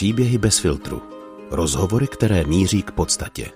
Příběhy 0.00 0.38
bez 0.38 0.58
filtru. 0.58 1.02
Rozhovory, 1.50 2.06
které 2.08 2.44
míří 2.44 2.82
k 2.82 2.90
podstatě. 2.90 3.46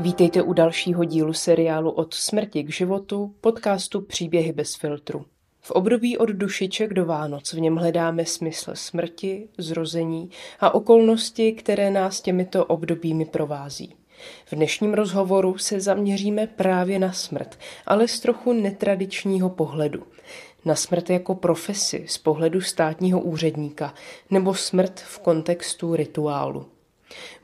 Vítejte 0.00 0.42
u 0.42 0.52
dalšího 0.52 1.04
dílu 1.04 1.32
seriálu 1.32 1.90
Od 1.90 2.14
smrti 2.14 2.62
k 2.62 2.72
životu, 2.72 3.34
podcastu 3.40 4.00
Příběhy 4.00 4.52
bez 4.52 4.74
filtru. 4.74 5.24
V 5.60 5.70
období 5.70 6.18
od 6.18 6.28
dušiček 6.28 6.94
do 6.94 7.06
Vánoc 7.06 7.52
v 7.52 7.60
něm 7.60 7.76
hledáme 7.76 8.24
smysl 8.24 8.70
smrti, 8.74 9.48
zrození 9.58 10.30
a 10.60 10.74
okolnosti, 10.74 11.52
které 11.52 11.90
nás 11.90 12.20
těmito 12.20 12.64
obdobími 12.64 13.24
provází. 13.24 13.99
V 14.46 14.54
dnešním 14.54 14.94
rozhovoru 14.94 15.58
se 15.58 15.80
zaměříme 15.80 16.46
právě 16.46 16.98
na 16.98 17.12
smrt, 17.12 17.58
ale 17.86 18.08
z 18.08 18.20
trochu 18.20 18.52
netradičního 18.52 19.50
pohledu. 19.50 20.02
Na 20.64 20.74
smrt 20.74 21.10
jako 21.10 21.34
profesi 21.34 22.04
z 22.06 22.18
pohledu 22.18 22.60
státního 22.60 23.20
úředníka 23.20 23.94
nebo 24.30 24.54
smrt 24.54 25.00
v 25.00 25.18
kontextu 25.18 25.96
rituálu. 25.96 26.66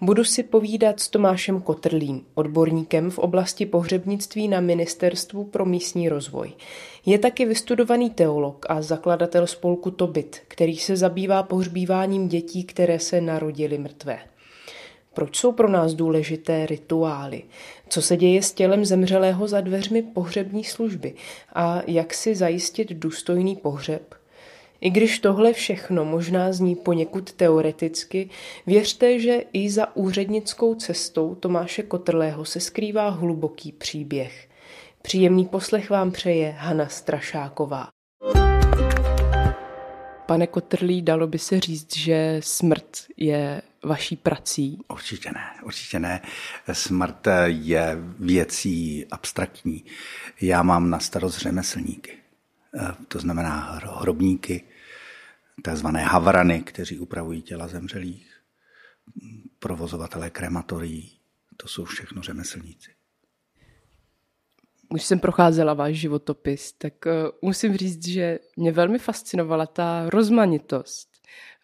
Budu 0.01 0.25
si 0.25 0.43
povídat 0.43 1.01
s 1.01 1.09
Tomášem 1.09 1.61
Kotrlím, 1.61 2.27
odborníkem 2.35 3.11
v 3.11 3.19
oblasti 3.19 3.67
pohřebnictví 3.67 4.49
na 4.49 4.61
Ministerstvu 4.61 5.45
pro 5.45 5.65
místní 5.65 6.09
rozvoj. 6.09 6.53
Je 7.07 7.19
taky 7.19 7.45
vystudovaný 7.45 8.11
teolog 8.11 8.67
a 8.69 8.83
zakladatel 8.83 9.47
spolku 9.47 9.91
Tobit, 9.91 10.43
který 10.49 10.77
se 10.77 10.97
zabývá 10.97 11.43
pohřbíváním 11.43 12.29
dětí, 12.29 12.65
které 12.65 12.99
se 12.99 13.21
narodily 13.21 13.79
mrtvé. 13.79 14.19
Proč 15.17 15.37
jsou 15.37 15.53
pro 15.53 15.69
nás 15.69 15.95
důležité 15.95 16.67
rituály? 16.67 17.43
Co 17.89 18.03
se 18.03 18.17
děje 18.17 18.43
s 18.43 18.53
tělem 18.53 18.85
zemřelého 18.85 19.49
za 19.49 19.61
dveřmi 19.61 20.03
pohřební 20.03 20.65
služby? 20.65 21.15
A 21.53 21.83
jak 21.87 22.15
si 22.15 22.35
zajistit 22.35 22.93
důstojný 22.93 23.57
pohřeb? 23.57 24.15
I 24.81 24.91
když 24.91 25.19
tohle 25.19 25.53
všechno 25.53 26.05
možná 26.05 26.53
zní 26.53 26.77
poněkud 26.77 27.33
teoreticky, 27.33 28.31
věřte, 28.67 29.19
že 29.19 29.45
i 29.53 29.71
za 29.71 29.97
úřednickou 29.97 30.75
cestou 30.75 31.35
Tomáše 31.35 31.83
Kotrlého 31.83 32.45
se 32.45 32.61
skrývá 32.61 33.09
hluboký 33.09 33.73
příběh. 33.73 34.49
Příjemný 35.03 35.47
poslech 35.47 35.91
vám 35.91 36.11
přeje 36.11 36.55
Hana 36.59 36.89
Strašáková. 36.89 37.96
Pane 40.27 40.47
Kotrlí, 40.47 41.03
dalo 41.03 41.27
by 41.27 41.39
se 41.39 41.61
říct, 41.61 41.97
že 41.97 42.41
smrt 42.43 43.07
je 43.17 43.63
vaší 43.85 44.17
prací? 44.17 44.79
Určitě 44.89 45.31
ne, 45.33 45.51
určitě 45.63 45.99
ne. 45.99 46.23
Smrt 46.73 47.27
je 47.45 47.99
věcí 48.19 49.07
abstraktní. 49.11 49.85
Já 50.41 50.63
mám 50.63 50.91
na 50.91 50.99
starost 51.01 51.39
řemeslníky. 51.39 52.19
To 53.09 53.19
znamená 53.19 53.81
hrobníky, 54.01 54.65
takzvané 55.63 56.05
havrany, 56.05 56.63
kteří 56.63 56.99
upravují 56.99 57.43
těla 57.43 57.69
zemřelých, 57.69 58.41
provozovatelé 59.59 60.31
krematorií, 60.31 61.19
to 61.57 61.69
jsou 61.69 61.85
všechno 61.85 62.23
řemeslníci. 62.23 62.96
Už 64.89 65.03
jsem 65.03 65.19
procházela 65.19 65.75
váš 65.75 65.97
životopis, 65.97 66.73
tak 66.73 66.95
uh, 67.07 67.13
musím 67.43 67.77
říct, 67.77 68.07
že 68.07 68.39
mě 68.57 68.73
velmi 68.73 68.99
fascinovala 68.99 69.67
ta 69.67 70.11
rozmanitost 70.11 71.09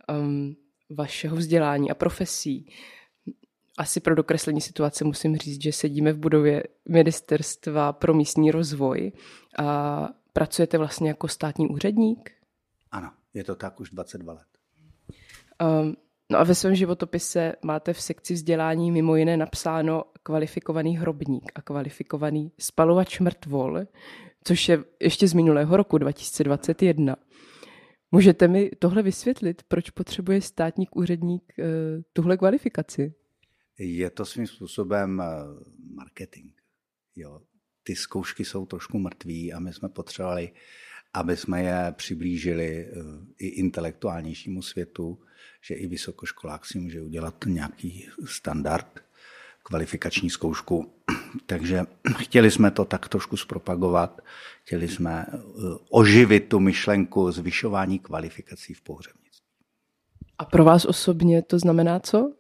um, 0.09 0.57
vašeho 0.91 1.37
vzdělání 1.37 1.91
a 1.91 1.95
profesí. 1.95 2.71
Asi 3.79 4.01
pro 4.01 4.15
dokreslení 4.15 4.61
situace 4.61 5.05
musím 5.05 5.37
říct, 5.37 5.63
že 5.63 5.73
sedíme 5.73 6.13
v 6.13 6.19
budově 6.19 6.63
Ministerstva 6.89 7.93
pro 7.93 8.15
místní 8.15 8.51
rozvoj 8.51 9.13
a 9.59 10.09
pracujete 10.33 10.79
vlastně 10.79 11.09
jako 11.09 11.29
státní 11.29 11.69
úředník? 11.69 12.31
Ano, 12.91 13.11
je 13.35 13.45
to 13.45 13.55
tak 13.55 13.81
už 13.81 13.91
22 13.91 14.33
let. 14.33 14.47
Um, 15.83 15.97
no 16.33 16.39
a 16.39 16.45
ve 16.45 16.55
svém 16.55 16.75
životopise 16.75 17.53
máte 17.63 17.93
v 17.93 18.01
sekci 18.01 18.35
vzdělání 18.35 18.91
mimo 18.91 19.17
jiné 19.17 19.37
napsáno 19.37 20.05
kvalifikovaný 20.23 20.97
hrobník 20.97 21.53
a 21.55 21.63
kvalifikovaný 21.63 22.53
spalovač 22.59 23.21
mrtvol, 23.21 23.81
což 24.45 24.69
je 24.69 24.85
ještě 25.01 25.29
z 25.29 25.35
minulého 25.35 25.77
roku 25.77 25.99
2021. 25.99 27.17
Můžete 28.13 28.49
mi 28.49 28.71
tohle 28.79 29.03
vysvětlit, 29.03 29.63
proč 29.69 29.91
potřebuje 29.91 30.41
státník 30.41 30.97
úředník 30.97 31.43
uh, 31.59 31.65
tuhle 32.13 32.37
kvalifikaci? 32.37 33.15
Je 33.79 34.11
to 34.11 34.25
svým 34.25 34.47
způsobem 34.47 35.19
uh, 35.19 35.63
marketing. 35.95 36.51
Jo. 37.17 37.41
Ty 37.83 37.97
zkoušky 37.97 38.45
jsou 38.45 38.67
trošku 38.67 38.99
mrtví 38.99 39.53
a 39.53 39.59
my 39.59 39.73
jsme 39.73 39.89
potřebovali, 39.89 40.53
aby 41.15 41.37
jsme 41.37 41.63
je 41.63 41.93
přiblížili 41.97 42.87
uh, 42.87 43.03
i 43.39 43.47
intelektuálnějšímu 43.47 44.63
světu, 44.63 45.19
že 45.63 45.75
i 45.75 45.87
vysokoškolák 45.87 46.67
si 46.67 46.79
může 46.79 47.03
udělat 47.03 47.35
nějaký 47.47 48.09
standard, 48.25 49.01
kvalifikační 49.63 50.31
zkoušku. 50.31 50.93
Takže 51.47 51.85
chtěli 52.19 52.51
jsme 52.51 52.71
to 52.71 52.85
tak 52.85 53.09
trošku 53.09 53.37
zpropagovat, 53.37 54.21
chtěli 54.65 54.89
jsme 54.89 55.27
oživit 55.91 56.49
tu 56.49 56.61
myšlenku 56.61 57.33
zvyšování 57.33 57.99
kvalifikací 57.99 58.75
v 58.75 58.81
pohřebnictví. 58.81 59.23
A 60.39 60.45
pro 60.45 60.65
vás 60.65 60.85
osobně 60.85 61.43
to 61.43 61.59
znamená 61.59 62.01
co? 62.01 62.33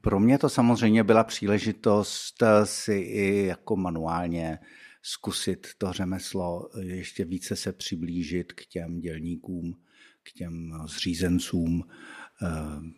Pro 0.00 0.20
mě 0.20 0.38
to 0.38 0.48
samozřejmě 0.48 1.04
byla 1.04 1.24
příležitost 1.24 2.42
si 2.64 2.94
i 2.94 3.46
jako 3.46 3.76
manuálně 3.76 4.58
zkusit 5.02 5.66
to 5.78 5.92
řemeslo, 5.92 6.68
ještě 6.80 7.24
více 7.24 7.56
se 7.56 7.72
přiblížit 7.72 8.52
k 8.52 8.66
těm 8.66 9.00
dělníkům, 9.00 9.74
k 10.22 10.32
těm 10.32 10.72
zřízencům. 10.86 11.84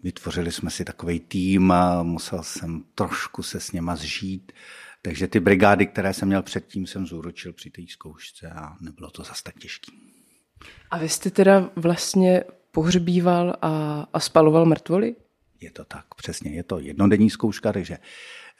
Vytvořili 0.03 0.53
jsme 0.53 0.71
si 0.71 0.85
takový 0.85 1.21
tým, 1.21 1.75
musel 2.03 2.43
jsem 2.43 2.85
trošku 2.95 3.43
se 3.43 3.61
s 3.61 3.73
něma 3.73 3.97
zžít, 3.97 4.53
takže 5.03 5.29
ty 5.29 5.41
brigády, 5.41 5.87
které 5.87 6.15
jsem 6.15 6.29
měl 6.29 6.43
předtím, 6.43 6.87
jsem 6.87 7.07
zúročil 7.07 7.53
při 7.53 7.71
té 7.71 7.83
zkoušce 7.89 8.51
a 8.51 8.77
nebylo 8.81 9.11
to 9.11 9.25
zas 9.25 9.43
tak 9.43 9.59
těžké. 9.59 9.93
A 10.91 10.99
vy 10.99 11.09
jste 11.09 11.31
teda 11.31 11.71
vlastně 11.77 12.45
pohřbíval 12.71 13.57
a, 13.63 14.07
a 14.13 14.21
spaloval 14.21 14.67
mrtvoly? 14.67 15.17
Je 15.61 15.71
to 15.71 15.85
tak, 15.85 16.15
přesně. 16.15 16.51
Je 16.51 16.63
to 16.63 16.79
jednodenní 16.79 17.31
zkouška, 17.31 17.73
takže 17.73 17.99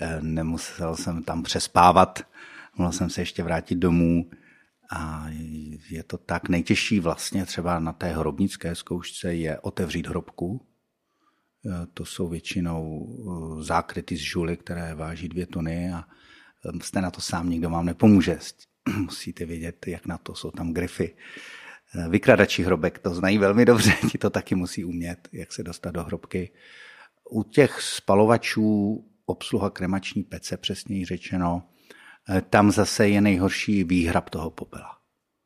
eh, 0.01 0.19
nemusel 0.21 0.97
jsem 0.97 1.23
tam 1.23 1.43
přespávat. 1.43 2.21
Mohl 2.77 2.93
jsem 2.93 3.11
se 3.11 3.21
ještě 3.21 3.43
vrátit 3.43 3.75
domů. 3.75 4.31
A 4.93 5.27
je 5.91 6.03
to 6.03 6.19
tak 6.19 6.49
nejtěžší 6.49 7.01
vlastně 7.01 7.47
třeba 7.47 7.79
na 7.79 7.93
té 7.93 8.13
hrobnické 8.13 8.75
zkoušce 8.75 9.35
je 9.35 9.61
otevřít 9.61 10.07
hrobku. 10.07 10.67
Eh, 11.67 11.87
to 11.95 12.05
jsou 12.05 12.29
většinou 12.29 13.09
eh, 13.09 13.63
zákryty 13.63 14.17
z 14.17 14.21
žuly, 14.21 14.57
které 14.57 14.95
váží 14.95 15.29
dvě 15.29 15.47
tuny 15.47 15.93
a 15.93 16.05
jste 16.81 17.01
na 17.01 17.11
to 17.11 17.21
sám, 17.21 17.51
nikdo 17.51 17.71
vám 17.71 17.87
nepomůže. 17.87 18.39
Musíte 18.97 19.45
vědět, 19.45 19.87
jak 19.87 20.07
na 20.07 20.19
to 20.19 20.35
jsou 20.35 20.51
tam 20.51 20.73
grify. 20.73 21.15
Vykradači 22.09 22.63
hrobek 22.63 22.99
to 22.99 23.15
znají 23.15 23.39
velmi 23.39 23.65
dobře, 23.65 23.93
ti 24.11 24.19
to 24.19 24.31
taky 24.31 24.55
musí 24.55 24.85
umět, 24.85 25.29
jak 25.33 25.53
se 25.53 25.63
dostat 25.63 25.91
do 25.91 26.05
hrobky. 26.05 26.51
U 27.31 27.43
těch 27.43 27.83
spalovačů 27.83 29.05
obsluha 29.27 29.71
kremační 29.71 30.23
pece, 30.23 30.57
přesněji 30.57 31.05
řečeno, 31.05 31.69
eh, 32.29 32.41
tam 32.41 32.71
zase 32.71 33.09
je 33.09 33.21
nejhorší 33.21 33.85
výhrab 33.85 34.31
toho 34.31 34.51
popela. 34.51 34.99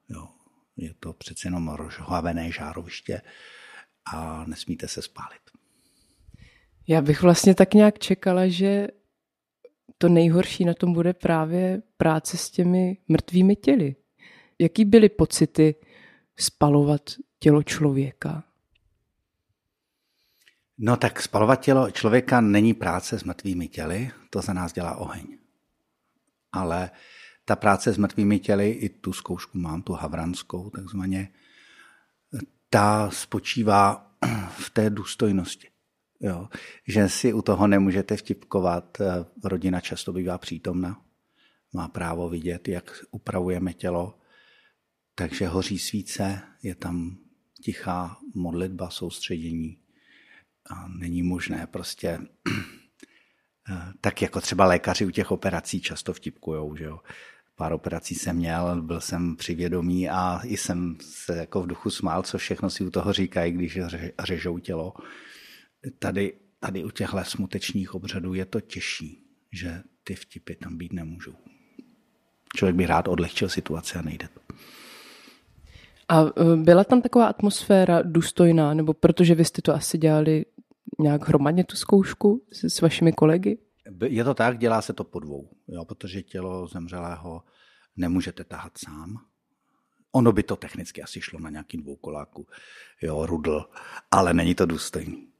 Jo. 0.08 0.28
Je 0.76 0.94
to 1.00 1.12
přece 1.12 1.46
jenom 1.46 1.68
rozhohavené 1.68 2.52
žároviště 2.52 3.22
a 4.14 4.44
nesmíte 4.46 4.88
se 4.88 5.02
spálit. 5.02 5.40
Já 6.86 7.02
bych 7.02 7.22
vlastně 7.22 7.54
tak 7.54 7.74
nějak 7.74 7.98
čekala, 7.98 8.48
že 8.48 8.88
to 9.98 10.08
nejhorší 10.08 10.64
na 10.64 10.74
tom 10.74 10.92
bude 10.92 11.12
právě 11.12 11.82
práce 11.96 12.36
s 12.36 12.50
těmi 12.50 12.96
mrtvými 13.08 13.56
těly. 13.56 13.96
Jaký 14.58 14.84
byly 14.84 15.08
pocity 15.08 15.74
spalovat 16.36 17.10
tělo 17.38 17.62
člověka? 17.62 18.44
No 20.78 20.96
tak 20.96 21.22
spalovat 21.22 21.60
tělo 21.60 21.90
člověka 21.90 22.40
není 22.40 22.74
práce 22.74 23.18
s 23.18 23.24
mrtvými 23.24 23.68
těly, 23.68 24.10
to 24.30 24.42
za 24.42 24.52
nás 24.52 24.72
dělá 24.72 24.96
oheň. 24.96 25.38
Ale 26.52 26.90
ta 27.44 27.56
práce 27.56 27.92
s 27.92 27.98
mrtvými 27.98 28.38
těly, 28.38 28.70
i 28.70 28.88
tu 28.88 29.12
zkoušku 29.12 29.58
mám, 29.58 29.82
tu 29.82 29.92
havranskou 29.92 30.70
takzvaně, 30.70 31.28
ta 32.70 33.10
spočívá 33.10 34.10
v 34.48 34.70
té 34.70 34.90
důstojnosti. 34.90 35.73
Jo, 36.20 36.48
že 36.88 37.08
si 37.08 37.32
u 37.32 37.42
toho 37.42 37.66
nemůžete 37.66 38.16
vtipkovat, 38.16 38.98
rodina 39.44 39.80
často 39.80 40.12
bývá 40.12 40.38
přítomna, 40.38 41.02
má 41.72 41.88
právo 41.88 42.28
vidět, 42.28 42.68
jak 42.68 43.04
upravujeme 43.10 43.72
tělo, 43.72 44.18
takže 45.14 45.48
hoří 45.48 45.78
svíce, 45.78 46.42
je 46.62 46.74
tam 46.74 47.16
tichá 47.62 48.18
modlitba, 48.34 48.90
soustředění, 48.90 49.78
a 50.70 50.88
není 50.88 51.22
možné 51.22 51.66
prostě 51.66 52.18
tak 54.00 54.22
jako 54.22 54.40
třeba 54.40 54.66
lékaři 54.66 55.06
u 55.06 55.10
těch 55.10 55.30
operací 55.30 55.80
často 55.80 56.12
vtipkujou, 56.12 56.76
že 56.76 56.84
jo. 56.84 57.00
pár 57.56 57.72
operací 57.72 58.14
jsem 58.14 58.36
měl, 58.36 58.82
byl 58.82 59.00
jsem 59.00 59.36
přivědomý 59.36 60.08
a 60.08 60.40
i 60.44 60.56
jsem 60.56 60.96
se 61.00 61.36
jako 61.36 61.62
v 61.62 61.66
duchu 61.66 61.90
smál, 61.90 62.22
co 62.22 62.38
všechno 62.38 62.70
si 62.70 62.84
u 62.84 62.90
toho 62.90 63.12
říkají, 63.12 63.52
když 63.52 63.78
řežou 64.18 64.58
tělo. 64.58 64.94
Tady, 65.98 66.32
tady 66.60 66.84
u 66.84 66.90
těchto 66.90 67.24
smutečních 67.24 67.94
obřadů 67.94 68.34
je 68.34 68.44
to 68.44 68.60
těžší, 68.60 69.26
že 69.52 69.82
ty 70.04 70.14
vtipy 70.14 70.54
tam 70.54 70.78
být 70.78 70.92
nemůžou. 70.92 71.34
Člověk 72.56 72.76
by 72.76 72.86
rád 72.86 73.08
odlehčil 73.08 73.48
situaci 73.48 73.98
a 73.98 74.02
nejde 74.02 74.28
to. 74.28 74.40
A 76.08 76.22
e, 76.22 76.56
byla 76.56 76.84
tam 76.84 77.02
taková 77.02 77.26
atmosféra 77.26 78.02
důstojná, 78.02 78.74
nebo 78.74 78.94
protože 78.94 79.34
vy 79.34 79.44
jste 79.44 79.62
to 79.62 79.74
asi 79.74 79.98
dělali 79.98 80.44
nějak 81.00 81.28
hromadně 81.28 81.64
tu 81.64 81.76
zkoušku 81.76 82.46
s, 82.52 82.64
s 82.64 82.80
vašimi 82.80 83.12
kolegy? 83.12 83.58
Je 84.06 84.24
to 84.24 84.34
tak, 84.34 84.58
dělá 84.58 84.82
se 84.82 84.92
to 84.92 85.04
po 85.04 85.20
dvou, 85.20 85.50
jo, 85.68 85.84
protože 85.84 86.22
tělo 86.22 86.66
zemřelého 86.66 87.42
nemůžete 87.96 88.44
tahat 88.44 88.78
sám. 88.78 89.16
Ono 90.12 90.32
by 90.32 90.42
to 90.42 90.56
technicky 90.56 91.02
asi 91.02 91.20
šlo 91.20 91.40
na 91.40 91.50
nějaký 91.50 91.76
dvoukoláku, 91.76 92.46
jo, 93.02 93.26
rudl, 93.26 93.64
ale 94.10 94.34
není 94.34 94.54
to 94.54 94.66
důstojný. 94.66 95.33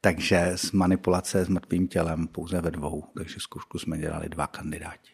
Takže 0.00 0.52
z 0.56 0.72
manipulace 0.72 1.44
s 1.44 1.48
mrtvým 1.48 1.88
tělem 1.88 2.28
pouze 2.28 2.60
ve 2.60 2.70
dvou, 2.70 3.04
takže 3.16 3.40
zkoušku 3.40 3.78
jsme 3.78 3.98
dělali 3.98 4.28
dva 4.28 4.46
kandidáti. 4.46 5.10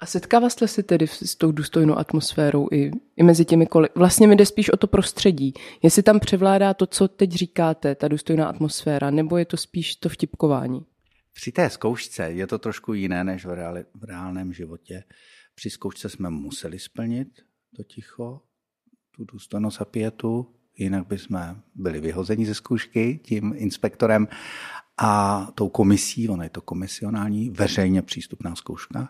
A 0.00 0.06
setkává 0.06 0.50
jste 0.50 0.68
se 0.68 0.82
tedy 0.82 1.06
s 1.06 1.34
tou 1.34 1.52
důstojnou 1.52 1.98
atmosférou 1.98 2.68
i, 2.72 2.90
i 3.16 3.22
mezi 3.22 3.44
těmi 3.44 3.66
kolegy? 3.66 3.92
Vlastně 3.96 4.26
mi 4.26 4.36
jde 4.36 4.46
spíš 4.46 4.70
o 4.70 4.76
to 4.76 4.86
prostředí. 4.86 5.54
Jestli 5.82 6.02
tam 6.02 6.20
převládá 6.20 6.74
to, 6.74 6.86
co 6.86 7.08
teď 7.08 7.30
říkáte, 7.32 7.94
ta 7.94 8.08
důstojná 8.08 8.46
atmosféra, 8.46 9.10
nebo 9.10 9.36
je 9.36 9.44
to 9.44 9.56
spíš 9.56 9.96
to 9.96 10.08
vtipkování? 10.08 10.86
Při 11.32 11.52
té 11.52 11.70
zkoušce 11.70 12.22
je 12.24 12.46
to 12.46 12.58
trošku 12.58 12.94
jiné 12.94 13.24
než 13.24 13.44
v, 13.44 13.50
reali, 13.50 13.84
v 13.94 14.04
reálném 14.04 14.52
životě. 14.52 15.04
Při 15.54 15.70
zkoušce 15.70 16.08
jsme 16.08 16.30
museli 16.30 16.78
splnit 16.78 17.28
to 17.76 17.82
ticho, 17.82 18.40
tu 19.16 19.24
důstojnost 19.24 19.82
a 19.82 19.84
pětu, 19.84 20.54
jinak 20.78 21.06
bychom 21.06 21.56
byli 21.74 22.00
vyhozeni 22.00 22.46
ze 22.46 22.54
zkoušky 22.54 23.20
tím 23.22 23.54
inspektorem 23.56 24.28
a 24.98 25.46
tou 25.54 25.68
komisí, 25.68 26.28
ono 26.28 26.42
je 26.42 26.50
to 26.50 26.60
komisionální, 26.60 27.50
veřejně 27.50 28.02
přístupná 28.02 28.54
zkouška. 28.54 29.08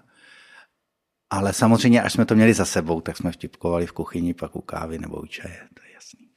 Ale 1.30 1.52
samozřejmě, 1.52 2.02
až 2.02 2.12
jsme 2.12 2.24
to 2.24 2.34
měli 2.34 2.54
za 2.54 2.64
sebou, 2.64 3.00
tak 3.00 3.16
jsme 3.16 3.32
vtipkovali 3.32 3.86
v 3.86 3.92
kuchyni, 3.92 4.34
pak 4.34 4.56
u 4.56 4.60
kávy 4.60 4.98
nebo 4.98 5.20
u 5.20 5.26
čaje, 5.26 5.58
to 5.74 5.82
je 5.86 5.92
jasný. 5.94 6.28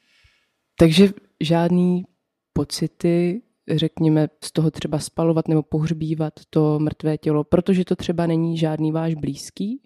Takže 0.79 1.09
žádný 1.39 2.05
pocity, 2.53 3.41
řekněme, 3.75 4.27
z 4.43 4.51
toho 4.51 4.71
třeba 4.71 4.99
spalovat 4.99 5.47
nebo 5.47 5.63
pohřbívat 5.63 6.33
to 6.49 6.79
mrtvé 6.79 7.17
tělo, 7.17 7.43
protože 7.43 7.85
to 7.85 7.95
třeba 7.95 8.27
není 8.27 8.57
žádný 8.57 8.91
váš 8.91 9.15
blízký, 9.15 9.81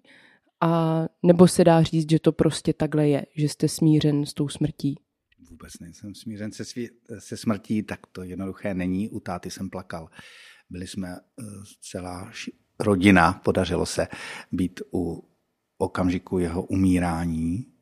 a 0.60 1.02
nebo 1.22 1.48
se 1.48 1.64
dá 1.64 1.82
říct, 1.82 2.10
že 2.10 2.18
to 2.18 2.32
prostě 2.32 2.72
takhle 2.72 3.08
je, 3.08 3.26
že 3.34 3.48
jste 3.48 3.68
smířen 3.68 4.26
s 4.26 4.34
tou 4.34 4.48
smrtí? 4.48 4.98
Vůbec 5.60 5.78
nejsem 5.80 6.14
smířen 6.14 6.52
se, 6.52 6.64
svý, 6.64 6.88
se 7.18 7.36
smrtí, 7.36 7.82
tak 7.82 8.06
to 8.06 8.22
jednoduché 8.22 8.74
není. 8.74 9.10
U 9.10 9.20
táty 9.20 9.50
jsem 9.50 9.70
plakal. 9.70 10.10
Byli 10.70 10.86
jsme 10.86 11.16
uh, 11.18 11.44
celá 11.80 12.32
rodina, 12.78 13.32
podařilo 13.32 13.86
se 13.86 14.08
být 14.52 14.80
u 14.92 15.28
okamžiku 15.78 16.38
jeho 16.38 16.62
umírání 16.62 17.72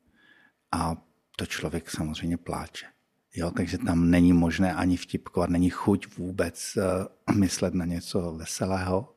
a 0.73 0.97
to 1.37 1.47
člověk 1.47 1.91
samozřejmě 1.91 2.37
pláče. 2.37 2.87
Jo, 3.35 3.51
takže 3.51 3.79
tam 3.79 4.11
není 4.11 4.33
možné 4.33 4.75
ani 4.75 4.97
vtipkovat, 4.97 5.51
není 5.51 5.71
chuť 5.71 6.17
vůbec 6.17 6.77
uh, 6.77 7.35
myslet 7.37 7.75
na 7.75 7.85
něco 7.85 8.33
veselého. 8.33 9.17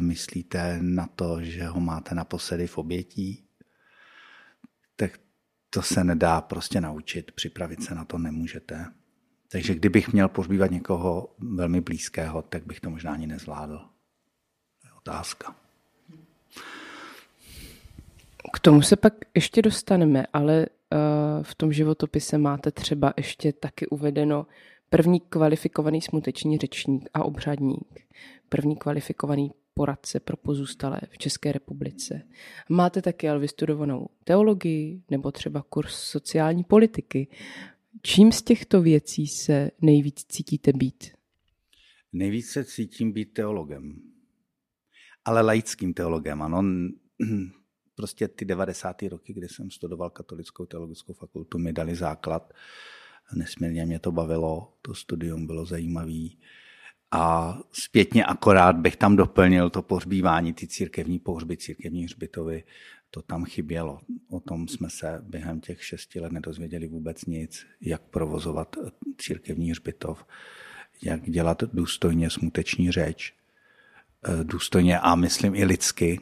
Myslíte 0.00 0.78
na 0.82 1.06
to, 1.06 1.42
že 1.42 1.66
ho 1.66 1.80
máte 1.80 2.14
naposledy 2.14 2.66
v 2.66 2.78
obětí, 2.78 3.44
tak 4.96 5.25
to 5.70 5.82
se 5.82 6.04
nedá 6.04 6.40
prostě 6.40 6.80
naučit, 6.80 7.32
připravit 7.32 7.82
se 7.82 7.94
na 7.94 8.04
to 8.04 8.18
nemůžete. 8.18 8.86
Takže 9.48 9.74
kdybych 9.74 10.12
měl 10.12 10.28
pohřbívat 10.28 10.70
někoho 10.70 11.34
velmi 11.38 11.80
blízkého, 11.80 12.42
tak 12.42 12.66
bych 12.66 12.80
to 12.80 12.90
možná 12.90 13.12
ani 13.12 13.26
nezvládl. 13.26 13.78
To 14.82 14.88
je 14.88 14.92
otázka. 14.92 15.56
K 18.52 18.58
tomu 18.58 18.82
se 18.82 18.96
pak 18.96 19.14
ještě 19.34 19.62
dostaneme, 19.62 20.26
ale 20.32 20.66
uh, 20.66 20.98
v 21.42 21.54
tom 21.54 21.72
životopise 21.72 22.38
máte 22.38 22.70
třeba 22.70 23.14
ještě 23.16 23.52
taky 23.52 23.86
uvedeno 23.86 24.46
první 24.90 25.20
kvalifikovaný 25.20 26.02
smuteční 26.02 26.58
řečník 26.58 27.08
a 27.14 27.24
obřadník, 27.24 28.06
první 28.48 28.76
kvalifikovaný 28.76 29.52
poradce 29.76 30.20
pro 30.20 30.36
pozůstalé 30.36 31.00
v 31.10 31.18
České 31.18 31.52
republice. 31.52 32.22
Máte 32.68 33.02
taky 33.02 33.28
ale 33.28 33.38
vystudovanou 33.38 34.08
teologii 34.24 35.02
nebo 35.10 35.32
třeba 35.32 35.62
kurz 35.62 35.94
sociální 35.94 36.64
politiky. 36.64 37.28
Čím 38.02 38.32
z 38.32 38.42
těchto 38.42 38.82
věcí 38.82 39.26
se 39.26 39.70
nejvíc 39.80 40.24
cítíte 40.28 40.72
být? 40.72 41.10
Nejvíc 42.12 42.50
se 42.50 42.64
cítím 42.64 43.12
být 43.12 43.32
teologem. 43.32 44.02
Ale 45.24 45.40
laickým 45.40 45.94
teologem, 45.94 46.42
ano. 46.42 46.64
Prostě 47.94 48.28
ty 48.28 48.44
90. 48.44 49.02
roky, 49.02 49.32
kdy 49.32 49.48
jsem 49.48 49.70
studoval 49.70 50.10
katolickou 50.10 50.66
teologickou 50.66 51.12
fakultu, 51.12 51.58
mi 51.58 51.72
dali 51.72 51.94
základ. 51.94 52.52
Nesmírně 53.34 53.86
mě 53.86 53.98
to 53.98 54.12
bavilo, 54.12 54.72
to 54.82 54.94
studium 54.94 55.46
bylo 55.46 55.66
zajímavé. 55.66 56.28
A 57.10 57.58
zpětně 57.72 58.24
akorát 58.24 58.76
bych 58.76 58.96
tam 58.96 59.16
doplnil 59.16 59.70
to 59.70 59.82
pohřbívání, 59.82 60.52
ty 60.52 60.66
církevní 60.66 61.18
pohřby, 61.18 61.56
církevní 61.56 62.04
hřbitovy, 62.04 62.64
to 63.10 63.22
tam 63.22 63.44
chybělo. 63.44 64.00
O 64.30 64.40
tom 64.40 64.68
jsme 64.68 64.90
se 64.90 65.20
během 65.22 65.60
těch 65.60 65.84
šesti 65.84 66.20
let 66.20 66.32
nedozvěděli 66.32 66.88
vůbec 66.88 67.24
nic, 67.24 67.66
jak 67.80 68.02
provozovat 68.02 68.76
církevní 69.18 69.70
hřbitov, 69.70 70.26
jak 71.02 71.30
dělat 71.30 71.62
důstojně 71.72 72.30
smuteční 72.30 72.90
řeč, 72.90 73.34
eh, 74.24 74.44
důstojně 74.44 74.98
a 74.98 75.14
myslím 75.14 75.54
i 75.54 75.64
lidsky, 75.64 76.20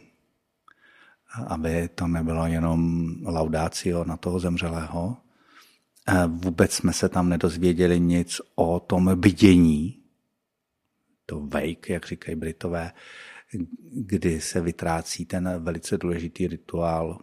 aby 1.46 1.88
to 1.94 2.06
nebylo 2.06 2.46
jenom 2.46 3.08
laudácio 3.24 4.04
na 4.04 4.16
toho 4.16 4.40
zemřelého. 4.40 5.16
Eh, 6.08 6.26
vůbec 6.26 6.72
jsme 6.72 6.92
se 6.92 7.08
tam 7.08 7.28
nedozvěděli 7.28 8.00
nic 8.00 8.40
o 8.54 8.80
tom 8.80 9.20
vidění, 9.20 10.03
to 11.26 11.40
wake, 11.40 11.90
jak 11.90 12.06
říkají 12.06 12.36
Britové, 12.36 12.92
kdy 13.92 14.40
se 14.40 14.60
vytrácí 14.60 15.26
ten 15.26 15.64
velice 15.64 15.98
důležitý 15.98 16.46
rituál 16.46 17.18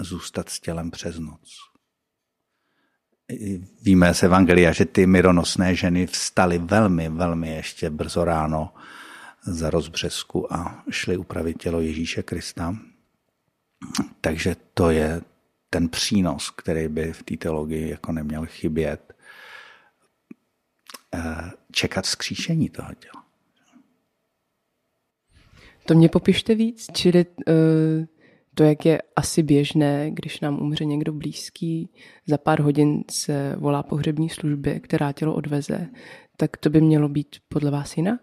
zůstat 0.00 0.48
s 0.48 0.60
tělem 0.60 0.90
přes 0.90 1.18
noc. 1.18 1.56
Víme 3.82 4.14
z 4.14 4.22
Evangelia, 4.22 4.72
že 4.72 4.84
ty 4.84 5.06
mironosné 5.06 5.74
ženy 5.74 6.06
vstaly 6.06 6.58
velmi, 6.58 7.08
velmi 7.08 7.54
ještě 7.54 7.90
brzo 7.90 8.24
ráno 8.24 8.74
za 9.42 9.70
rozbřesku 9.70 10.52
a 10.52 10.84
šly 10.90 11.16
upravit 11.16 11.62
tělo 11.62 11.80
Ježíše 11.80 12.22
Krista. 12.22 12.76
Takže 14.20 14.56
to 14.74 14.90
je 14.90 15.20
ten 15.70 15.88
přínos, 15.88 16.50
který 16.50 16.88
by 16.88 17.12
v 17.12 17.22
té 17.22 17.36
teologii 17.36 17.90
jako 17.90 18.12
neměl 18.12 18.46
chybět. 18.46 19.16
Eh, 21.14 21.50
čekat 21.72 22.04
vzkříšení 22.04 22.70
toho 22.70 22.94
těla. 22.94 23.25
To 25.86 25.94
mě 25.94 26.08
popište 26.08 26.54
víc, 26.54 26.86
čili 26.92 27.26
uh, 27.26 27.54
to, 28.54 28.62
jak 28.62 28.86
je 28.86 29.02
asi 29.16 29.42
běžné, 29.42 30.10
když 30.10 30.40
nám 30.40 30.62
umře 30.62 30.84
někdo 30.84 31.12
blízký, 31.12 31.90
za 32.26 32.38
pár 32.38 32.60
hodin 32.60 33.04
se 33.10 33.56
volá 33.58 33.82
pohřební 33.82 34.28
služby, 34.28 34.80
která 34.80 35.12
tělo 35.12 35.34
odveze, 35.34 35.88
tak 36.36 36.56
to 36.56 36.70
by 36.70 36.80
mělo 36.80 37.08
být 37.08 37.36
podle 37.48 37.70
vás 37.70 37.96
jinak? 37.96 38.20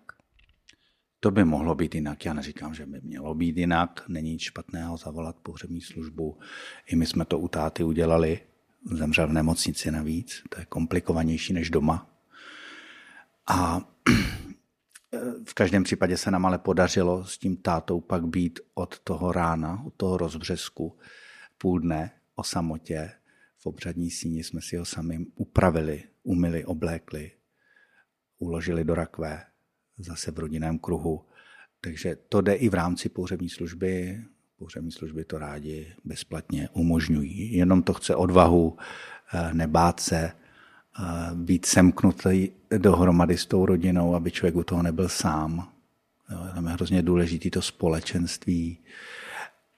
To 1.20 1.32
by 1.32 1.46
mohlo 1.46 1.76
být 1.76 1.96
jinak. 1.96 2.26
Já 2.26 2.34
neříkám, 2.34 2.74
že 2.74 2.86
by 2.86 3.02
mělo 3.04 3.36
být 3.36 3.58
jinak. 3.58 4.04
Není 4.08 4.32
nic 4.32 4.42
špatného 4.42 4.98
zavolat 4.98 5.36
pohřební 5.44 5.82
službu. 5.82 6.38
I 6.88 6.96
my 6.96 7.06
jsme 7.06 7.26
to 7.26 7.40
u 7.40 7.48
táty 7.48 7.84
udělali. 7.84 8.40
Zemřel 8.92 9.28
v 9.28 9.34
nemocnici 9.34 9.92
navíc. 9.92 10.44
To 10.50 10.60
je 10.60 10.66
komplikovanější 10.66 11.54
než 11.54 11.70
doma. 11.70 12.10
A 13.48 13.82
v 15.48 15.54
každém 15.54 15.84
případě 15.84 16.18
se 16.18 16.32
nám 16.32 16.46
ale 16.46 16.58
podařilo 16.58 17.26
s 17.26 17.38
tím 17.38 17.58
tátou 17.58 18.02
pak 18.02 18.28
být 18.28 18.60
od 18.74 19.00
toho 19.00 19.32
rána, 19.32 19.84
od 19.86 19.94
toho 19.94 20.18
rozbřesku 20.18 20.98
půl 21.58 21.80
dne 21.80 22.12
o 22.36 22.44
samotě. 22.44 23.12
V 23.58 23.66
obřadní 23.66 24.12
síni 24.12 24.44
jsme 24.44 24.62
si 24.62 24.78
ho 24.78 24.86
sami 24.86 25.26
upravili, 25.36 26.04
umili, 26.24 26.66
oblékli, 26.66 27.32
uložili 28.40 28.84
do 28.84 28.96
rakve, 28.96 29.44
zase 29.98 30.32
v 30.32 30.40
rodinném 30.40 30.80
kruhu. 30.80 31.26
Takže 31.82 32.16
to 32.30 32.42
jde 32.42 32.54
i 32.54 32.70
v 32.70 32.74
rámci 32.74 33.10
pohřební 33.10 33.50
služby. 33.50 34.24
Pohřební 34.58 34.92
služby 34.92 35.26
to 35.26 35.38
rádi 35.38 35.96
bezplatně 36.04 36.70
umožňují. 36.74 37.54
Jenom 37.54 37.84
to 37.84 37.94
chce 37.94 38.16
odvahu, 38.16 38.78
eh, 39.34 39.54
nebát 39.54 40.00
se, 40.00 40.32
být 41.34 41.66
semknutý 41.66 42.50
dohromady 42.78 43.38
s 43.38 43.46
tou 43.46 43.66
rodinou, 43.66 44.16
aby 44.16 44.32
člověk 44.32 44.56
u 44.56 44.64
toho 44.64 44.84
nebyl 44.84 45.10
sám. 45.10 45.70
Tam 46.56 46.68
je 46.68 46.74
hrozně 46.74 47.02
důležité 47.02 47.50
to 47.50 47.62
společenství 47.62 48.78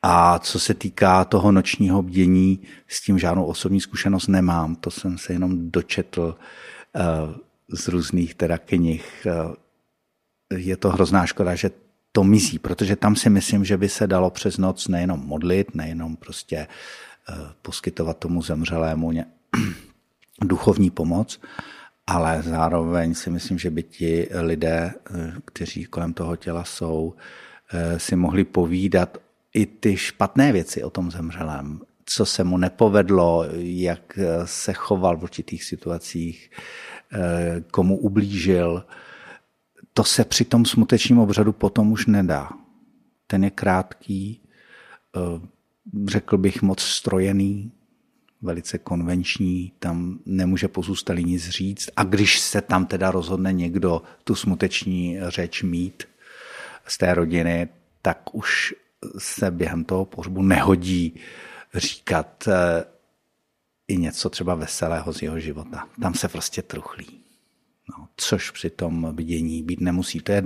A 0.07 0.39
co 0.39 0.59
se 0.59 0.73
týká 0.73 1.25
toho 1.25 1.51
nočního 1.51 2.01
bdění, 2.01 2.59
s 2.87 3.01
tím 3.01 3.19
žádnou 3.19 3.45
osobní 3.45 3.81
zkušenost 3.81 4.27
nemám. 4.27 4.75
To 4.75 4.91
jsem 4.91 5.17
se 5.17 5.33
jenom 5.33 5.71
dočetl 5.71 6.37
uh, 6.95 7.01
z 7.69 7.87
různých 7.87 8.35
teda 8.35 8.57
knih. 8.57 9.27
Uh, 9.45 9.55
je 10.57 10.77
to 10.77 10.89
hrozná 10.89 11.25
škoda, 11.25 11.55
že 11.55 11.71
to 12.11 12.23
mizí, 12.23 12.59
protože 12.59 12.95
tam 12.95 13.15
si 13.15 13.29
myslím, 13.29 13.65
že 13.65 13.77
by 13.77 13.89
se 13.89 14.07
dalo 14.07 14.29
přes 14.29 14.57
noc 14.57 14.87
nejenom 14.87 15.19
modlit, 15.19 15.75
nejenom 15.75 16.15
prostě 16.15 16.67
uh, 17.29 17.35
poskytovat 17.61 18.17
tomu 18.17 18.41
zemřelému 18.41 19.11
duchovní 20.41 20.89
pomoc, 20.89 21.41
ale 22.07 22.41
zároveň 22.41 23.13
si 23.13 23.29
myslím, 23.29 23.57
že 23.57 23.69
by 23.69 23.83
ti 23.83 24.29
lidé, 24.31 24.93
kteří 25.45 25.85
kolem 25.85 26.13
toho 26.13 26.35
těla 26.35 26.63
jsou, 26.63 27.13
si 27.97 28.15
mohli 28.15 28.43
povídat 28.43 29.17
i 29.53 29.65
ty 29.65 29.97
špatné 29.97 30.51
věci 30.51 30.83
o 30.83 30.89
tom 30.89 31.11
zemřelém, 31.11 31.81
co 32.05 32.25
se 32.25 32.43
mu 32.43 32.57
nepovedlo, 32.57 33.45
jak 33.57 34.19
se 34.45 34.73
choval 34.73 35.17
v 35.17 35.23
určitých 35.23 35.63
situacích, 35.63 36.51
eh, 37.13 37.63
komu 37.71 37.97
ublížil, 37.97 38.85
to 39.93 40.03
se 40.03 40.25
při 40.25 40.45
tom 40.45 40.65
smutečním 40.65 41.19
obřadu 41.19 41.53
potom 41.53 41.91
už 41.91 42.05
nedá. 42.05 42.49
Ten 43.27 43.43
je 43.43 43.49
krátký, 43.49 44.41
eh, 45.15 45.19
řekl 46.07 46.37
bych 46.37 46.61
moc 46.61 46.81
strojený, 46.81 47.71
velice 48.41 48.77
konvenční, 48.77 49.71
tam 49.79 50.19
nemůže 50.25 50.67
pozůstalý 50.67 51.23
nic 51.23 51.49
říct. 51.49 51.89
A 51.95 52.03
když 52.03 52.39
se 52.39 52.61
tam 52.61 52.85
teda 52.85 53.11
rozhodne 53.11 53.53
někdo 53.53 54.01
tu 54.23 54.35
smuteční 54.35 55.17
řeč 55.27 55.63
mít 55.63 56.03
z 56.87 56.97
té 56.97 57.13
rodiny, 57.13 57.69
tak 58.01 58.35
už 58.35 58.75
se 59.17 59.51
během 59.51 59.83
toho 59.83 60.05
pohřbu 60.05 60.41
nehodí 60.41 61.19
říkat 61.73 62.47
eh, 62.47 62.83
i 63.87 63.97
něco 63.97 64.29
třeba 64.29 64.55
veselého 64.55 65.13
z 65.13 65.21
jeho 65.21 65.39
života. 65.39 65.87
Tam 66.01 66.13
se 66.13 66.27
prostě 66.27 66.61
truchlí. 66.61 67.21
No, 67.89 68.07
což 68.17 68.51
při 68.51 68.69
tom 68.69 69.15
vidění 69.15 69.63
být 69.63 69.81
nemusí. 69.81 70.19
To 70.19 70.31
je 70.31 70.43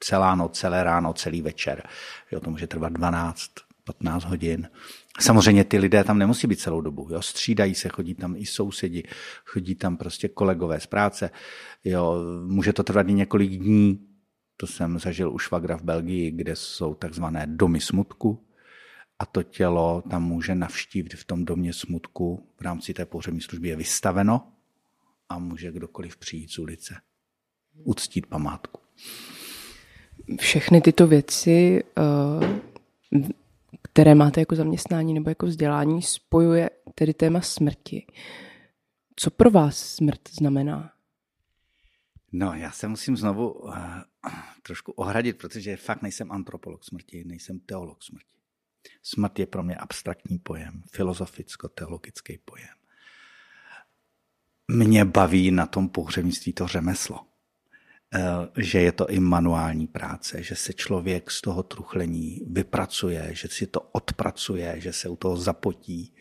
celá 0.00 0.34
noc, 0.34 0.58
celé 0.58 0.84
ráno, 0.84 1.12
celý 1.12 1.42
večer. 1.42 1.82
Jo, 2.30 2.40
to 2.40 2.50
může 2.50 2.66
trvat 2.66 2.92
12, 2.92 3.50
15 3.84 4.24
hodin. 4.24 4.68
Samozřejmě 5.20 5.64
ty 5.64 5.78
lidé 5.78 6.04
tam 6.04 6.18
nemusí 6.18 6.46
být 6.46 6.60
celou 6.60 6.80
dobu. 6.80 7.08
Jo? 7.10 7.22
Střídají 7.22 7.74
se, 7.74 7.88
chodí 7.88 8.14
tam 8.14 8.36
i 8.36 8.46
sousedi, 8.46 9.02
chodí 9.44 9.74
tam 9.74 9.96
prostě 9.96 10.28
kolegové 10.28 10.80
z 10.80 10.86
práce. 10.86 11.30
Jo? 11.84 12.16
Může 12.46 12.72
to 12.72 12.82
trvat 12.82 13.08
i 13.08 13.12
několik 13.12 13.50
dní, 13.50 14.06
to 14.56 14.66
jsem 14.66 14.98
zažil 14.98 15.32
u 15.32 15.38
švagra 15.38 15.76
v 15.76 15.82
Belgii, 15.82 16.30
kde 16.30 16.56
jsou 16.56 16.94
takzvané 16.94 17.46
domy 17.46 17.80
smutku 17.80 18.44
a 19.18 19.26
to 19.26 19.42
tělo 19.42 20.02
tam 20.10 20.24
může 20.24 20.54
navštívit 20.54 21.14
v 21.14 21.24
tom 21.24 21.44
domě 21.44 21.72
smutku. 21.72 22.48
V 22.58 22.60
rámci 22.60 22.94
té 22.94 23.06
pohřební 23.06 23.40
služby 23.40 23.68
je 23.68 23.76
vystaveno 23.76 24.52
a 25.28 25.38
může 25.38 25.72
kdokoliv 25.72 26.16
přijít 26.16 26.50
z 26.50 26.58
ulice, 26.58 26.94
uctít 27.84 28.26
památku. 28.26 28.80
Všechny 30.40 30.80
tyto 30.80 31.06
věci, 31.06 31.84
eh, 31.98 32.60
které 33.94 34.14
máte 34.14 34.40
jako 34.40 34.56
zaměstnání 34.56 35.14
nebo 35.14 35.30
jako 35.30 35.46
vzdělání, 35.46 36.02
spojuje 36.02 36.70
tedy 36.94 37.14
téma 37.14 37.40
smrti. 37.40 38.06
Co 39.16 39.30
pro 39.30 39.50
vás 39.50 39.78
smrt 39.78 40.20
znamená? 40.30 40.92
No, 42.32 42.54
já 42.54 42.70
se 42.70 42.88
musím 42.88 43.16
znovu 43.16 43.52
uh, 43.52 43.76
trošku 44.62 44.92
ohradit, 44.92 45.38
protože 45.38 45.76
fakt 45.76 46.02
nejsem 46.02 46.32
antropolog 46.32 46.84
smrti, 46.84 47.24
nejsem 47.24 47.60
teolog 47.60 48.02
smrti. 48.02 48.38
Smrt 49.02 49.38
je 49.38 49.46
pro 49.46 49.62
mě 49.62 49.76
abstraktní 49.76 50.38
pojem, 50.38 50.82
filozoficko-teologický 50.92 52.38
pojem. 52.44 52.74
Mě 54.68 55.04
baví 55.04 55.50
na 55.50 55.66
tom 55.66 55.88
pohřebnictví 55.88 56.52
to 56.52 56.66
řemeslo. 56.66 57.26
Eh, 58.16 58.62
že 58.62 58.80
je 58.80 58.92
to 58.92 59.06
i 59.06 59.20
manuální 59.20 59.86
práce, 59.86 60.42
že 60.42 60.56
se 60.56 60.72
člověk 60.72 61.30
z 61.30 61.40
toho 61.40 61.62
truchlení 61.62 62.40
vypracuje, 62.46 63.28
že 63.32 63.48
si 63.48 63.66
to 63.66 63.80
odpracuje, 63.80 64.74
že 64.78 64.92
se 64.92 65.08
u 65.08 65.16
toho 65.16 65.36
zapotí, 65.36 66.14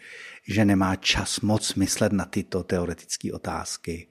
že 0.48 0.66
nemá 0.66 0.96
čas 0.96 1.40
moc 1.40 1.76
myslet 1.76 2.12
na 2.12 2.26
tyto 2.26 2.64
teoretické 2.64 3.34
otázky, 3.34 4.08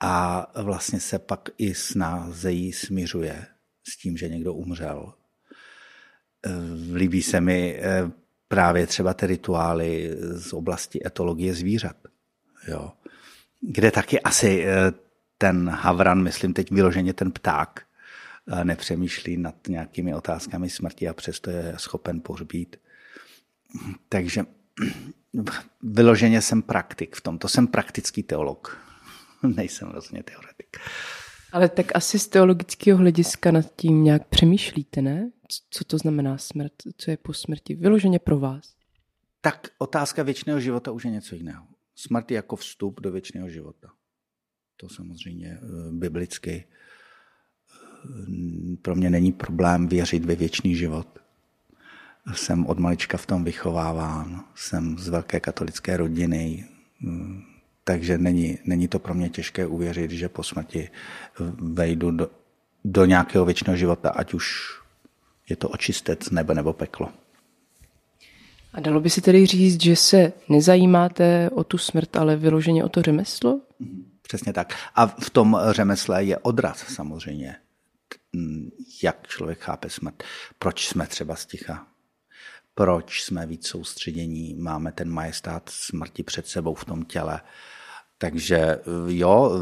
a 0.00 0.46
vlastně 0.62 1.00
se 1.00 1.18
pak 1.18 1.48
i 1.58 1.74
snázejí 1.74 2.72
směřuje 2.72 3.46
s 3.88 3.96
tím, 3.96 4.16
že 4.16 4.28
někdo 4.28 4.54
umřel. 4.54 5.14
Eh, 6.46 6.50
líbí 6.94 7.22
se 7.22 7.40
mi 7.40 7.80
eh, 7.82 8.10
právě 8.48 8.86
třeba 8.86 9.14
ty 9.14 9.26
rituály 9.26 10.10
z 10.20 10.52
oblasti 10.52 11.06
etologie 11.06 11.54
zvířat, 11.54 11.96
jo. 12.68 12.92
kde 13.60 13.90
taky 13.90 14.20
asi 14.20 14.66
ten 15.38 15.68
havran, 15.68 16.22
myslím 16.22 16.54
teď 16.54 16.70
vyloženě 16.70 17.12
ten 17.12 17.32
pták, 17.32 17.86
nepřemýšlí 18.62 19.36
nad 19.36 19.54
nějakými 19.68 20.14
otázkami 20.14 20.70
smrti 20.70 21.08
a 21.08 21.14
přesto 21.14 21.50
je 21.50 21.74
schopen 21.76 22.20
pohřbít. 22.20 22.76
Takže 24.08 24.44
vyloženě 25.82 26.42
jsem 26.42 26.62
praktik 26.62 27.16
v 27.16 27.20
tom, 27.20 27.38
to 27.38 27.48
jsem 27.48 27.66
praktický 27.66 28.22
teolog. 28.22 28.88
nejsem 29.42 29.88
vlastně 29.88 30.22
teoretik. 30.22 30.76
Ale 31.52 31.68
tak 31.68 31.96
asi 31.96 32.18
z 32.18 32.28
teologického 32.28 32.98
hlediska 32.98 33.50
nad 33.50 33.66
tím 33.76 34.04
nějak 34.04 34.28
přemýšlíte, 34.28 35.02
ne? 35.02 35.30
Co 35.70 35.84
to 35.84 35.98
znamená 35.98 36.38
smrt? 36.38 36.72
Co 36.96 37.10
je 37.10 37.16
po 37.16 37.32
smrti? 37.32 37.74
Vyloženě 37.74 38.18
pro 38.18 38.38
vás. 38.38 38.74
Tak 39.40 39.68
otázka 39.78 40.22
věčného 40.22 40.60
života 40.60 40.90
už 40.90 41.04
je 41.04 41.10
něco 41.10 41.34
jiného. 41.34 41.66
Smrt 41.94 42.30
je 42.30 42.34
jako 42.34 42.56
vstup 42.56 43.00
do 43.00 43.12
věčného 43.12 43.48
života. 43.48 43.88
To 44.80 44.88
samozřejmě 44.88 45.58
eh, 45.62 45.66
biblicky 45.90 46.64
eh, 46.64 46.66
pro 48.82 48.94
mě 48.94 49.10
není 49.10 49.32
problém 49.32 49.88
věřit 49.88 50.24
ve 50.24 50.34
věčný 50.34 50.76
život. 50.76 51.18
Jsem 52.34 52.66
od 52.66 52.78
malička 52.78 53.18
v 53.18 53.26
tom 53.26 53.44
vychováván, 53.44 54.44
jsem 54.54 54.98
z 54.98 55.08
velké 55.08 55.40
katolické 55.40 55.96
rodiny, 55.96 56.64
hm, 57.00 57.42
takže 57.84 58.18
není, 58.18 58.58
není 58.64 58.88
to 58.88 58.98
pro 58.98 59.14
mě 59.14 59.28
těžké 59.28 59.66
uvěřit, 59.66 60.10
že 60.10 60.28
po 60.28 60.42
smrti 60.42 60.88
vejdu 61.60 62.10
do, 62.10 62.30
do 62.84 63.04
nějakého 63.04 63.44
věčného 63.44 63.76
života, 63.76 64.10
ať 64.10 64.34
už 64.34 64.72
je 65.48 65.56
to 65.56 65.68
očistec 65.68 66.30
nebo, 66.30 66.54
nebo 66.54 66.72
peklo. 66.72 67.08
A 68.72 68.80
dalo 68.80 69.00
by 69.00 69.10
si 69.10 69.20
tedy 69.20 69.46
říct, 69.46 69.82
že 69.82 69.96
se 69.96 70.32
nezajímáte 70.48 71.50
o 71.50 71.64
tu 71.64 71.78
smrt, 71.78 72.16
ale 72.16 72.36
vyloženě 72.36 72.84
o 72.84 72.88
to 72.88 73.02
řemeslo? 73.02 73.60
Přesně 74.28 74.52
tak. 74.52 74.74
A 74.94 75.06
v 75.06 75.30
tom 75.30 75.58
řemesle 75.70 76.24
je 76.24 76.38
odraz 76.38 76.78
samozřejmě, 76.78 77.56
jak 79.02 79.26
člověk 79.26 79.58
chápe 79.58 79.90
smrt. 79.90 80.22
Proč 80.58 80.88
jsme 80.88 81.06
třeba 81.06 81.36
sticha? 81.36 81.86
Proč 82.74 83.22
jsme 83.22 83.46
víc 83.46 83.66
soustředění? 83.66 84.54
Máme 84.54 84.92
ten 84.92 85.10
majestát 85.10 85.68
smrti 85.68 86.22
před 86.22 86.46
sebou 86.46 86.74
v 86.74 86.84
tom 86.84 87.04
těle. 87.04 87.40
Takže 88.18 88.78
jo, 89.06 89.52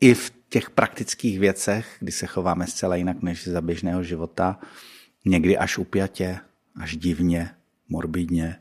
i 0.00 0.14
v 0.14 0.32
těch 0.48 0.70
praktických 0.70 1.38
věcech, 1.38 1.96
kdy 2.00 2.12
se 2.12 2.26
chováme 2.26 2.66
zcela 2.66 2.96
jinak 2.96 3.22
než 3.22 3.48
za 3.48 3.60
běžného 3.60 4.02
života, 4.02 4.58
někdy 5.24 5.58
až 5.58 5.78
upjatě, 5.78 6.38
až 6.76 6.96
divně, 6.96 7.50
morbidně, 7.88 8.60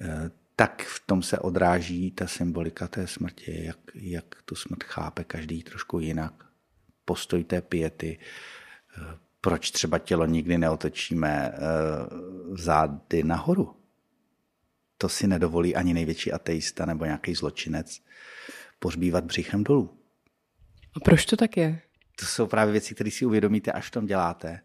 eh, 0.00 0.30
tak 0.62 0.82
v 0.82 1.06
tom 1.06 1.22
se 1.22 1.38
odráží 1.38 2.10
ta 2.10 2.26
symbolika 2.26 2.88
té 2.88 3.06
smrti, 3.06 3.64
jak, 3.64 3.78
jak 3.94 4.42
tu 4.44 4.54
smrt 4.54 4.84
chápe 4.84 5.24
každý 5.24 5.62
trošku 5.62 5.98
jinak. 5.98 6.44
Postoj 7.04 7.44
té 7.44 7.62
piety, 7.62 8.18
eh, 8.18 9.18
proč 9.40 9.70
třeba 9.70 9.98
tělo 9.98 10.26
nikdy 10.26 10.58
neotočíme 10.58 11.52
eh, 11.52 11.58
zády 12.56 13.22
nahoru, 13.22 13.76
to 14.98 15.08
si 15.08 15.26
nedovolí 15.26 15.76
ani 15.76 15.94
největší 15.94 16.32
ateista 16.32 16.86
nebo 16.86 17.04
nějaký 17.04 17.34
zločinec 17.34 18.02
pohřbívat 18.78 19.24
břichem 19.24 19.64
dolů. 19.64 19.98
A 20.96 21.00
proč 21.00 21.24
to 21.24 21.36
tak 21.36 21.56
je? 21.56 21.82
To 22.20 22.26
jsou 22.26 22.46
právě 22.46 22.72
věci, 22.72 22.94
které 22.94 23.10
si 23.10 23.26
uvědomíte, 23.26 23.72
až 23.72 23.88
v 23.88 23.90
tom 23.90 24.06
děláte. 24.06 24.60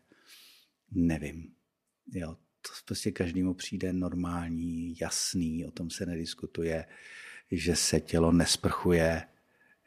Nevím. 0.91 1.51
Jo, 2.13 2.37
to 2.61 2.69
prostě 2.85 3.11
každému 3.11 3.53
přijde 3.53 3.93
normální, 3.93 4.95
jasný, 5.01 5.65
o 5.65 5.71
tom 5.71 5.89
se 5.89 6.05
nediskutuje, 6.05 6.85
že 7.51 7.75
se 7.75 7.99
tělo 7.99 8.31
nesprchuje, 8.31 9.23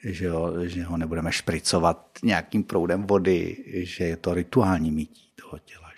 že 0.05 0.31
ho, 0.31 0.67
že 0.69 0.85
ho 0.85 0.97
nebudeme 0.97 1.33
špricovat 1.33 2.19
nějakým 2.23 2.65
proudem 2.65 3.03
vody, 3.03 3.65
že 3.75 4.05
je 4.05 4.17
to 4.17 4.35
rituální 4.35 4.91
mytí 4.91 5.33
toho 5.35 5.59
těla. 5.59 5.91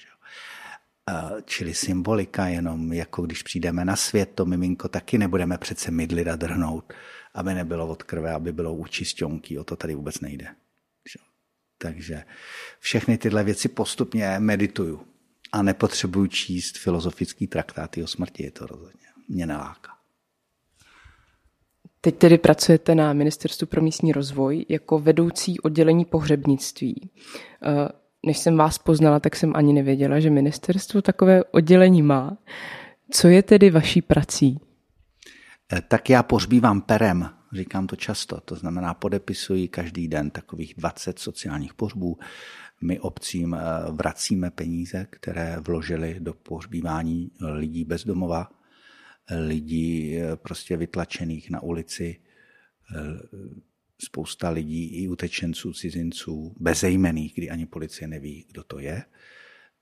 Čili 1.44 1.74
symbolika 1.74 2.46
jenom, 2.46 2.92
jako 2.92 3.22
když 3.22 3.42
přijdeme 3.42 3.84
na 3.84 3.96
svět, 3.96 4.30
to 4.34 4.46
miminko 4.46 4.88
taky 4.88 5.18
nebudeme 5.18 5.58
přece 5.58 5.90
mydlit 5.90 6.28
a 6.28 6.36
drhnout, 6.36 6.92
aby 7.34 7.54
nebylo 7.54 7.88
od 7.88 8.02
krve, 8.02 8.32
aby 8.32 8.52
bylo 8.52 8.74
u 8.74 8.86
o 9.58 9.64
to 9.64 9.76
tady 9.76 9.94
vůbec 9.94 10.20
nejde. 10.20 10.48
Takže 11.78 12.24
všechny 12.78 13.18
tyhle 13.18 13.44
věci 13.44 13.68
postupně 13.68 14.38
medituju. 14.38 15.06
A 15.52 15.62
nepotřebuji 15.62 16.26
číst 16.26 16.78
filozofický 16.78 17.46
traktáty 17.46 18.02
o 18.02 18.06
smrti, 18.06 18.42
je 18.42 18.50
to 18.50 18.66
rozhodně. 18.66 19.06
Mě 19.28 19.46
neláká. 19.46 19.92
Teď 22.00 22.18
tedy 22.18 22.38
pracujete 22.38 22.94
na 22.94 23.12
Ministerstvu 23.12 23.66
pro 23.66 23.82
místní 23.82 24.12
rozvoj 24.12 24.66
jako 24.68 24.98
vedoucí 24.98 25.60
oddělení 25.60 26.04
pohřebnictví. 26.04 27.10
Eh, 27.62 27.88
než 28.26 28.38
jsem 28.38 28.56
vás 28.56 28.78
poznala, 28.78 29.20
tak 29.20 29.36
jsem 29.36 29.52
ani 29.56 29.72
nevěděla, 29.72 30.20
že 30.20 30.30
ministerstvo 30.30 31.02
takové 31.02 31.44
oddělení 31.44 32.02
má. 32.02 32.36
Co 33.10 33.28
je 33.28 33.42
tedy 33.42 33.70
vaší 33.70 34.02
prací? 34.02 34.60
Eh, 35.72 35.82
tak 35.88 36.10
já 36.10 36.22
pohřbívám 36.22 36.80
perem, 36.80 37.30
říkám 37.52 37.86
to 37.86 37.96
často, 37.96 38.40
to 38.40 38.56
znamená 38.56 38.94
podepisuji 38.94 39.68
každý 39.68 40.08
den 40.08 40.30
takových 40.30 40.74
20 40.76 41.18
sociálních 41.18 41.74
pohřbů. 41.74 42.18
My 42.82 43.00
obcím 43.00 43.54
eh, 43.54 43.60
vracíme 43.90 44.50
peníze, 44.50 45.06
které 45.10 45.56
vložili 45.60 46.16
do 46.20 46.34
pohřbívání 46.34 47.30
lidí 47.40 47.84
bez 47.84 48.04
domova, 48.04 48.50
lidí 49.46 50.16
eh, 50.16 50.36
prostě 50.36 50.76
vytlačených 50.76 51.50
na 51.50 51.62
ulici, 51.62 52.20
spousta 53.98 54.50
lidí 54.50 55.02
i 55.02 55.08
utečenců, 55.08 55.72
cizinců, 55.72 56.54
bezejmených, 56.60 57.34
kdy 57.34 57.50
ani 57.50 57.66
policie 57.66 58.08
neví, 58.08 58.46
kdo 58.50 58.64
to 58.64 58.78
je, 58.78 59.04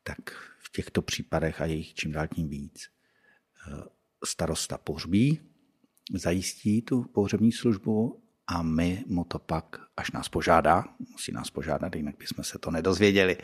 tak 0.03 0.31
v 0.59 0.73
těchto 0.73 1.03
případech 1.03 1.61
a 1.61 1.65
jejich 1.65 1.95
čím 1.95 2.13
dál 2.13 2.29
tím 2.29 2.49
víc 2.49 2.89
starosta 4.25 4.79
pohřbí, 4.79 5.41
zajistí 6.15 6.83
tu 6.83 7.03
pohřební 7.03 7.53
službu 7.53 8.23
a 8.51 8.63
my 8.63 9.05
mu 9.07 9.25
to 9.25 9.39
pak, 9.39 9.77
až 9.97 10.11
nás 10.11 10.29
požádá, 10.29 10.85
musí 11.13 11.33
nás 11.33 11.51
požádat, 11.51 11.97
jinak 11.97 12.15
bychom 12.19 12.45
se 12.45 12.59
to 12.59 12.71
nedozvěděli, 12.71 13.37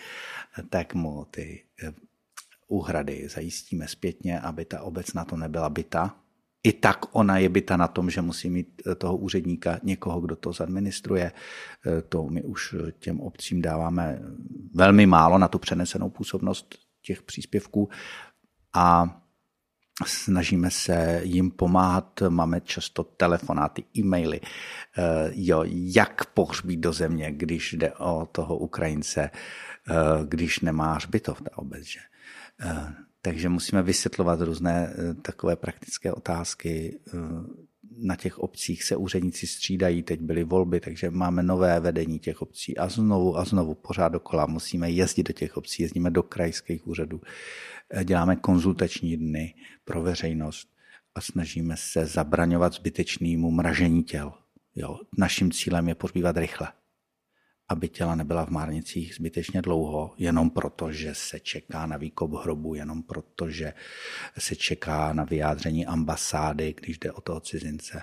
tak 0.71 0.95
mu 0.95 1.25
ty 1.31 1.65
eh, 1.83 1.93
úhrady 2.69 3.29
zajistíme 3.29 3.89
zpětně, 3.89 4.41
aby 4.41 4.65
ta 4.65 4.83
obec 4.83 5.13
na 5.13 5.25
to 5.25 5.37
nebyla 5.37 5.71
byta. 5.71 6.17
I 6.63 6.73
tak 6.73 7.17
ona 7.17 7.39
je 7.39 7.49
byta 7.49 7.77
na 7.77 7.89
tom, 7.89 8.11
že 8.11 8.23
musí 8.23 8.51
mít 8.51 8.83
eh, 8.87 8.95
toho 8.95 9.17
úředníka 9.17 9.81
někoho, 9.83 10.21
kdo 10.21 10.37
to 10.37 10.53
zadministruje. 10.53 11.33
Eh, 11.87 12.03
to 12.03 12.29
my 12.29 12.43
už 12.43 12.75
těm 12.99 13.21
obcím 13.21 13.63
dáváme 13.63 14.21
velmi 14.75 15.07
málo 15.07 15.39
na 15.39 15.49
tu 15.49 15.59
přenesenou 15.59 16.11
působnost 16.11 16.75
těch 17.03 17.23
příspěvků. 17.23 17.89
A 18.75 19.17
snažíme 20.05 20.71
se 20.71 21.21
jim 21.25 21.51
pomáhat, 21.51 22.23
máme 22.29 22.61
často 22.61 23.05
telefonáty, 23.05 23.85
e-maily, 23.99 24.41
eh, 24.41 25.31
jo, 25.35 25.65
jak 25.71 26.25
pohřbít 26.25 26.81
do 26.81 26.93
země, 26.93 27.33
když 27.33 27.73
jde 27.73 27.93
o 27.93 28.29
toho 28.33 28.59
Ukrajince, 28.59 29.31
eh, 29.31 29.95
když 30.29 30.61
nemá 30.61 30.95
hřbitov 30.95 31.43
ta 31.43 31.59
obec. 31.59 31.85
Že? 31.85 32.01
Eh, 32.61 32.95
takže 33.23 33.49
musíme 33.49 33.83
vysvětlovat 33.83 34.41
různé 34.41 34.95
takové 35.23 35.57
praktické 35.57 36.13
otázky. 36.13 37.01
Na 37.99 38.17
těch 38.17 38.39
obcích 38.39 38.85
se 38.85 38.97
úředníci 38.97 39.47
střídají, 39.47 40.03
teď 40.03 40.21
byly 40.21 40.45
volby, 40.45 40.81
takže 40.81 41.11
máme 41.11 41.43
nové 41.43 41.81
vedení 41.81 42.19
těch 42.19 42.43
obcí 42.43 42.79
a 42.79 42.89
znovu 42.89 43.39
a 43.39 43.45
znovu 43.45 43.75
pořád 43.75 44.09
dokola 44.09 44.47
musíme 44.47 44.91
jezdit 44.91 45.23
do 45.23 45.33
těch 45.33 45.57
obcí, 45.57 45.83
jezdíme 45.83 46.11
do 46.11 46.23
krajských 46.23 46.87
úřadů 46.87 47.21
děláme 48.05 48.37
konzultační 48.37 49.17
dny 49.17 49.55
pro 49.85 50.03
veřejnost 50.03 50.69
a 51.15 51.21
snažíme 51.21 51.77
se 51.77 52.07
zabraňovat 52.07 52.73
zbytečnému 52.73 53.51
mražení 53.51 54.05
těl. 54.05 54.33
Jo, 54.75 54.99
naším 55.19 55.53
cílem 55.53 55.89
je 55.89 55.95
pozbývat 55.95 56.37
rychle, 56.37 56.73
aby 57.69 57.89
těla 57.89 58.15
nebyla 58.15 58.47
v 58.47 58.51
márnicích 58.51 59.15
zbytečně 59.15 59.63
dlouho, 59.63 60.15
jenom 60.19 60.51
proto, 60.51 60.93
že 60.93 61.15
se 61.15 61.41
čeká 61.41 61.87
na 61.87 61.97
výkop 61.97 62.33
hrobu, 62.33 62.75
jenom 62.75 63.03
proto, 63.03 63.51
že 63.51 63.73
se 64.39 64.57
čeká 64.57 65.13
na 65.13 65.25
vyjádření 65.25 65.87
ambasády, 65.87 66.75
když 66.81 66.99
jde 66.99 67.13
o 67.13 67.21
toho 67.21 67.41
cizince. 67.41 68.03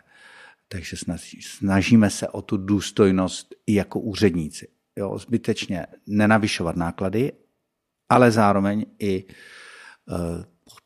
Takže 0.67 0.97
snažíme 1.41 2.09
se 2.09 2.27
o 2.27 2.41
tu 2.41 2.57
důstojnost 2.57 3.55
i 3.67 3.73
jako 3.73 3.99
úředníci. 3.99 4.67
Jo, 4.95 5.17
zbytečně 5.17 5.85
nenavyšovat 6.07 6.75
náklady, 6.75 7.31
ale 8.09 8.31
zároveň 8.31 8.85
i 8.99 9.25
Eh, 9.25 9.33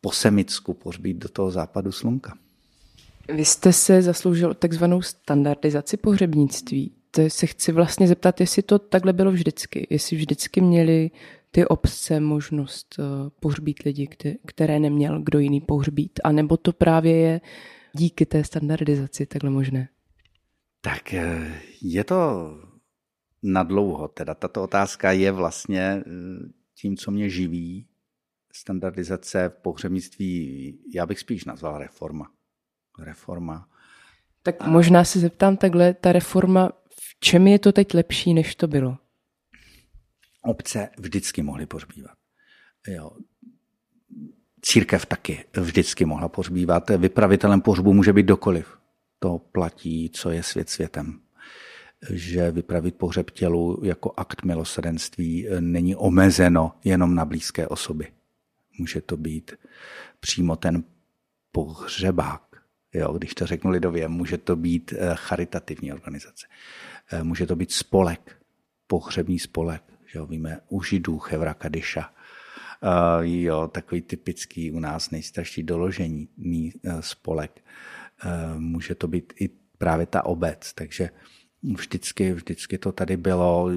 po 0.01 0.11
Semicku 0.11 0.73
pohřbít 0.73 1.17
do 1.17 1.29
toho 1.29 1.51
západu 1.51 1.91
slunka. 1.91 2.37
Vy 3.33 3.45
jste 3.45 3.73
se 3.73 4.01
zasloužil 4.01 4.53
takzvanou 4.53 5.01
standardizaci 5.01 5.97
pohřebnictví. 5.97 6.91
To 7.11 7.29
se 7.29 7.45
chci 7.45 7.71
vlastně 7.71 8.07
zeptat, 8.07 8.39
jestli 8.39 8.61
to 8.61 8.79
takhle 8.79 9.13
bylo 9.13 9.31
vždycky. 9.31 9.87
Jestli 9.89 10.17
vždycky 10.17 10.61
měli 10.61 11.11
ty 11.51 11.65
obce 11.65 12.19
možnost 12.19 12.95
eh, 12.99 13.03
pohřbít 13.39 13.83
lidi, 13.83 14.09
které 14.45 14.79
neměl 14.79 15.21
kdo 15.21 15.39
jiný 15.39 15.61
pohřbít. 15.61 16.19
A 16.23 16.31
nebo 16.31 16.57
to 16.57 16.73
právě 16.73 17.17
je 17.17 17.41
díky 17.93 18.25
té 18.25 18.43
standardizaci 18.43 19.25
takhle 19.25 19.49
možné? 19.49 19.89
Tak 20.81 21.13
eh, 21.13 21.61
je 21.81 22.03
to 22.03 22.51
nadlouho. 23.43 24.07
Teda 24.07 24.33
tato 24.33 24.63
otázka 24.63 25.11
je 25.11 25.31
vlastně 25.31 26.03
tím, 26.75 26.97
co 26.97 27.11
mě 27.11 27.29
živí 27.29 27.87
standardizace 28.57 29.49
v 29.49 29.61
pohřebnictví, 29.61 30.79
já 30.93 31.05
bych 31.05 31.19
spíš 31.19 31.45
nazval 31.45 31.77
reforma. 31.77 32.31
Reforma. 32.99 33.69
Tak 34.43 34.55
a... 34.59 34.67
možná 34.69 35.03
se 35.03 35.19
zeptám 35.19 35.57
takhle, 35.57 35.93
ta 35.93 36.11
reforma, 36.11 36.69
v 36.89 37.19
čem 37.19 37.47
je 37.47 37.59
to 37.59 37.71
teď 37.71 37.93
lepší, 37.93 38.33
než 38.33 38.55
to 38.55 38.67
bylo? 38.67 38.97
Obce 40.41 40.89
vždycky 40.97 41.41
mohly 41.41 41.65
pohřbívat. 41.65 42.17
Jo. 42.87 43.11
Církev 44.61 45.05
taky 45.05 45.45
vždycky 45.59 46.05
mohla 46.05 46.29
pohřbívat. 46.29 46.89
Vypravitelem 46.89 47.61
pohřbu 47.61 47.93
může 47.93 48.13
být 48.13 48.25
dokoliv. 48.25 48.77
To 49.19 49.39
platí, 49.39 50.09
co 50.09 50.29
je 50.29 50.43
svět 50.43 50.69
světem 50.69 51.19
že 52.09 52.51
vypravit 52.51 52.95
pohřeb 52.95 53.31
tělu 53.31 53.79
jako 53.83 54.13
akt 54.17 54.43
milosrdenství 54.43 55.47
není 55.59 55.95
omezeno 55.95 56.73
jenom 56.83 57.15
na 57.15 57.25
blízké 57.25 57.67
osoby. 57.67 58.07
Může 58.77 59.01
to 59.01 59.17
být 59.17 59.51
přímo 60.19 60.55
ten 60.55 60.83
pohřebák, 61.51 62.43
jo, 62.93 63.13
když 63.13 63.33
to 63.33 63.45
řeknu 63.45 63.71
lidově, 63.71 64.07
může 64.07 64.37
to 64.37 64.55
být 64.55 64.93
eh, 64.93 65.11
charitativní 65.15 65.93
organizace, 65.93 66.47
eh, 67.11 67.23
může 67.23 67.45
to 67.45 67.55
být 67.55 67.71
spolek, 67.71 68.41
pohřební 68.87 69.39
spolek, 69.39 69.83
že 70.05 70.19
jo, 70.19 70.25
víme 70.25 70.59
u 70.69 70.83
židů 70.83 71.19
Chevra 71.19 71.53
Kadiša, 71.53 72.13
uh, 72.83 73.25
jo, 73.25 73.67
takový 73.67 74.01
typický 74.01 74.71
u 74.71 74.79
nás 74.79 75.11
nejstarší 75.11 75.63
doložení 75.63 76.29
spolek. 76.99 77.63
Může 78.57 78.95
to 78.95 79.07
být 79.07 79.33
i 79.39 79.49
právě 79.77 80.05
ta 80.05 80.25
obec, 80.25 80.73
takže 80.73 81.09
vždycky, 81.63 82.33
vždycky 82.33 82.77
to 82.77 82.91
tady 82.91 83.17
bylo, 83.17 83.69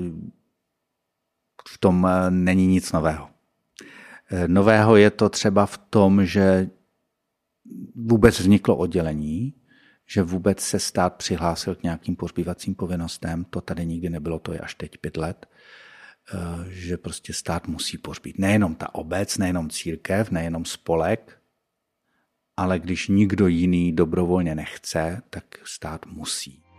v 1.69 1.79
tom 1.79 2.09
není 2.31 2.67
nic 2.67 2.93
nového. 2.93 3.31
Nového 4.47 4.97
je 4.97 5.11
to 5.11 5.29
třeba 5.29 5.67
v 5.67 5.79
tom, 5.79 6.27
že 6.27 6.71
vůbec 7.95 8.41
vzniklo 8.41 8.77
oddělení, 8.77 9.55
že 10.07 10.23
vůbec 10.23 10.61
se 10.61 10.79
stát 10.79 11.15
přihlásil 11.15 11.75
k 11.75 11.83
nějakým 11.83 12.17
pohřbívacím 12.17 12.75
povinnostem, 12.75 13.45
to 13.45 13.61
tady 13.61 13.87
nikdy 13.87 14.11
nebylo, 14.11 14.39
to 14.39 14.53
je 14.53 14.59
až 14.59 14.75
teď 14.75 14.99
pět 14.99 15.17
let, 15.17 15.47
eh, 15.47 16.39
že 16.69 16.97
prostě 16.97 17.33
stát 17.33 17.69
musí 17.69 17.99
pohřbít. 17.99 18.39
Nejenom 18.39 18.75
ta 18.75 18.95
obec, 18.95 19.39
nejenom 19.39 19.71
církev, 19.71 20.31
nejenom 20.31 20.65
spolek, 20.65 21.39
ale 22.57 22.79
když 22.79 23.09
nikdo 23.09 23.47
jiný 23.47 23.93
dobrovolně 23.93 24.55
nechce, 24.55 25.23
tak 25.31 25.45
stát 25.65 26.07
musí. 26.07 26.70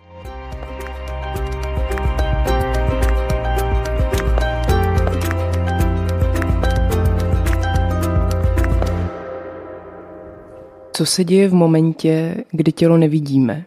Co 11.02 11.06
se 11.06 11.24
děje 11.24 11.48
v 11.48 11.54
momentě, 11.54 12.44
kdy 12.52 12.72
tělo 12.72 12.98
nevidíme? 12.98 13.66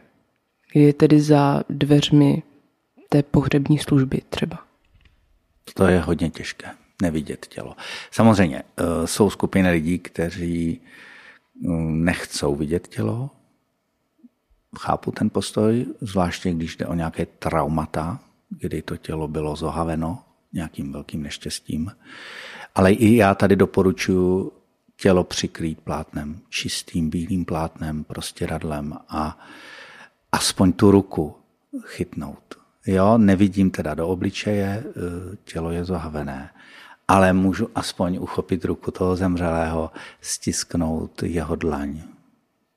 Kdy 0.72 0.84
je 0.84 0.92
tedy 0.92 1.20
za 1.20 1.62
dveřmi 1.68 2.42
té 3.08 3.22
pohřební 3.22 3.78
služby 3.78 4.22
třeba? 4.28 4.58
To 5.74 5.86
je 5.86 6.00
hodně 6.00 6.30
těžké, 6.30 6.66
nevidět 7.02 7.46
tělo. 7.46 7.76
Samozřejmě 8.10 8.62
eh, 8.62 9.06
jsou 9.06 9.30
skupiny 9.30 9.70
lidí, 9.70 9.98
kteří 9.98 10.80
mm, 11.60 12.04
nechcou 12.04 12.54
vidět 12.54 12.88
tělo. 12.88 13.30
Chápu 14.78 15.10
ten 15.10 15.30
postoj, 15.30 15.86
zvláště 16.00 16.52
když 16.52 16.76
jde 16.76 16.86
o 16.86 16.94
nějaké 16.94 17.26
traumata, 17.26 18.20
kdy 18.50 18.82
to 18.82 18.96
tělo 18.96 19.28
bylo 19.28 19.56
zohaveno 19.56 20.18
nějakým 20.52 20.92
velkým 20.92 21.22
neštěstím. 21.22 21.90
Ale 22.74 22.92
i 22.92 23.16
já 23.16 23.34
tady 23.34 23.56
doporučuji 23.56 24.52
tělo 24.96 25.24
přikrýt 25.24 25.80
plátnem, 25.80 26.40
čistým 26.48 27.10
bílým 27.10 27.44
plátnem, 27.44 28.04
prostě 28.04 28.46
radlem 28.46 28.94
a 29.08 29.38
aspoň 30.32 30.72
tu 30.72 30.90
ruku 30.90 31.36
chytnout. 31.82 32.54
Jo, 32.86 33.18
nevidím 33.18 33.70
teda 33.70 33.94
do 33.94 34.08
obličeje, 34.08 34.84
eh, 34.86 34.92
tělo 35.44 35.70
je 35.70 35.84
zahavené, 35.84 36.50
ale 37.08 37.32
můžu 37.32 37.68
aspoň 37.74 38.18
uchopit 38.20 38.64
ruku 38.64 38.90
toho 38.90 39.16
zemřelého, 39.16 39.90
stisknout 40.20 41.22
jeho 41.22 41.56
dlaň. 41.56 42.02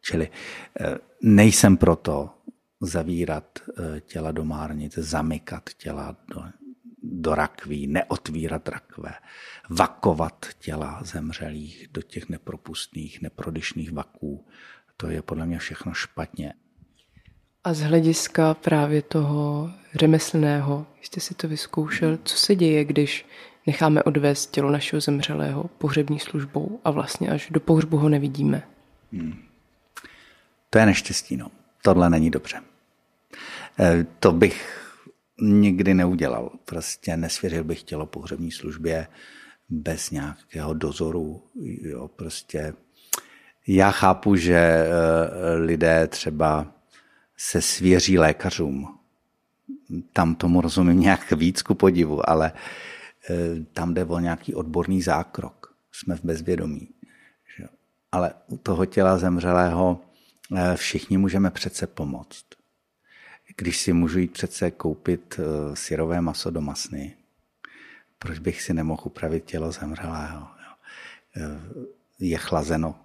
Čili 0.02 0.30
eh, 0.80 0.98
nejsem 1.22 1.78
proto 1.78 2.30
zavírat 2.82 3.60
eh, 3.60 4.02
těla 4.02 4.32
do 4.32 4.46
márnic, 4.46 4.98
zamykat 4.98 5.64
těla 5.78 6.16
do, 6.28 6.44
do 7.22 7.36
rakví, 7.36 7.88
neotvírat 7.88 8.70
rakve, 8.70 9.14
vakovat 9.70 10.46
těla 10.60 11.00
zemřelých 11.04 11.88
do 11.92 12.02
těch 12.02 12.30
nepropustných, 12.30 13.22
neprodyšných 13.22 13.92
vaků. 13.92 14.48
To 14.98 15.10
je 15.10 15.22
podle 15.22 15.46
mě 15.46 15.60
všechno 15.60 15.94
špatně. 15.94 16.54
A 17.64 17.74
z 17.74 17.82
hlediska 17.82 18.54
právě 18.54 19.02
toho 19.02 19.72
řemeslného, 19.96 20.88
jste 21.02 21.20
si 21.20 21.34
to 21.34 21.48
vyzkoušel, 21.48 22.18
co 22.24 22.38
se 22.38 22.56
děje, 22.56 22.86
když 22.86 23.26
necháme 23.68 24.04
odvést 24.04 24.52
tělo 24.52 24.72
našeho 24.72 25.02
zemřelého 25.02 25.64
pohřební 25.64 26.20
službou 26.20 26.80
a 26.84 26.92
vlastně 26.92 27.30
až 27.30 27.48
do 27.50 27.60
pohřbu 27.60 27.98
ho 27.98 28.10
nevidíme? 28.10 28.64
Hmm. 29.12 29.44
To 30.70 30.80
je 30.80 30.86
neštěstí, 30.86 31.38
no. 31.38 31.52
Tohle 31.82 32.10
není 32.10 32.32
dobře. 32.32 32.62
E, 33.80 34.06
to 34.20 34.32
bych 34.32 34.87
nikdy 35.42 35.94
neudělal. 35.94 36.52
Prostě 36.66 37.18
nesvěřil 37.18 37.64
bych 37.64 37.84
tělo 37.84 38.06
pohřební 38.06 38.52
službě 38.52 39.08
bez 39.70 40.12
nějakého 40.12 40.74
dozoru. 40.74 41.44
Jo, 41.82 42.08
prostě 42.08 42.74
já 43.68 43.92
chápu, 43.92 44.36
že 44.36 44.56
e, 44.56 44.88
lidé 45.54 46.08
třeba 46.08 46.74
se 47.38 47.62
svěří 47.62 48.18
lékařům. 48.18 48.98
Tam 50.14 50.36
tomu 50.36 50.62
rozumím 50.62 51.00
nějak 51.00 51.32
víc 51.32 51.62
ku 51.62 51.76
podivu, 51.76 52.30
ale 52.30 52.52
e, 53.30 53.64
tam 53.74 53.94
jde 53.94 54.06
o 54.06 54.20
nějaký 54.20 54.56
odborný 54.56 55.02
zákrok. 55.02 55.76
Jsme 55.92 56.16
v 56.16 56.24
bezvědomí. 56.24 56.90
Ale 58.12 58.34
u 58.48 58.58
toho 58.58 58.86
těla 58.86 59.18
zemřelého 59.18 60.02
e, 60.56 60.76
všichni 60.76 61.18
můžeme 61.18 61.52
přece 61.52 61.88
pomoct. 61.88 62.46
Když 63.58 63.78
si 63.78 63.94
můžu 63.94 64.20
jít 64.20 64.32
přece 64.32 64.72
koupit 64.72 65.40
e, 65.40 65.76
syrové 65.76 66.22
maso 66.22 66.52
do 66.52 66.62
masny, 66.62 67.16
proč 68.20 68.40
bych 68.40 68.62
si 68.62 68.74
nemohl 68.74 69.02
upravit 69.06 69.46
tělo 69.46 69.72
zemřelého? 69.72 70.48
Je 72.20 72.38
chlazeno, 72.38 72.96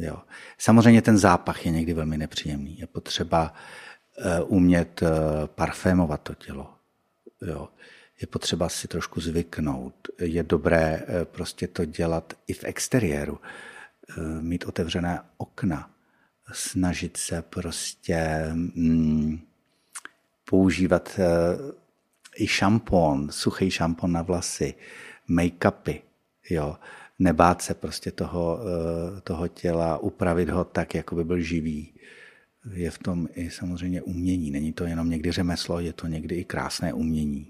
Jo. 0.00 0.22
Samozřejmě 0.58 1.02
ten 1.02 1.18
zápach 1.18 1.66
je 1.66 1.72
někdy 1.72 1.94
velmi 1.94 2.18
nepříjemný. 2.18 2.78
Je 2.78 2.86
potřeba 2.86 3.54
uh, 4.40 4.56
umět 4.56 5.00
parfémovat 5.46 6.22
to 6.22 6.34
tělo. 6.34 6.74
Jo. 7.42 7.68
Je 8.20 8.26
potřeba 8.26 8.68
si 8.68 8.88
trošku 8.88 9.20
zvyknout. 9.20 10.08
Je 10.18 10.42
dobré 10.42 11.02
prostě 11.24 11.68
to 11.68 11.84
dělat 11.84 12.32
i 12.46 12.52
v 12.52 12.64
exteriéru. 12.64 13.40
Mít 14.40 14.64
otevřené 14.64 15.20
okna. 15.36 15.90
Snažit 16.52 17.16
se 17.16 17.42
prostě 17.42 18.48
mm, 18.52 19.40
používat 20.50 21.18
uh, 21.18 21.70
i 22.36 22.46
šampon, 22.46 23.28
suchý 23.30 23.70
šampon 23.70 24.12
na 24.12 24.22
vlasy, 24.22 24.74
make-upy. 25.28 26.00
Jo 26.50 26.76
nebát 27.20 27.62
se 27.62 27.74
prostě 27.74 28.10
toho, 28.10 28.58
eh, 28.60 29.20
toho 29.20 29.48
těla, 29.48 29.98
upravit 29.98 30.48
ho 30.48 30.64
tak, 30.64 30.94
jako 30.94 31.14
by 31.14 31.24
byl 31.24 31.40
živý. 31.40 31.92
Je 32.74 32.90
v 32.90 32.98
tom 32.98 33.28
i 33.34 33.50
samozřejmě 33.50 34.02
umění. 34.02 34.50
Není 34.50 34.72
to 34.72 34.84
jenom 34.84 35.10
někdy 35.10 35.32
řemeslo, 35.32 35.80
je 35.80 35.92
to 35.92 36.06
někdy 36.06 36.34
i 36.36 36.44
krásné 36.44 36.92
umění. 36.92 37.46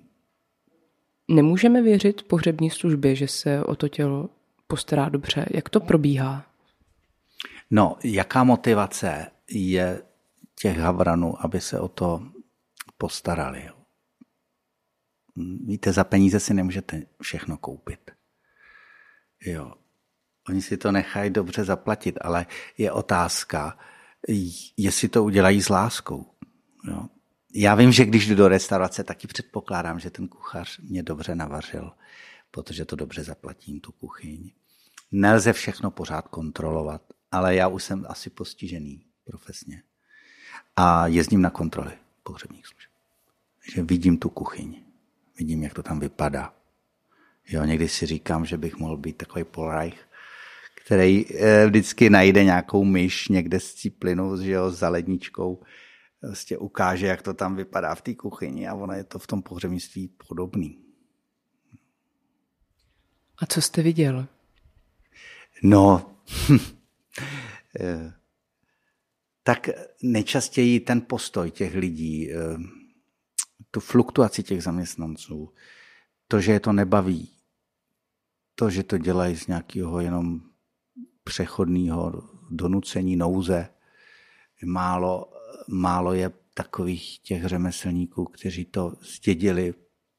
Nemůžeme 1.29 1.83
věřit 1.83 2.23
pohřební 2.23 2.71
službě, 2.71 3.15
že 3.15 3.29
se 3.29 3.65
o 3.65 3.75
to 3.75 3.89
tělo 3.89 4.29
postará 4.67 5.09
dobře. 5.09 5.47
Jak 5.51 5.69
to 5.69 5.81
probíhá? 5.81 6.47
No, 7.71 7.97
jaká 8.05 8.45
motivace 8.45 9.27
je 9.51 10.03
těch 10.61 10.79
havranů, 10.79 11.45
aby 11.45 11.61
se 11.61 11.81
o 11.81 11.89
to 11.89 12.23
postarali? 13.01 13.71
Víte, 15.65 15.93
za 15.93 16.05
peníze 16.05 16.41
si 16.41 16.55
nemůžete 16.55 17.03
všechno 17.23 17.57
koupit. 17.57 18.11
Jo. 19.47 19.75
Oni 20.49 20.63
si 20.63 20.77
to 20.77 20.93
nechají 20.93 21.31
dobře 21.31 21.65
zaplatit, 21.65 22.19
ale 22.21 22.47
je 22.79 22.93
otázka, 22.93 23.79
jestli 24.77 25.09
to 25.09 25.25
udělají 25.25 25.63
s 25.63 25.69
láskou. 25.69 26.35
Jo. 26.89 27.09
Já 27.55 27.75
vím, 27.75 27.93
že 27.93 28.05
když 28.05 28.27
jdu 28.27 28.35
do 28.35 28.49
restaurace, 28.49 29.05
taky 29.05 29.27
předpokládám, 29.27 29.99
že 30.01 30.11
ten 30.11 30.29
kuchař 30.29 30.79
mě 30.79 31.03
dobře 31.03 31.35
navařil, 31.35 31.93
protože 32.51 32.85
to 32.85 32.97
dobře 32.97 33.25
zaplatím, 33.25 33.81
tu 33.81 33.93
kuchyň. 33.93 34.51
Nelze 35.13 35.53
všechno 35.53 35.91
pořád 35.91 36.29
kontrolovat, 36.29 37.03
ale 37.31 37.55
já 37.55 37.69
už 37.69 37.85
jsem 37.85 38.07
asi 38.09 38.31
postižený 38.31 39.07
profesně. 39.25 39.83
A 40.77 41.07
jezdím 41.07 41.43
na 41.43 41.51
kontroly 41.51 41.93
pohřebních 42.23 42.67
služeb. 42.67 42.80
Že 43.63 43.83
vidím 43.83 44.19
tu 44.19 44.29
kuchyň, 44.29 44.83
vidím, 45.39 45.63
jak 45.63 45.75
to 45.75 45.83
tam 45.83 46.01
vypadá. 46.01 46.55
Jo, 47.49 47.65
někdy 47.65 47.89
si 47.89 48.07
říkám, 48.07 48.45
že 48.47 48.57
bych 48.57 48.77
mohl 48.77 48.97
být 48.97 49.17
takový 49.17 49.45
Polreich, 49.45 50.09
který 50.85 51.25
eh, 51.35 51.67
vždycky 51.67 52.11
najde 52.11 52.45
nějakou 52.45 52.85
myš 52.85 53.29
někde 53.29 53.61
s 53.61 53.75
ciplinou, 53.75 54.43
že 54.43 54.51
jo, 54.51 54.71
s 54.71 54.79
zaledničkou, 54.79 55.63
vlastně 56.23 56.59
ukáže, 56.59 57.07
jak 57.07 57.23
to 57.23 57.35
tam 57.35 57.57
vypadá 57.57 57.95
v 57.95 58.03
té 58.03 58.15
kuchyni 58.15 58.69
a 58.69 58.75
ono 58.75 58.93
je 58.93 59.05
to 59.05 59.19
v 59.19 59.27
tom 59.27 59.43
pohřebnictví 59.43 60.11
podobný. 60.29 60.79
A 63.39 63.47
co 63.47 63.63
jste 63.63 63.83
viděl? 63.83 64.27
No, 65.63 66.17
eh, 67.81 68.13
tak 69.43 69.69
nejčastěji 70.03 70.81
ten 70.81 71.01
postoj 71.01 71.51
těch 71.51 71.75
lidí, 71.75 72.31
tu 73.71 73.81
fluktuaci 73.81 74.43
těch 74.43 74.63
zaměstnanců, 74.63 75.53
to, 76.29 76.41
že 76.41 76.53
je 76.53 76.61
to 76.61 76.73
nebaví, 76.73 77.31
to, 78.55 78.71
že 78.71 78.83
to 78.83 78.99
dělají 78.99 79.37
z 79.37 79.47
nějakého 79.47 80.01
jenom 80.01 80.41
přechodného 81.25 82.23
donucení 82.51 83.17
nouze. 83.17 83.69
Málo, 84.65 85.33
málo 85.69 86.13
je 86.15 86.31
takových 86.55 87.19
těch 87.19 87.45
řemeslníků, 87.45 88.25
kteří 88.25 88.65
to 88.65 88.93
zdědili 89.01 89.75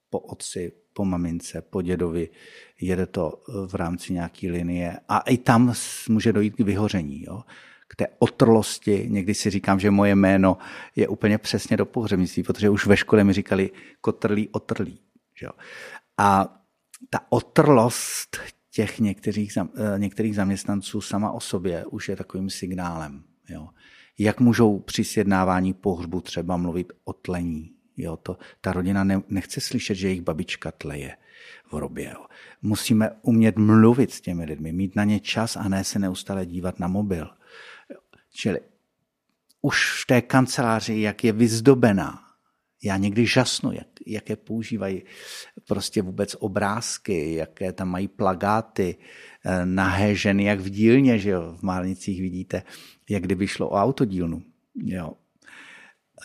po 0.09 0.19
otci, 0.19 0.71
po 0.93 1.05
mamince, 1.05 1.61
po 1.61 1.81
dědovi. 1.81 2.29
Jede 2.81 3.05
to 3.05 3.43
v 3.67 3.75
rámci 3.75 4.13
nějaké 4.13 4.51
linie 4.51 4.99
a 5.07 5.19
i 5.19 5.37
tam 5.37 5.73
může 6.09 6.33
dojít 6.33 6.55
k 6.55 6.59
vyhoření. 6.59 7.23
Jo? 7.23 7.43
K 7.91 7.95
té 7.95 8.07
otrlosti. 8.19 9.05
Někdy 9.09 9.33
si 9.33 9.49
říkám, 9.49 9.79
že 9.79 9.91
moje 9.91 10.15
jméno 10.15 10.57
je 10.95 11.07
úplně 11.07 11.37
přesně 11.37 11.77
do 11.77 11.85
pohřebnictví, 11.85 12.43
protože 12.43 12.69
už 12.69 12.85
ve 12.85 12.97
škole 12.97 13.23
mi 13.23 13.33
říkali 13.33 13.71
kotrlí, 14.01 14.49
otrlí. 14.51 14.99
Jo? 15.41 15.51
A 16.17 16.57
ta 17.09 17.19
otrlost 17.29 18.37
těch 18.71 18.99
některých, 18.99 19.57
některých 19.97 20.35
zaměstnanců 20.35 21.01
sama 21.01 21.31
o 21.31 21.39
sobě 21.39 21.85
už 21.85 22.09
je 22.09 22.15
takovým 22.15 22.49
signálem. 22.49 23.23
Jo. 23.49 23.69
Jak 24.17 24.39
můžou 24.39 24.79
při 24.79 25.03
sjednávání 25.03 25.73
pohřbu 25.73 26.21
třeba 26.21 26.57
mluvit 26.57 26.93
o 27.03 27.13
tlení? 27.13 27.71
Jo, 27.97 28.17
to, 28.17 28.37
ta 28.61 28.73
rodina 28.73 29.03
ne, 29.03 29.21
nechce 29.29 29.61
slyšet, 29.61 29.95
že 29.95 30.07
jejich 30.07 30.21
babička 30.21 30.71
tleje 30.71 31.17
v 31.65 31.73
hrobě. 31.73 32.11
Jo. 32.13 32.25
Musíme 32.61 33.11
umět 33.21 33.57
mluvit 33.57 34.11
s 34.11 34.21
těmi 34.21 34.45
lidmi, 34.45 34.71
mít 34.71 34.95
na 34.95 35.03
ně 35.03 35.19
čas 35.19 35.55
a 35.55 35.69
ne 35.69 35.83
se 35.83 35.99
neustále 35.99 36.45
dívat 36.45 36.79
na 36.79 36.87
mobil. 36.87 37.29
Čili 38.33 38.59
už 39.61 40.03
v 40.03 40.07
té 40.07 40.21
kanceláři, 40.21 41.01
jak 41.01 41.23
je 41.23 41.31
vyzdobená, 41.31 42.19
já 42.83 42.97
někdy 42.97 43.25
žasnu, 43.25 43.71
jak, 43.71 43.87
jaké 44.07 44.35
používají 44.35 45.03
prostě 45.67 46.01
vůbec 46.01 46.35
obrázky, 46.39 47.33
jaké 47.33 47.73
tam 47.73 47.89
mají 47.89 48.07
plagáty, 48.07 48.97
eh, 49.45 49.65
nahé 49.65 50.15
ženy, 50.15 50.43
jak 50.43 50.59
v 50.59 50.69
dílně, 50.69 51.19
že 51.19 51.29
jo, 51.29 51.55
v 51.59 51.63
Málnicích 51.63 52.21
vidíte, 52.21 52.63
jak 53.09 53.23
kdyby 53.23 53.47
šlo 53.47 53.69
o 53.69 53.75
autodílnu. 53.75 54.43
Jo. 54.83 55.13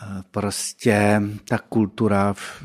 Eh, 0.02 0.22
prostě 0.30 1.22
ta 1.48 1.58
kultura 1.58 2.32
v 2.32 2.64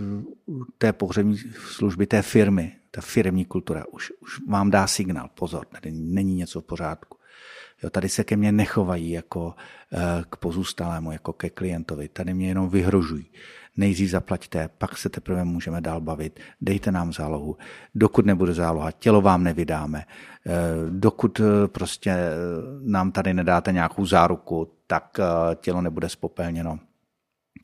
té 0.78 0.94
pohřební 0.94 1.38
služby, 1.68 2.08
té 2.08 2.22
firmy, 2.22 2.76
ta 2.92 3.02
firmní 3.02 3.46
kultura 3.46 3.86
už, 3.92 4.12
už 4.20 4.48
vám 4.48 4.72
dá 4.72 4.88
signál, 4.88 5.30
pozor, 5.36 5.66
tady 5.66 5.92
není 5.92 6.36
něco 6.36 6.62
v 6.62 6.66
pořádku. 6.66 7.18
Jo, 7.84 7.90
tady 7.90 8.10
se 8.10 8.24
ke 8.24 8.38
mně 8.38 8.52
nechovají 8.52 9.12
jako 9.12 9.56
eh, 9.94 10.24
k 10.30 10.36
pozůstalému, 10.36 11.12
jako 11.12 11.34
ke 11.34 11.50
klientovi. 11.50 12.08
Tady 12.08 12.34
mě 12.34 12.48
jenom 12.48 12.70
vyhrožují 12.70 13.32
nejdřív 13.78 14.10
zaplaťte, 14.10 14.70
pak 14.78 14.98
se 14.98 15.10
teprve 15.10 15.44
můžeme 15.44 15.82
dál 15.82 16.02
bavit, 16.02 16.40
dejte 16.62 16.92
nám 16.92 17.14
zálohu. 17.14 17.58
Dokud 17.96 18.26
nebude 18.26 18.54
záloha, 18.54 18.92
tělo 18.92 19.22
vám 19.22 19.44
nevydáme. 19.44 20.06
Eh, 20.46 20.52
dokud 20.90 21.40
eh, 21.40 21.68
prostě 21.68 22.16
nám 22.82 23.12
tady 23.12 23.34
nedáte 23.34 23.72
nějakou 23.72 24.06
záruku, 24.06 24.78
tak 24.88 25.20
tělo 25.56 25.82
nebude 25.82 26.10
spopelněno. 26.10 26.80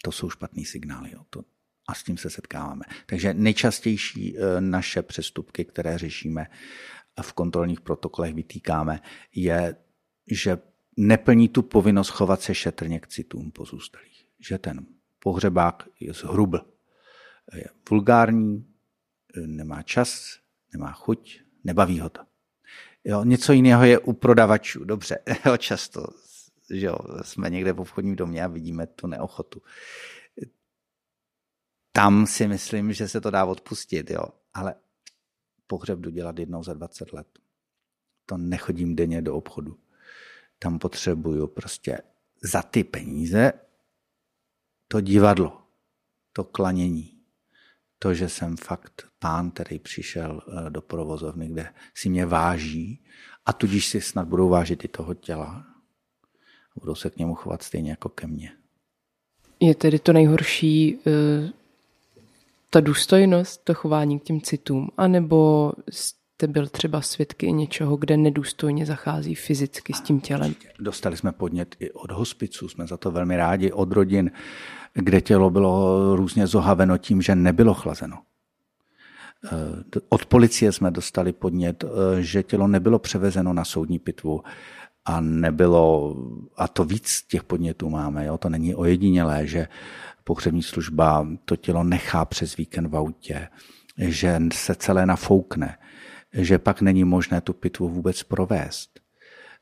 To 0.03 0.11
jsou 0.11 0.29
špatný 0.29 0.65
signály. 0.65 1.11
Jo. 1.13 1.21
To 1.29 1.41
A 1.87 1.93
s 1.93 2.03
tím 2.03 2.17
se 2.17 2.29
setkáváme. 2.29 2.81
Takže 3.05 3.33
nejčastější 3.33 4.37
naše 4.59 5.01
přestupky, 5.01 5.65
které 5.65 5.97
řešíme 5.97 6.47
v 7.21 7.33
kontrolních 7.33 7.81
protokolech, 7.81 8.33
vytýkáme, 8.33 8.99
je, 9.35 9.75
že 10.31 10.57
neplní 10.97 11.49
tu 11.49 11.61
povinnost 11.61 12.09
chovat 12.09 12.41
se 12.41 12.55
šetrně 12.55 12.99
k 12.99 13.07
citům 13.07 13.51
pozůstalých. 13.51 14.25
Že 14.39 14.57
ten 14.57 14.85
pohřebák 15.19 15.87
je 15.99 16.13
zhrubl, 16.13 16.59
je 17.55 17.65
vulgární, 17.89 18.73
nemá 19.45 19.83
čas, 19.83 20.39
nemá 20.73 20.91
chuť, 20.91 21.41
nebaví 21.63 21.99
ho 21.99 22.09
to. 22.09 22.21
Jo, 23.03 23.23
něco 23.23 23.53
jiného 23.53 23.85
je 23.85 23.99
u 23.99 24.13
prodavačů, 24.13 24.83
dobře, 24.83 25.19
jo, 25.45 25.57
často 25.57 26.07
že 26.69 26.85
jo, 26.85 26.97
jsme 27.21 27.49
někde 27.49 27.73
v 27.73 27.79
obchodním 27.79 28.15
domě 28.15 28.43
a 28.43 28.47
vidíme 28.47 28.87
tu 28.87 29.07
neochotu. 29.07 29.61
Tam 31.91 32.27
si 32.27 32.47
myslím, 32.47 32.93
že 32.93 33.07
se 33.07 33.21
to 33.21 33.31
dá 33.31 33.45
odpustit, 33.45 34.09
jo, 34.09 34.23
ale 34.53 34.75
pohřeb 35.67 35.99
jdu 35.99 36.09
dělat 36.09 36.39
jednou 36.39 36.63
za 36.63 36.73
20 36.73 37.13
let. 37.13 37.27
To 38.25 38.37
nechodím 38.37 38.95
denně 38.95 39.21
do 39.21 39.35
obchodu. 39.35 39.79
Tam 40.59 40.79
potřebuju 40.79 41.47
prostě 41.47 41.97
za 42.43 42.61
ty 42.61 42.83
peníze 42.83 43.53
to 44.87 45.01
divadlo, 45.01 45.61
to 46.33 46.43
klanění, 46.43 47.17
to, 47.99 48.13
že 48.13 48.29
jsem 48.29 48.57
fakt 48.57 49.07
pán, 49.19 49.51
který 49.51 49.79
přišel 49.79 50.41
eh, 50.47 50.69
do 50.69 50.81
provozovny, 50.81 51.47
kde 51.47 51.73
si 51.95 52.09
mě 52.09 52.25
váží 52.25 53.05
a 53.45 53.53
tudíž 53.53 53.87
si 53.87 54.01
snad 54.01 54.27
budou 54.27 54.49
vážit 54.49 54.85
i 54.85 54.87
toho 54.87 55.13
těla. 55.13 55.65
A 56.75 56.79
budou 56.79 56.95
se 56.95 57.09
k 57.09 57.17
němu 57.17 57.35
chovat 57.35 57.63
stejně 57.63 57.89
jako 57.89 58.09
ke 58.09 58.27
mně. 58.27 58.51
Je 59.59 59.75
tedy 59.75 59.99
to 59.99 60.13
nejhorší 60.13 60.97
eh, 61.07 61.51
ta 62.69 62.79
důstojnost, 62.79 63.63
to 63.63 63.73
chování 63.73 64.19
k 64.19 64.23
těm 64.23 64.41
citům, 64.41 64.91
anebo 64.97 65.71
jste 66.37 66.47
byl 66.47 66.67
třeba 66.67 67.01
svědky 67.01 67.51
něčeho, 67.51 67.97
kde 67.97 68.17
nedůstojně 68.17 68.85
zachází 68.85 69.35
fyzicky 69.35 69.93
s 69.93 70.01
tím 70.01 70.19
tělem? 70.19 70.55
Dostali 70.79 71.17
jsme 71.17 71.31
podnět 71.31 71.75
i 71.79 71.91
od 71.91 72.11
hospiců, 72.11 72.69
jsme 72.69 72.87
za 72.87 72.97
to 72.97 73.11
velmi 73.11 73.37
rádi, 73.37 73.71
od 73.71 73.91
rodin, 73.91 74.31
kde 74.93 75.21
tělo 75.21 75.49
bylo 75.49 76.15
různě 76.15 76.47
zohaveno 76.47 76.97
tím, 76.97 77.21
že 77.21 77.35
nebylo 77.35 77.73
chlazeno. 77.73 78.17
Eh, 79.45 79.99
od 80.09 80.25
policie 80.25 80.71
jsme 80.71 80.91
dostali 80.91 81.33
podnět, 81.33 81.83
eh, 81.83 82.21
že 82.21 82.43
tělo 82.43 82.67
nebylo 82.67 82.99
převezeno 82.99 83.53
na 83.53 83.65
soudní 83.65 83.99
pitvu 83.99 84.41
a 85.05 85.21
nebylo, 85.21 86.15
a 86.57 86.67
to 86.67 86.85
víc 86.85 87.23
těch 87.27 87.43
podnětů 87.43 87.89
máme, 87.89 88.25
jo? 88.25 88.37
to 88.37 88.49
není 88.49 88.75
ojedinělé, 88.75 89.47
že 89.47 89.67
pohřební 90.23 90.63
služba 90.63 91.27
to 91.45 91.55
tělo 91.55 91.83
nechá 91.83 92.25
přes 92.25 92.57
víkend 92.57 92.87
v 92.87 92.95
autě, 92.95 93.47
že 93.97 94.39
se 94.53 94.75
celé 94.75 95.05
nafoukne, 95.05 95.77
že 96.37 96.59
pak 96.59 96.81
není 96.81 97.03
možné 97.03 97.41
tu 97.41 97.53
pitvu 97.53 97.89
vůbec 97.89 98.23
provést. 98.23 98.99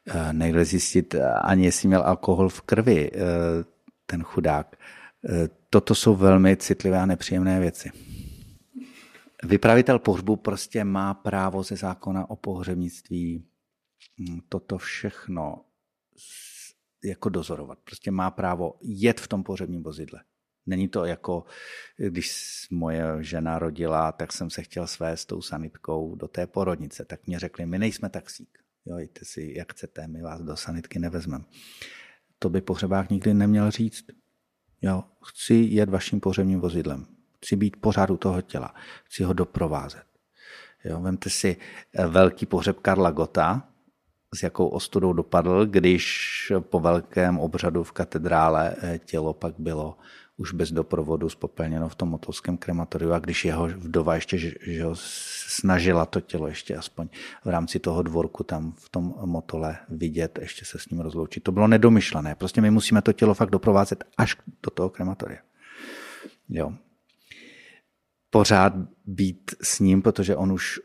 Eh, 0.08 0.34
nejde 0.34 0.66
zjistit 0.66 1.16
ani, 1.42 1.66
jestli 1.66 1.88
měl 1.88 2.02
alkohol 2.02 2.50
v 2.50 2.62
krvi 2.62 3.12
ten 4.06 4.24
chudák. 4.24 4.76
Toto 5.70 5.96
jsou 5.96 6.16
velmi 6.16 6.58
citlivé 6.58 7.00
a 7.00 7.06
nepříjemné 7.06 7.60
věci. 7.60 7.92
Vypravitel 9.44 10.00
pohřbu 10.00 10.36
prostě 10.36 10.84
má 10.84 11.14
právo 11.14 11.64
ze 11.64 11.76
zákona 11.76 12.30
o 12.30 12.36
pohřebnictví 12.36 13.46
hm, 14.20 14.40
toto 14.50 14.78
všechno 14.78 15.66
jako 17.04 17.30
dozorovat. 17.30 17.80
Prostě 17.84 18.12
má 18.12 18.32
právo 18.32 18.74
jet 18.82 19.22
v 19.22 19.28
tom 19.28 19.44
pohřebním 19.44 19.84
vozidle. 19.84 20.24
Není 20.66 20.88
to 20.88 21.06
jako, 21.06 21.46
když 21.98 22.68
moje 22.72 23.04
žena 23.20 23.60
rodila, 23.60 24.12
tak 24.12 24.34
jsem 24.34 24.50
se 24.50 24.64
chtěl 24.64 24.88
svést 24.88 25.24
s 25.24 25.26
tou 25.26 25.42
sanitkou 25.42 26.16
do 26.16 26.28
té 26.28 26.48
porodnice. 26.48 27.06
Tak 27.06 27.28
mě 27.28 27.40
řekli, 27.40 27.66
my 27.66 27.80
nejsme 27.80 28.10
taxík. 28.10 28.58
Jo, 28.86 28.98
jděte 28.98 29.26
si, 29.26 29.54
jak 29.58 29.74
chcete, 29.74 30.08
my 30.08 30.22
vás 30.22 30.42
do 30.42 30.56
sanitky 30.56 31.00
nevezmeme. 31.00 31.44
To 32.40 32.50
by 32.50 32.62
pohřebák 32.62 33.10
nikdy 33.10 33.34
neměl 33.34 33.72
říct. 33.72 34.06
Jo, 34.82 35.04
chci 35.24 35.54
jet 35.54 35.90
vaším 35.90 36.20
pohřebním 36.20 36.60
vozidlem. 36.60 37.06
Chci 37.38 37.56
být 37.56 37.76
pořád 37.82 38.10
u 38.10 38.18
toho 38.18 38.42
těla. 38.42 38.76
Chci 39.04 39.24
ho 39.24 39.34
doprovázet. 39.34 40.04
Jo, 40.84 41.02
vemte 41.02 41.30
si 41.30 41.58
eh, 41.94 42.08
velký 42.08 42.46
pohřeb 42.46 42.80
Karla 42.80 43.12
Gota, 43.12 43.70
s 44.36 44.44
jakou 44.44 44.68
ostudou 44.68 45.14
dopadl, 45.14 45.66
když 45.66 46.52
po 46.60 46.80
velkém 46.80 47.40
obřadu 47.40 47.84
v 47.84 47.92
katedrále 47.92 48.76
eh, 48.82 49.00
tělo 49.00 49.34
pak 49.34 49.54
bylo 49.58 49.98
už 50.38 50.54
bez 50.54 50.72
doprovodu 50.72 51.30
spopelněno 51.30 51.90
v 51.90 51.96
tom 51.96 52.10
motolském 52.10 52.58
krematoriu 52.58 53.12
a 53.12 53.20
když 53.20 53.46
jeho 53.46 53.68
vdova 53.68 54.16
ještě 54.16 54.38
že 54.38 54.84
ho 54.84 54.92
snažila 55.48 56.06
to 56.06 56.22
tělo 56.22 56.48
ještě 56.48 56.76
aspoň 56.76 57.08
v 57.46 57.50
rámci 57.50 57.80
toho 57.80 58.02
dvorku 58.02 58.44
tam 58.44 58.74
v 58.78 58.90
tom 58.90 59.16
motole 59.26 59.78
vidět, 59.90 60.40
ještě 60.42 60.66
se 60.66 60.80
s 60.80 60.90
ním 60.90 61.00
rozloučit. 61.00 61.44
To 61.44 61.52
bylo 61.52 61.68
nedomyšlené. 61.68 62.36
Prostě 62.36 62.62
my 62.62 62.72
musíme 62.72 63.02
to 63.02 63.14
tělo 63.14 63.34
fakt 63.34 63.50
doprovázet 63.50 64.04
až 64.18 64.38
do 64.64 64.72
toho 64.72 64.90
krematoria. 64.90 65.40
Jo. 66.50 66.74
Pořád 68.30 68.74
být 69.06 69.52
s 69.62 69.80
ním, 69.80 70.02
protože 70.02 70.36
on 70.36 70.52
už, 70.52 70.80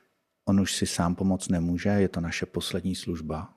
on 0.44 0.60
už 0.60 0.76
si 0.76 0.86
sám 0.86 1.14
pomoct 1.14 1.48
nemůže, 1.48 1.88
je 1.88 2.08
to 2.08 2.20
naše 2.20 2.46
poslední 2.46 2.94
služba, 2.94 3.54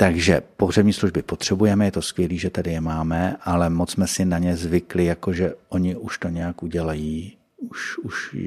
takže 0.00 0.42
pohřební 0.56 0.92
služby 0.92 1.22
potřebujeme, 1.22 1.84
je 1.84 1.92
to 1.92 2.02
skvělé, 2.02 2.34
že 2.34 2.50
tady 2.50 2.72
je 2.72 2.80
máme, 2.80 3.36
ale 3.40 3.70
moc 3.70 3.90
jsme 3.90 4.06
si 4.06 4.24
na 4.24 4.38
ně 4.38 4.56
zvykli, 4.56 5.04
jakože 5.04 5.54
oni 5.68 5.96
už 5.96 6.18
to 6.18 6.28
nějak 6.28 6.62
udělají, 6.62 7.36
už, 7.56 7.98
už 7.98 8.34
eh, 8.34 8.38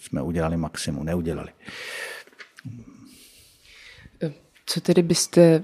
jsme 0.00 0.22
udělali 0.22 0.56
maximum, 0.56 1.04
neudělali. 1.04 1.48
Co 4.66 4.80
tedy 4.80 5.02
byste 5.02 5.62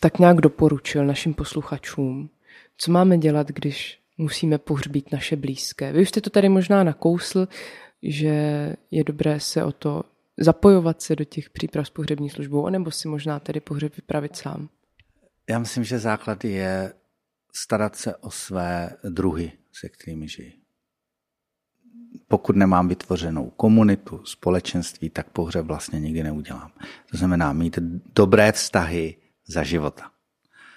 tak 0.00 0.18
nějak 0.18 0.40
doporučil 0.40 1.06
našim 1.06 1.34
posluchačům? 1.34 2.30
Co 2.76 2.92
máme 2.92 3.18
dělat, 3.18 3.48
když 3.48 3.98
musíme 4.18 4.58
pohřbít 4.58 5.12
naše 5.12 5.36
blízké? 5.36 5.92
Vy 5.92 6.02
už 6.02 6.08
jste 6.08 6.20
to 6.20 6.30
tady 6.30 6.48
možná 6.48 6.84
nakousl, 6.84 7.48
že 8.02 8.34
je 8.90 9.04
dobré 9.04 9.40
se 9.40 9.64
o 9.64 9.72
to 9.72 10.02
zapojovat 10.40 11.02
se 11.02 11.16
do 11.16 11.24
těch 11.24 11.50
příprav 11.50 11.86
s 11.86 11.90
pohřební 11.90 12.30
službou, 12.30 12.66
anebo 12.66 12.90
si 12.90 13.08
možná 13.08 13.40
tedy 13.40 13.60
pohřeb 13.60 13.96
vypravit 13.96 14.36
sám? 14.36 14.68
Já 15.50 15.58
myslím, 15.58 15.84
že 15.84 15.98
základ 15.98 16.44
je 16.44 16.92
starat 17.54 17.96
se 17.96 18.16
o 18.16 18.30
své 18.30 18.96
druhy, 19.08 19.52
se 19.72 19.88
kterými 19.88 20.28
žijí. 20.28 20.52
Pokud 22.28 22.56
nemám 22.56 22.88
vytvořenou 22.88 23.50
komunitu, 23.50 24.24
společenství, 24.24 25.10
tak 25.10 25.30
pohřeb 25.30 25.66
vlastně 25.66 26.00
nikdy 26.00 26.22
neudělám. 26.22 26.72
To 27.10 27.16
znamená 27.16 27.52
mít 27.52 27.78
dobré 28.14 28.52
vztahy 28.52 29.16
za 29.48 29.62
života 29.62 30.12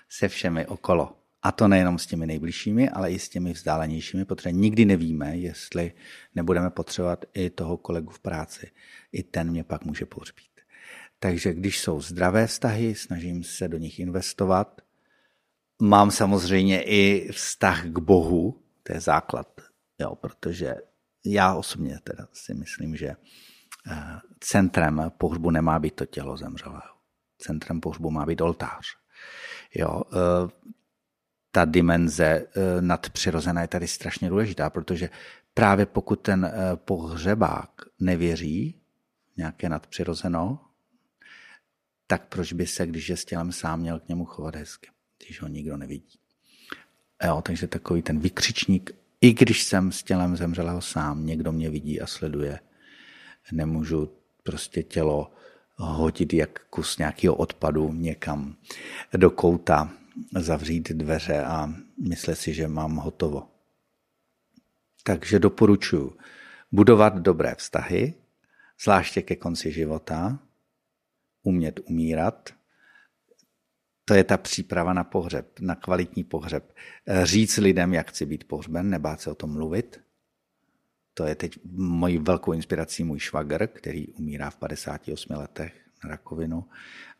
se 0.09 0.27
všemi 0.27 0.67
okolo. 0.67 1.17
A 1.45 1.51
to 1.51 1.67
nejenom 1.67 1.99
s 1.99 2.05
těmi 2.05 2.27
nejbližšími, 2.27 2.89
ale 2.89 3.11
i 3.11 3.19
s 3.19 3.29
těmi 3.29 3.53
vzdálenějšími, 3.53 4.25
protože 4.25 4.51
nikdy 4.51 4.85
nevíme, 4.85 5.37
jestli 5.37 5.93
nebudeme 6.35 6.69
potřebovat 6.69 7.25
i 7.33 7.49
toho 7.49 7.77
kolegu 7.77 8.09
v 8.09 8.19
práci. 8.19 8.71
I 9.11 9.23
ten 9.23 9.49
mě 9.49 9.63
pak 9.63 9.85
může 9.85 10.05
pohřbít. 10.05 10.61
Takže 11.19 11.53
když 11.53 11.79
jsou 11.79 12.01
zdravé 12.01 12.47
vztahy, 12.47 12.95
snažím 12.95 13.43
se 13.43 13.67
do 13.67 13.77
nich 13.77 13.99
investovat. 13.99 14.81
Mám 15.81 16.11
samozřejmě 16.11 16.83
i 16.83 17.29
vztah 17.31 17.85
k 17.85 17.99
Bohu, 17.99 18.63
to 18.83 18.93
je 18.93 18.99
základ, 18.99 19.61
jo, 19.99 20.15
protože 20.15 20.75
já 21.25 21.53
osobně 21.53 21.99
teda 22.03 22.27
si 22.33 22.53
myslím, 22.53 22.95
že 22.95 23.07
eh, 23.07 24.19
centrem 24.39 25.11
pohřbu 25.17 25.51
nemá 25.51 25.79
být 25.79 25.95
to 25.95 26.05
tělo 26.05 26.37
zemřelého. 26.37 26.95
Centrem 27.37 27.81
pohřbu 27.81 28.11
má 28.11 28.25
být 28.25 28.41
oltář. 28.41 28.85
Jo, 29.75 30.01
eh, 30.13 30.65
ta 31.55 31.65
dimenze 31.65 32.25
eh, 32.25 32.81
nadpřirozená 32.81 33.61
je 33.61 33.67
tady 33.67 33.87
strašně 33.87 34.29
důležitá, 34.29 34.69
protože 34.69 35.09
právě 35.53 35.85
pokud 35.85 36.15
ten 36.19 36.45
eh, 36.45 36.75
pohřebák 36.75 37.69
nevěří 37.99 38.81
nějaké 39.37 39.69
nadpřirozeno, 39.69 40.59
tak 42.07 42.27
proč 42.27 42.53
by 42.53 42.67
se, 42.67 42.87
když 42.87 43.09
je 43.09 43.17
s 43.17 43.25
tělem 43.25 43.51
sám, 43.51 43.79
měl 43.79 43.99
k 43.99 44.07
němu 44.07 44.25
chovat 44.25 44.55
hezky, 44.55 44.89
když 45.25 45.41
ho 45.41 45.47
nikdo 45.47 45.77
nevidí. 45.77 46.19
Jo, 47.23 47.41
takže 47.41 47.67
takový 47.67 48.01
ten 48.01 48.19
vykřičník, 48.19 48.91
i 49.21 49.33
když 49.33 49.63
jsem 49.63 49.91
s 49.91 50.03
tělem 50.03 50.35
zemřelého 50.35 50.81
sám, 50.81 51.25
někdo 51.25 51.51
mě 51.51 51.69
vidí 51.69 52.01
a 52.01 52.07
sleduje, 52.07 52.59
nemůžu 53.51 54.11
prostě 54.43 54.83
tělo 54.83 55.31
hodit 55.75 56.33
jak 56.33 56.65
kus 56.69 56.97
nějakého 56.97 57.35
odpadu 57.35 57.93
někam 57.93 58.55
do 59.17 59.29
kouta 59.29 59.91
zavřít 60.35 60.91
dveře 60.91 61.43
a 61.43 61.73
myslet 62.07 62.35
si, 62.35 62.53
že 62.53 62.67
mám 62.67 62.95
hotovo. 62.95 63.47
Takže 65.03 65.39
doporučuji 65.39 66.17
budovat 66.71 67.17
dobré 67.17 67.55
vztahy, 67.55 68.13
zvláště 68.83 69.21
ke 69.21 69.35
konci 69.35 69.71
života, 69.71 70.39
umět 71.43 71.79
umírat. 71.85 72.49
To 74.05 74.13
je 74.13 74.23
ta 74.23 74.37
příprava 74.37 74.93
na 74.93 75.03
pohřeb, 75.03 75.59
na 75.59 75.75
kvalitní 75.75 76.23
pohřeb. 76.23 76.75
Říct 77.23 77.57
lidem, 77.57 77.93
jak 77.93 78.09
chci 78.09 78.25
být 78.25 78.43
pohřben, 78.43 78.89
nebát 78.89 79.21
se 79.21 79.31
o 79.31 79.35
tom 79.35 79.53
mluvit, 79.53 80.01
to 81.13 81.25
je 81.25 81.35
teď 81.35 81.59
mojí 81.73 82.17
velkou 82.17 82.53
inspirací 82.53 83.03
můj 83.03 83.19
švagr, 83.19 83.67
který 83.67 84.07
umírá 84.07 84.49
v 84.49 84.55
58 84.55 85.33
letech 85.33 85.84
rakovinu 86.07 86.65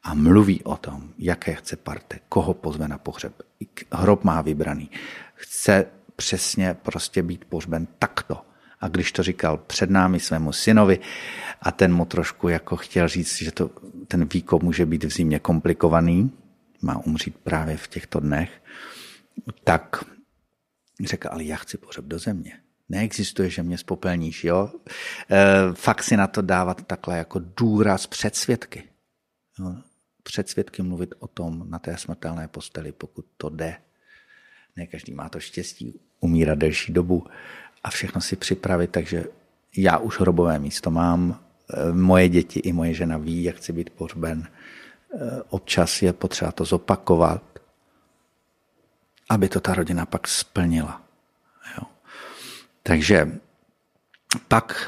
a 0.03 0.13
mluví 0.13 0.63
o 0.63 0.77
tom, 0.77 1.09
jaké 1.17 1.53
chce 1.53 1.75
parte, 1.75 2.19
koho 2.29 2.53
pozve 2.53 2.87
na 2.87 2.97
pohřeb. 2.97 3.33
Hrob 3.91 4.23
má 4.23 4.41
vybraný. 4.41 4.91
Chce 5.35 5.85
přesně 6.15 6.73
prostě 6.73 7.23
být 7.23 7.45
pohřben 7.45 7.87
takto. 7.99 8.41
A 8.79 8.87
když 8.87 9.11
to 9.11 9.23
říkal 9.23 9.57
před 9.57 9.89
námi 9.89 10.19
svému 10.19 10.53
synovi 10.53 10.99
a 11.61 11.71
ten 11.71 11.93
mu 11.93 12.05
trošku 12.05 12.47
jako 12.47 12.75
chtěl 12.75 13.07
říct, 13.07 13.37
že 13.37 13.51
to, 13.51 13.69
ten 14.07 14.25
výkop 14.25 14.63
může 14.63 14.85
být 14.85 15.03
v 15.03 15.09
zimě 15.09 15.39
komplikovaný, 15.39 16.31
má 16.81 17.05
umřít 17.05 17.37
právě 17.37 17.77
v 17.77 17.87
těchto 17.87 18.19
dnech, 18.19 18.63
tak 19.63 20.03
řekl, 21.03 21.27
ale 21.31 21.43
já 21.43 21.55
chci 21.55 21.77
pohřeb 21.77 22.05
do 22.05 22.19
země. 22.19 22.59
Neexistuje, 22.89 23.49
že 23.49 23.63
mě 23.63 23.77
spopelníš, 23.77 24.43
jo? 24.43 24.71
E, 25.31 25.73
fakt 25.73 26.03
si 26.03 26.17
na 26.17 26.27
to 26.27 26.41
dávat 26.41 26.87
takhle 26.87 27.17
jako 27.17 27.41
důraz 27.57 28.07
před 28.07 28.35
svědky. 28.35 28.83
Jo? 29.59 29.75
Před 30.23 30.49
svědky 30.49 30.81
mluvit 30.81 31.13
o 31.19 31.27
tom 31.27 31.69
na 31.69 31.79
té 31.79 31.97
smrtelné 31.97 32.47
posteli, 32.47 32.91
pokud 32.91 33.25
to 33.37 33.49
jde. 33.49 33.77
Ne 34.75 34.87
každý 34.87 35.13
má 35.13 35.29
to 35.29 35.39
štěstí 35.39 35.99
umírat 36.19 36.57
delší 36.57 36.93
dobu 36.93 37.27
a 37.83 37.89
všechno 37.89 38.21
si 38.21 38.35
připravit, 38.35 38.91
takže 38.91 39.25
já 39.77 39.97
už 39.97 40.19
hrobové 40.19 40.59
místo 40.59 40.91
mám, 40.91 41.39
e, 41.73 41.93
moje 41.93 42.29
děti 42.29 42.59
i 42.59 42.73
moje 42.73 42.93
žena 42.93 43.17
ví, 43.17 43.43
jak 43.43 43.55
chci 43.55 43.73
být 43.73 43.89
pohřben. 43.89 44.47
E, 44.47 45.41
občas 45.49 46.01
je 46.01 46.13
potřeba 46.13 46.51
to 46.51 46.65
zopakovat, 46.65 47.43
aby 49.29 49.49
to 49.49 49.59
ta 49.59 49.73
rodina 49.73 50.05
pak 50.05 50.27
splnila. 50.27 51.01
Jo. 51.77 51.94
Takže 52.87 53.39
pak, 54.47 54.87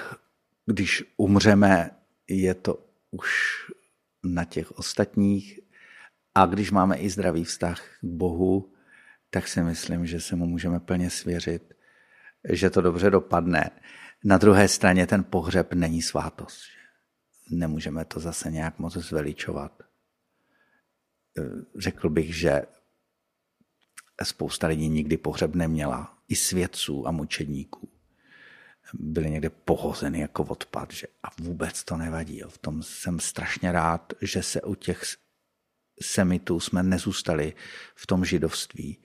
když 0.65 1.03
umřeme, 1.17 1.91
je 2.27 2.53
to 2.53 2.85
už 3.11 3.29
na 4.23 4.43
těch 4.45 4.71
ostatních 4.71 5.59
a 6.35 6.45
když 6.45 6.71
máme 6.71 6.97
i 6.97 7.09
zdravý 7.09 7.43
vztah 7.43 7.81
k 7.81 8.03
Bohu, 8.03 8.73
tak 9.29 9.47
si 9.47 9.63
myslím, 9.63 10.05
že 10.05 10.21
se 10.21 10.35
mu 10.35 10.45
můžeme 10.45 10.79
plně 10.79 11.09
svěřit, 11.09 11.73
že 12.49 12.69
to 12.69 12.81
dobře 12.81 13.09
dopadne. 13.09 13.69
Na 14.23 14.37
druhé 14.37 14.67
straně 14.67 15.07
ten 15.07 15.23
pohřeb 15.23 15.73
není 15.73 16.01
svátost. 16.01 16.61
Nemůžeme 17.51 18.05
to 18.05 18.19
zase 18.19 18.51
nějak 18.51 18.79
moc 18.79 18.93
zveličovat. 18.93 19.83
Řekl 21.77 22.09
bych, 22.09 22.35
že 22.35 22.61
spousta 24.25 24.67
lidí 24.67 24.89
nikdy 24.89 25.17
pohřeb 25.17 25.55
neměla, 25.55 26.17
i 26.27 26.35
svědců 26.35 27.07
a 27.07 27.11
mučedníků. 27.11 27.89
Byli 28.93 29.29
někde 29.29 29.49
pohozeny 29.49 30.19
jako 30.19 30.43
odpad 30.43 30.93
že, 30.93 31.07
a 31.23 31.27
vůbec 31.41 31.83
to 31.83 31.97
nevadí. 31.97 32.39
Jo. 32.39 32.49
V 32.49 32.57
tom 32.57 32.83
jsem 32.83 33.19
strašně 33.19 33.71
rád, 33.71 34.13
že 34.21 34.43
se 34.43 34.61
u 34.61 34.75
těch 34.75 35.03
semitů 36.01 36.59
jsme 36.59 36.83
nezůstali 36.83 37.53
v 37.95 38.07
tom 38.07 38.25
židovství, 38.25 38.97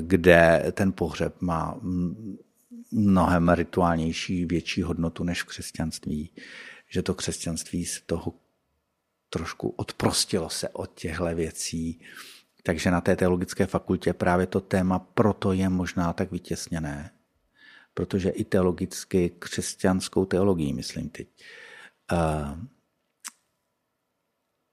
kde 0.00 0.64
ten 0.72 0.92
pohřeb 0.92 1.40
má 1.40 1.80
mnohem 2.92 3.48
rituálnější, 3.48 4.46
větší 4.46 4.82
hodnotu 4.82 5.24
než 5.24 5.42
v 5.42 5.46
křesťanství. 5.46 6.30
Že 6.88 7.02
to 7.02 7.14
křesťanství 7.14 7.84
z 7.84 8.00
toho 8.00 8.34
trošku 9.30 9.68
odprostilo 9.68 10.50
se 10.50 10.68
od 10.68 10.94
těchto 10.94 11.34
věcí 11.34 12.00
takže 12.66 12.90
na 12.90 13.00
té 13.00 13.16
teologické 13.16 13.66
fakultě 13.66 14.12
právě 14.12 14.46
to 14.46 14.60
téma 14.60 14.98
proto 14.98 15.52
je 15.52 15.68
možná 15.68 16.12
tak 16.12 16.30
vytěsněné, 16.30 17.10
protože 17.94 18.30
i 18.30 18.44
teologicky, 18.44 19.30
křesťanskou 19.38 20.24
teologii, 20.24 20.72
myslím 20.72 21.08
teď, 21.08 21.28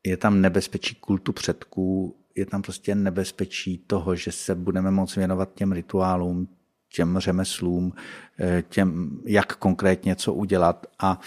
je 0.06 0.18
tam 0.18 0.42
nebezpečí 0.42 0.96
kultu 0.96 1.34
předků, 1.34 2.18
je 2.36 2.46
tam 2.46 2.62
prostě 2.62 2.96
nebezpečí 2.96 3.78
toho, 3.78 4.16
že 4.16 4.32
se 4.32 4.56
budeme 4.56 4.92
moct 4.92 5.16
věnovat 5.16 5.54
těm 5.54 5.72
rituálům, 5.72 6.48
těm 6.90 7.20
řemeslům, 7.20 7.94
eh, 8.40 8.64
těm, 8.70 9.22
jak 9.26 9.56
konkrétně 9.56 10.16
co 10.16 10.34
udělat 10.34 10.86
a 11.00 11.20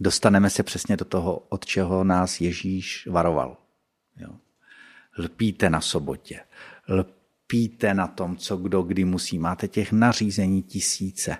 dostaneme 0.00 0.50
se 0.50 0.62
přesně 0.62 0.96
do 0.96 1.04
toho, 1.04 1.38
od 1.48 1.66
čeho 1.66 2.04
nás 2.04 2.40
Ježíš 2.40 3.06
varoval. 3.06 3.56
Jo 4.16 4.30
lpíte 5.18 5.70
na 5.70 5.80
sobotě, 5.80 6.40
lpíte 6.88 7.94
na 7.94 8.06
tom, 8.06 8.36
co 8.36 8.56
kdo 8.56 8.82
kdy 8.82 9.04
musí. 9.04 9.38
Máte 9.38 9.68
těch 9.68 9.92
nařízení 9.92 10.62
tisíce. 10.62 11.36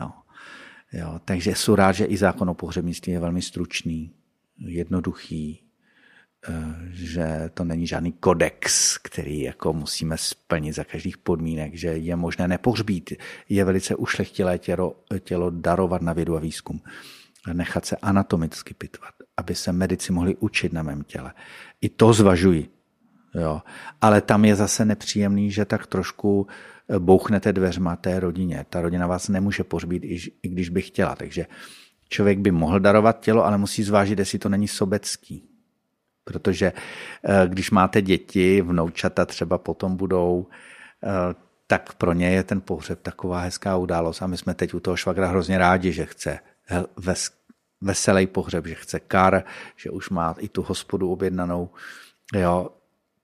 Jo. 0.00 0.10
Jo, 0.92 1.20
takže 1.24 1.50
jsou 1.50 1.74
rád, 1.74 1.92
že 1.92 2.04
i 2.04 2.16
zákon 2.16 2.50
o 2.50 2.54
pohřebnictví 2.54 3.12
je 3.12 3.20
velmi 3.20 3.42
stručný, 3.42 4.10
jednoduchý, 4.58 5.62
eh, 6.48 6.52
že 6.90 7.50
to 7.54 7.64
není 7.64 7.86
žádný 7.86 8.12
kodex, 8.12 8.98
který 8.98 9.40
jako 9.40 9.72
musíme 9.72 10.18
splnit 10.18 10.72
za 10.72 10.84
každých 10.84 11.18
podmínek, 11.18 11.74
že 11.74 11.88
je 11.88 12.16
možné 12.16 12.48
nepohřbít, 12.48 13.12
je 13.48 13.64
velice 13.64 13.94
ušlechtilé 13.94 14.58
tělo, 14.58 14.96
tělo 15.20 15.50
darovat 15.50 16.02
na 16.02 16.12
vědu 16.12 16.36
a 16.36 16.40
výzkum, 16.40 16.80
nechat 17.52 17.86
se 17.86 17.96
anatomicky 17.96 18.74
pitvat, 18.74 19.14
aby 19.36 19.54
se 19.54 19.72
medici 19.72 20.12
mohli 20.12 20.36
učit 20.36 20.72
na 20.72 20.82
mém 20.82 21.04
těle. 21.04 21.34
I 21.80 21.88
to 21.88 22.12
zvažuji. 22.12 22.75
Jo. 23.36 23.62
Ale 24.00 24.20
tam 24.20 24.44
je 24.44 24.56
zase 24.56 24.84
nepříjemný, 24.84 25.50
že 25.50 25.64
tak 25.64 25.86
trošku 25.86 26.46
eh, 26.88 26.98
bouchnete 26.98 27.52
dveřma 27.52 27.96
té 27.96 28.20
rodině. 28.20 28.66
Ta 28.70 28.80
rodina 28.80 29.06
vás 29.06 29.28
nemůže 29.28 29.64
pohřbít, 29.64 30.04
i 30.42 30.48
když 30.48 30.68
by 30.68 30.82
chtěla. 30.82 31.16
Takže 31.16 31.46
člověk 32.08 32.38
by 32.38 32.50
mohl 32.50 32.80
darovat 32.80 33.20
tělo, 33.20 33.44
ale 33.44 33.58
musí 33.58 33.82
zvážit, 33.82 34.18
jestli 34.18 34.38
to 34.38 34.48
není 34.48 34.68
sobecký. 34.68 35.48
Protože 36.24 36.72
eh, 37.24 37.48
když 37.48 37.70
máte 37.70 38.02
děti, 38.02 38.62
vnoučata 38.62 39.26
třeba 39.26 39.58
potom 39.58 39.96
budou, 39.96 40.46
eh, 41.04 41.34
tak 41.66 41.94
pro 41.94 42.12
ně 42.12 42.30
je 42.30 42.42
ten 42.42 42.60
pohřeb 42.60 43.02
taková 43.02 43.40
hezká 43.40 43.76
událost. 43.76 44.22
A 44.22 44.26
my 44.26 44.36
jsme 44.36 44.54
teď 44.54 44.74
u 44.74 44.80
toho 44.80 44.96
švagra 44.96 45.26
hrozně 45.26 45.58
rádi, 45.58 45.92
že 45.92 46.06
chce 46.06 46.38
veselý 47.80 48.26
pohřeb, 48.26 48.66
že 48.66 48.74
chce 48.74 49.00
kar, 49.00 49.42
že 49.76 49.90
už 49.90 50.10
má 50.10 50.34
i 50.38 50.48
tu 50.48 50.62
hospodu 50.62 51.10
objednanou. 51.10 51.70
Jo, 52.34 52.68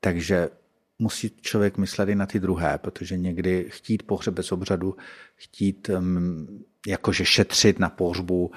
takže 0.05 0.49
musí 0.99 1.31
člověk 1.41 1.77
myslet 1.77 2.09
i 2.09 2.15
na 2.15 2.27
ty 2.27 2.41
druhé, 2.41 2.79
protože 2.79 3.17
někdy 3.17 3.67
chtít 3.69 4.03
pohřeb 4.03 4.35
bez 4.35 4.53
obřadu, 4.53 4.97
chtít 5.37 5.89
um, 5.89 6.65
jakože 6.87 7.25
šetřit 7.25 7.79
na 7.79 7.89
pohřbu, 7.89 8.47
uh, 8.47 8.53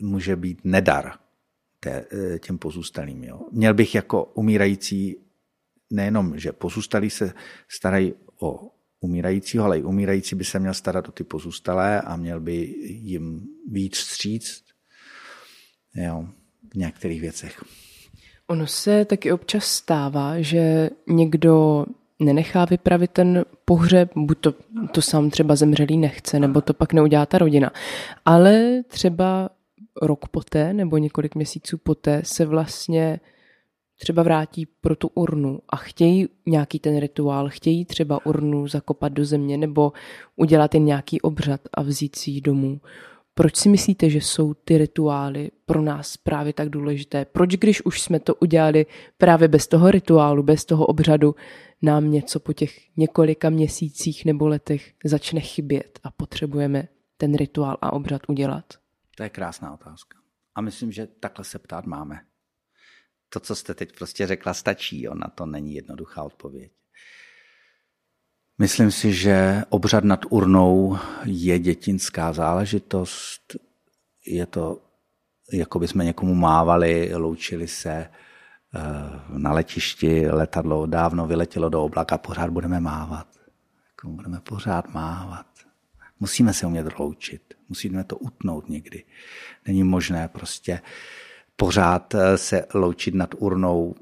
může 0.00 0.36
být 0.36 0.60
nedar 0.64 1.18
té, 1.80 2.06
uh, 2.12 2.38
těm 2.38 2.58
pozůstalým. 2.58 3.24
Jo. 3.24 3.40
Měl 3.52 3.74
bych 3.74 3.94
jako 3.94 4.24
umírající 4.24 5.16
nejenom, 5.90 6.38
že 6.38 6.52
pozůstalí 6.52 7.10
se 7.10 7.32
starají 7.68 8.14
o 8.40 8.70
umírajícího, 9.00 9.64
ale 9.64 9.78
i 9.78 9.82
umírající 9.82 10.36
by 10.36 10.44
se 10.44 10.58
měl 10.58 10.74
starat 10.74 11.08
o 11.08 11.12
ty 11.12 11.24
pozůstalé 11.24 12.00
a 12.00 12.16
měl 12.16 12.40
by 12.40 12.54
jim 12.84 13.46
víc 13.68 13.96
stříct 13.96 14.64
jo, 15.94 16.28
v 16.72 16.74
některých 16.74 17.20
věcech. 17.20 17.64
Ono 18.52 18.66
se 18.66 19.04
taky 19.04 19.32
občas 19.32 19.64
stává, 19.64 20.40
že 20.40 20.90
někdo 21.08 21.86
nenechá 22.20 22.64
vypravit 22.64 23.10
ten 23.10 23.44
pohřeb, 23.64 24.10
buď 24.16 24.38
to, 24.40 24.54
to 24.92 25.02
sám 25.02 25.30
třeba 25.30 25.56
zemřelý 25.56 25.96
nechce, 25.96 26.40
nebo 26.40 26.60
to 26.60 26.74
pak 26.74 26.92
neudělá 26.92 27.26
ta 27.26 27.38
rodina. 27.38 27.70
Ale 28.24 28.82
třeba 28.88 29.50
rok 30.02 30.28
poté 30.28 30.72
nebo 30.72 30.98
několik 30.98 31.34
měsíců 31.34 31.78
poté 31.78 32.22
se 32.24 32.46
vlastně 32.46 33.20
třeba 34.00 34.22
vrátí 34.22 34.66
pro 34.80 34.96
tu 34.96 35.10
urnu 35.14 35.58
a 35.68 35.76
chtějí 35.76 36.28
nějaký 36.46 36.78
ten 36.78 37.00
rituál, 37.00 37.48
chtějí 37.48 37.84
třeba 37.84 38.26
urnu 38.26 38.68
zakopat 38.68 39.12
do 39.12 39.24
země 39.24 39.56
nebo 39.56 39.92
udělat 40.36 40.74
jen 40.74 40.84
nějaký 40.84 41.20
obřad 41.20 41.60
a 41.74 41.82
vzít 41.82 42.16
si 42.16 42.30
ji 42.30 42.40
domů. 42.40 42.80
Proč 43.34 43.56
si 43.56 43.68
myslíte, 43.68 44.10
že 44.10 44.18
jsou 44.18 44.54
ty 44.54 44.78
rituály 44.78 45.50
pro 45.66 45.82
nás 45.82 46.16
právě 46.16 46.52
tak 46.52 46.68
důležité? 46.68 47.24
Proč, 47.24 47.56
když 47.56 47.84
už 47.84 48.00
jsme 48.00 48.20
to 48.20 48.34
udělali 48.34 48.86
právě 49.18 49.48
bez 49.48 49.66
toho 49.68 49.90
rituálu, 49.90 50.42
bez 50.42 50.64
toho 50.64 50.86
obřadu, 50.86 51.34
nám 51.82 52.10
něco 52.10 52.40
po 52.40 52.52
těch 52.52 52.96
několika 52.96 53.50
měsících 53.50 54.24
nebo 54.24 54.48
letech 54.48 54.92
začne 55.04 55.40
chybět 55.40 56.00
a 56.02 56.10
potřebujeme 56.10 56.88
ten 57.16 57.34
rituál 57.34 57.76
a 57.80 57.92
obřad 57.92 58.22
udělat? 58.28 58.64
To 59.16 59.22
je 59.22 59.28
krásná 59.28 59.74
otázka. 59.74 60.18
A 60.54 60.60
myslím, 60.60 60.92
že 60.92 61.06
takhle 61.06 61.44
se 61.44 61.58
ptát 61.58 61.86
máme. 61.86 62.20
To, 63.28 63.40
co 63.40 63.54
jste 63.54 63.74
teď 63.74 63.96
prostě 63.98 64.26
řekla, 64.26 64.54
stačí. 64.54 65.02
Jo? 65.02 65.14
Na 65.14 65.28
to 65.34 65.46
není 65.46 65.74
jednoduchá 65.74 66.22
odpověď. 66.22 66.72
Myslím 68.62 68.90
si, 68.90 69.12
že 69.12 69.62
obřad 69.68 70.04
nad 70.04 70.20
urnou 70.30 70.98
je 71.24 71.58
dětinská 71.58 72.32
záležitost. 72.32 73.56
Je 74.26 74.46
to, 74.46 74.78
jako 75.52 75.78
by 75.78 75.88
jsme 75.88 76.04
někomu 76.04 76.34
mávali, 76.34 77.10
loučili 77.14 77.68
se 77.68 77.90
eh, 77.92 78.10
na 79.28 79.52
letišti, 79.52 80.30
letadlo 80.30 80.86
dávno 80.86 81.26
vyletělo 81.26 81.68
do 81.68 81.84
oblaka, 81.84 82.18
pořád 82.18 82.50
budeme 82.50 82.80
mávat. 82.80 83.26
Jako 83.90 84.08
budeme 84.08 84.40
pořád 84.40 84.94
mávat. 84.94 85.46
Musíme 86.20 86.54
se 86.54 86.66
umět 86.66 86.98
loučit, 86.98 87.42
musíme 87.68 88.04
to 88.04 88.16
utnout 88.16 88.68
někdy. 88.68 89.04
Není 89.66 89.82
možné 89.82 90.28
prostě 90.28 90.80
pořád 91.56 92.14
eh, 92.14 92.38
se 92.38 92.66
loučit 92.74 93.14
nad 93.14 93.34
urnou. 93.38 93.94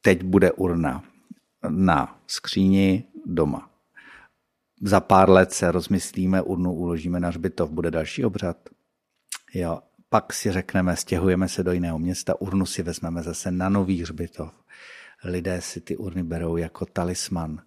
Teď 0.00 0.22
bude 0.22 0.52
urna 0.52 1.04
na 1.68 2.20
skříni 2.26 3.04
doma. 3.26 3.73
Za 4.86 5.00
pár 5.00 5.30
let 5.30 5.52
se 5.52 5.72
rozmyslíme, 5.72 6.42
urnu 6.42 6.72
uložíme 6.72 7.20
na 7.20 7.28
hřbitov, 7.28 7.70
bude 7.70 7.90
další 7.90 8.24
obřad. 8.24 8.56
Jo, 9.54 9.80
pak 10.08 10.32
si 10.32 10.52
řekneme, 10.52 10.96
stěhujeme 10.96 11.48
se 11.48 11.62
do 11.62 11.72
jiného 11.72 11.98
města, 11.98 12.40
urnu 12.40 12.66
si 12.66 12.82
vezmeme 12.82 13.22
zase 13.22 13.50
na 13.50 13.68
nový 13.68 14.02
hřbitov. 14.02 14.52
Lidé 15.24 15.60
si 15.60 15.80
ty 15.80 15.96
urny 15.96 16.22
berou 16.22 16.56
jako 16.56 16.86
talisman. 16.86 17.62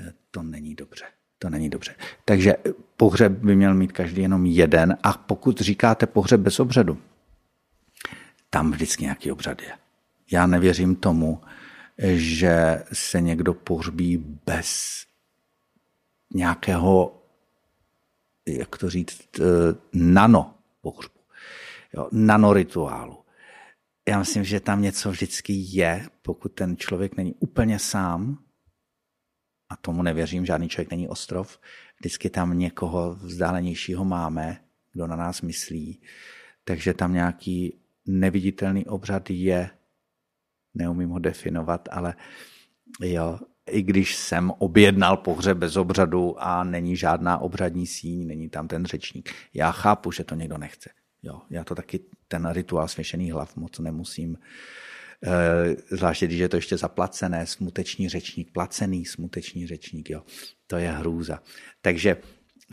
Eh, 0.00 0.12
to 0.30 0.42
není 0.42 0.74
dobře. 0.74 1.04
To 1.38 1.50
není 1.50 1.70
dobře. 1.70 1.94
Takže 2.24 2.54
pohřeb 2.96 3.32
by 3.32 3.56
měl 3.56 3.74
mít 3.74 3.92
každý 3.92 4.22
jenom 4.22 4.46
jeden 4.46 4.96
a 5.02 5.12
pokud 5.12 5.60
říkáte 5.60 6.06
pohřeb 6.06 6.40
bez 6.40 6.60
obřadu, 6.60 6.98
tam 8.50 8.70
vždycky 8.70 9.04
nějaký 9.04 9.32
obřad 9.32 9.62
je. 9.62 9.72
Já 10.32 10.46
nevěřím 10.46 10.96
tomu, 10.96 11.40
že 12.02 12.82
se 12.92 13.20
někdo 13.20 13.54
pohřbí 13.54 14.16
bez 14.46 15.07
nějakého, 16.34 17.22
jak 18.48 18.78
to 18.78 18.90
říct, 18.90 19.20
nano 19.92 20.54
pohřbu, 20.80 21.20
jo, 21.92 22.08
nanorituálu. 22.12 23.24
Já 24.08 24.18
myslím, 24.18 24.44
že 24.44 24.60
tam 24.60 24.82
něco 24.82 25.10
vždycky 25.10 25.52
je, 25.56 26.08
pokud 26.22 26.48
ten 26.48 26.76
člověk 26.76 27.16
není 27.16 27.34
úplně 27.34 27.78
sám, 27.78 28.38
a 29.70 29.76
tomu 29.76 30.02
nevěřím, 30.02 30.46
žádný 30.46 30.68
člověk 30.68 30.90
není 30.90 31.08
ostrov, 31.08 31.60
vždycky 32.00 32.30
tam 32.30 32.58
někoho 32.58 33.14
vzdálenějšího 33.14 34.04
máme, 34.04 34.64
kdo 34.92 35.06
na 35.06 35.16
nás 35.16 35.42
myslí, 35.42 36.00
takže 36.64 36.94
tam 36.94 37.12
nějaký 37.12 37.80
neviditelný 38.06 38.86
obřad 38.86 39.30
je, 39.30 39.70
neumím 40.74 41.08
ho 41.08 41.18
definovat, 41.18 41.88
ale 41.92 42.14
jo, 43.00 43.38
i 43.70 43.82
když 43.82 44.16
jsem 44.16 44.52
objednal 44.58 45.16
pohřeb 45.16 45.58
bez 45.58 45.76
obřadu 45.76 46.42
a 46.42 46.64
není 46.64 46.96
žádná 46.96 47.38
obřadní 47.38 47.86
síň, 47.86 48.26
není 48.26 48.48
tam 48.48 48.68
ten 48.68 48.86
řečník. 48.86 49.30
Já 49.54 49.72
chápu, 49.72 50.12
že 50.12 50.24
to 50.24 50.34
někdo 50.34 50.58
nechce. 50.58 50.90
Jo, 51.22 51.40
já 51.50 51.64
to 51.64 51.74
taky, 51.74 52.00
ten 52.28 52.48
rituál 52.50 52.88
svěšených 52.88 53.32
hlav 53.32 53.56
moc 53.56 53.78
nemusím 53.78 54.36
Eh, 55.24 55.76
zvláště 55.90 56.26
když 56.26 56.38
je 56.38 56.48
to 56.48 56.56
ještě 56.56 56.76
zaplacené, 56.76 57.46
smuteční 57.46 58.08
řečník, 58.08 58.52
placený 58.52 59.04
smuteční 59.04 59.66
řečník, 59.66 60.10
jo, 60.10 60.22
to 60.66 60.76
je 60.76 60.90
hrůza. 60.90 61.42
Takže 61.82 62.16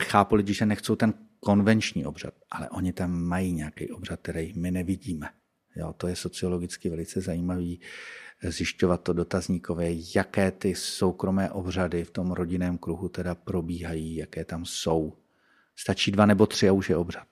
chápu 0.02 0.34
lidi, 0.34 0.54
že 0.54 0.66
nechcou 0.66 0.96
ten 0.96 1.14
konvenční 1.40 2.06
obřad, 2.06 2.34
ale 2.50 2.70
oni 2.70 2.92
tam 2.92 3.22
mají 3.22 3.52
nějaký 3.52 3.90
obřad, 3.90 4.20
který 4.22 4.52
my 4.56 4.70
nevidíme. 4.70 5.28
Jo, 5.76 5.92
to 5.92 6.08
je 6.08 6.16
sociologicky 6.16 6.88
velice 6.88 7.20
zajímavý 7.20 7.80
eh, 8.42 8.52
zjišťovat 8.52 9.02
to 9.02 9.12
dotazníkové, 9.12 9.88
jaké 10.14 10.50
ty 10.50 10.74
soukromé 10.74 11.50
obřady 11.50 12.04
v 12.04 12.10
tom 12.10 12.32
rodinném 12.32 12.78
kruhu 12.78 13.08
teda 13.08 13.34
probíhají, 13.34 14.16
jaké 14.16 14.44
tam 14.44 14.64
jsou. 14.64 15.16
Stačí 15.76 16.10
dva 16.10 16.26
nebo 16.26 16.46
tři 16.46 16.68
a 16.68 16.72
už 16.72 16.90
je 16.90 16.96
obřad 16.96 17.26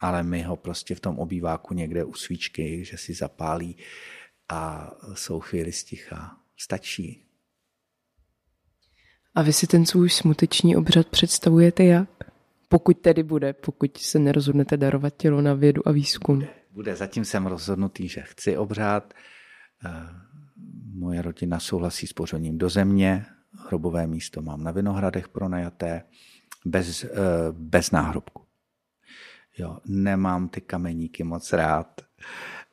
ale 0.00 0.22
my 0.22 0.42
ho 0.42 0.56
prostě 0.56 0.94
v 0.94 1.00
tom 1.00 1.18
obýváku 1.18 1.74
někde 1.74 2.04
u 2.04 2.14
svíčky, 2.14 2.84
že 2.84 2.96
si 2.96 3.14
zapálí 3.14 3.76
a 4.48 4.90
jsou 5.14 5.40
chvíli 5.40 5.72
sticha. 5.72 6.36
Stačí. 6.56 7.24
A 9.34 9.42
vy 9.42 9.52
si 9.52 9.66
ten 9.66 9.86
svůj 9.86 10.10
smuteční 10.10 10.76
obřad 10.76 11.08
představujete 11.08 11.84
jak? 11.84 12.08
Pokud 12.68 12.98
tedy 12.98 13.22
bude, 13.22 13.52
pokud 13.52 13.98
se 13.98 14.18
nerozhodnete 14.18 14.76
darovat 14.76 15.16
tělo 15.16 15.40
na 15.40 15.54
vědu 15.54 15.88
a 15.88 15.92
výzkum. 15.92 16.46
Bude, 16.70 16.96
zatím 16.96 17.24
jsem 17.24 17.46
rozhodnutý, 17.46 18.08
že 18.08 18.20
chci 18.20 18.56
obřád. 18.56 19.14
Eh, 19.84 19.90
moje 20.94 21.22
rodina 21.22 21.60
souhlasí 21.60 22.06
s 22.06 22.12
pořadím 22.12 22.58
do 22.58 22.68
země, 22.68 23.26
hrobové 23.52 24.06
místo 24.06 24.42
mám 24.42 24.64
na 24.64 24.70
Vinohradech 24.70 25.28
pronajaté, 25.28 26.02
bez, 26.64 27.04
eh, 27.04 27.08
bez 27.52 27.90
náhrobku. 27.90 28.42
Jo, 29.58 29.78
nemám 29.86 30.48
ty 30.48 30.60
kameníky 30.60 31.24
moc 31.24 31.52
rád. 31.52 32.00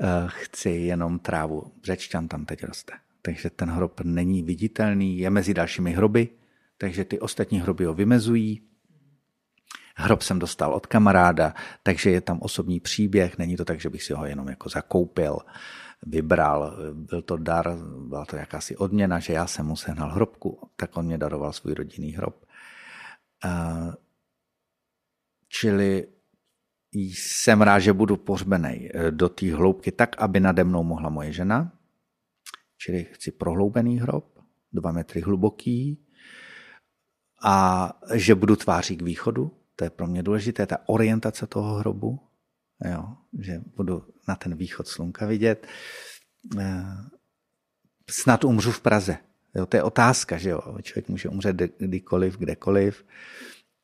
Eh, 0.01 0.05
chci 0.27 0.69
jenom 0.69 1.19
trávu. 1.19 1.71
Břečťan 1.81 2.27
tam 2.27 2.45
teď 2.45 2.63
roste. 2.63 2.93
Takže 3.21 3.49
ten 3.49 3.69
hrob 3.69 4.01
není 4.01 4.43
viditelný, 4.43 5.17
je 5.17 5.29
mezi 5.29 5.53
dalšími 5.53 5.91
hroby, 5.91 6.29
takže 6.77 7.05
ty 7.05 7.19
ostatní 7.19 7.61
hroby 7.61 7.85
ho 7.85 7.93
vymezují. 7.93 8.61
Hrob 9.97 10.21
jsem 10.21 10.39
dostal 10.39 10.73
od 10.73 10.85
kamaráda, 10.87 11.53
takže 11.83 12.11
je 12.11 12.21
tam 12.21 12.39
osobní 12.41 12.79
příběh, 12.79 13.37
není 13.37 13.57
to 13.57 13.65
tak, 13.65 13.81
že 13.81 13.89
bych 13.89 14.03
si 14.03 14.13
ho 14.13 14.25
jenom 14.25 14.47
jako 14.47 14.69
zakoupil, 14.69 15.37
vybral, 16.05 16.77
byl 16.93 17.21
to 17.21 17.37
dar, 17.37 17.77
byla 18.07 18.25
to 18.25 18.35
jakási 18.35 18.77
odměna, 18.77 19.19
že 19.19 19.33
já 19.33 19.47
jsem 19.47 19.65
mu 19.65 19.75
sehnal 19.75 20.11
hrobku, 20.11 20.69
tak 20.75 20.97
on 20.97 21.05
mě 21.05 21.17
daroval 21.17 21.53
svůj 21.53 21.73
rodinný 21.73 22.11
hrob. 22.11 22.45
Eh, 23.45 23.93
čili 25.47 26.07
jsem 26.91 27.61
rád, 27.61 27.79
že 27.79 27.93
budu 27.93 28.17
pohřbený 28.17 28.89
eh, 28.93 29.11
do 29.11 29.29
té 29.29 29.55
hloubky 29.55 29.91
tak, 29.91 30.21
aby 30.21 30.39
nade 30.39 30.63
mnou 30.63 30.83
mohla 30.83 31.09
moje 31.09 31.31
žena. 31.31 31.71
Čili 32.77 33.03
chci 33.03 33.31
prohloubený 33.31 33.99
hrob, 33.99 34.39
dva 34.73 34.91
metry 34.91 35.21
hluboký 35.21 36.05
a 37.43 37.89
že 38.13 38.35
budu 38.35 38.55
tváří 38.55 38.97
k 38.97 39.01
východu. 39.01 39.51
To 39.75 39.83
je 39.83 39.89
pro 39.89 40.07
mě 40.07 40.23
důležité, 40.23 40.65
ta 40.65 40.77
orientace 40.85 41.47
toho 41.47 41.73
hrobu, 41.73 42.19
jo, 42.91 43.05
že 43.39 43.61
budu 43.75 44.03
na 44.27 44.35
ten 44.35 44.55
východ 44.55 44.87
slunka 44.87 45.25
vidět. 45.25 45.67
Eh, 46.59 46.85
snad 48.09 48.43
umřu 48.43 48.71
v 48.71 48.81
Praze. 48.81 49.17
Jo, 49.55 49.65
to 49.65 49.77
je 49.77 49.83
otázka, 49.83 50.37
že 50.37 50.49
jo. 50.49 50.61
Člověk 50.81 51.09
může 51.09 51.29
umřet 51.29 51.55
kdykoliv, 51.77 52.37
kdekoliv. 52.37 53.05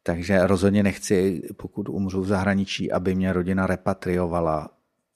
Takže 0.03 0.47
rozhodně 0.47 0.83
nechci, 0.83 1.41
pokud 1.57 1.89
umřu 1.89 2.21
v 2.21 2.27
zahraničí, 2.27 2.91
aby 2.91 3.15
mě 3.15 3.33
rodina 3.33 3.67
repatriovala. 3.67 4.69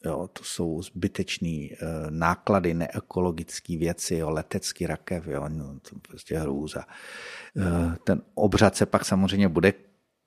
Jo, 0.05 0.29
to 0.33 0.43
jsou 0.43 0.81
zbytečné 0.81 1.47
e, 1.49 1.77
náklady, 2.09 2.73
neekologické 2.73 3.77
věci, 3.77 4.15
jo, 4.15 4.29
letecký 4.29 4.87
rakev, 4.87 5.27
jo, 5.27 5.49
no, 5.49 5.79
to 5.89 5.99
prostě 6.07 6.39
hrůza. 6.39 6.79
E, 6.81 7.95
ten 8.03 8.21
obřad 8.35 8.75
se 8.75 8.85
pak 8.85 9.05
samozřejmě 9.05 9.49
bude 9.49 9.73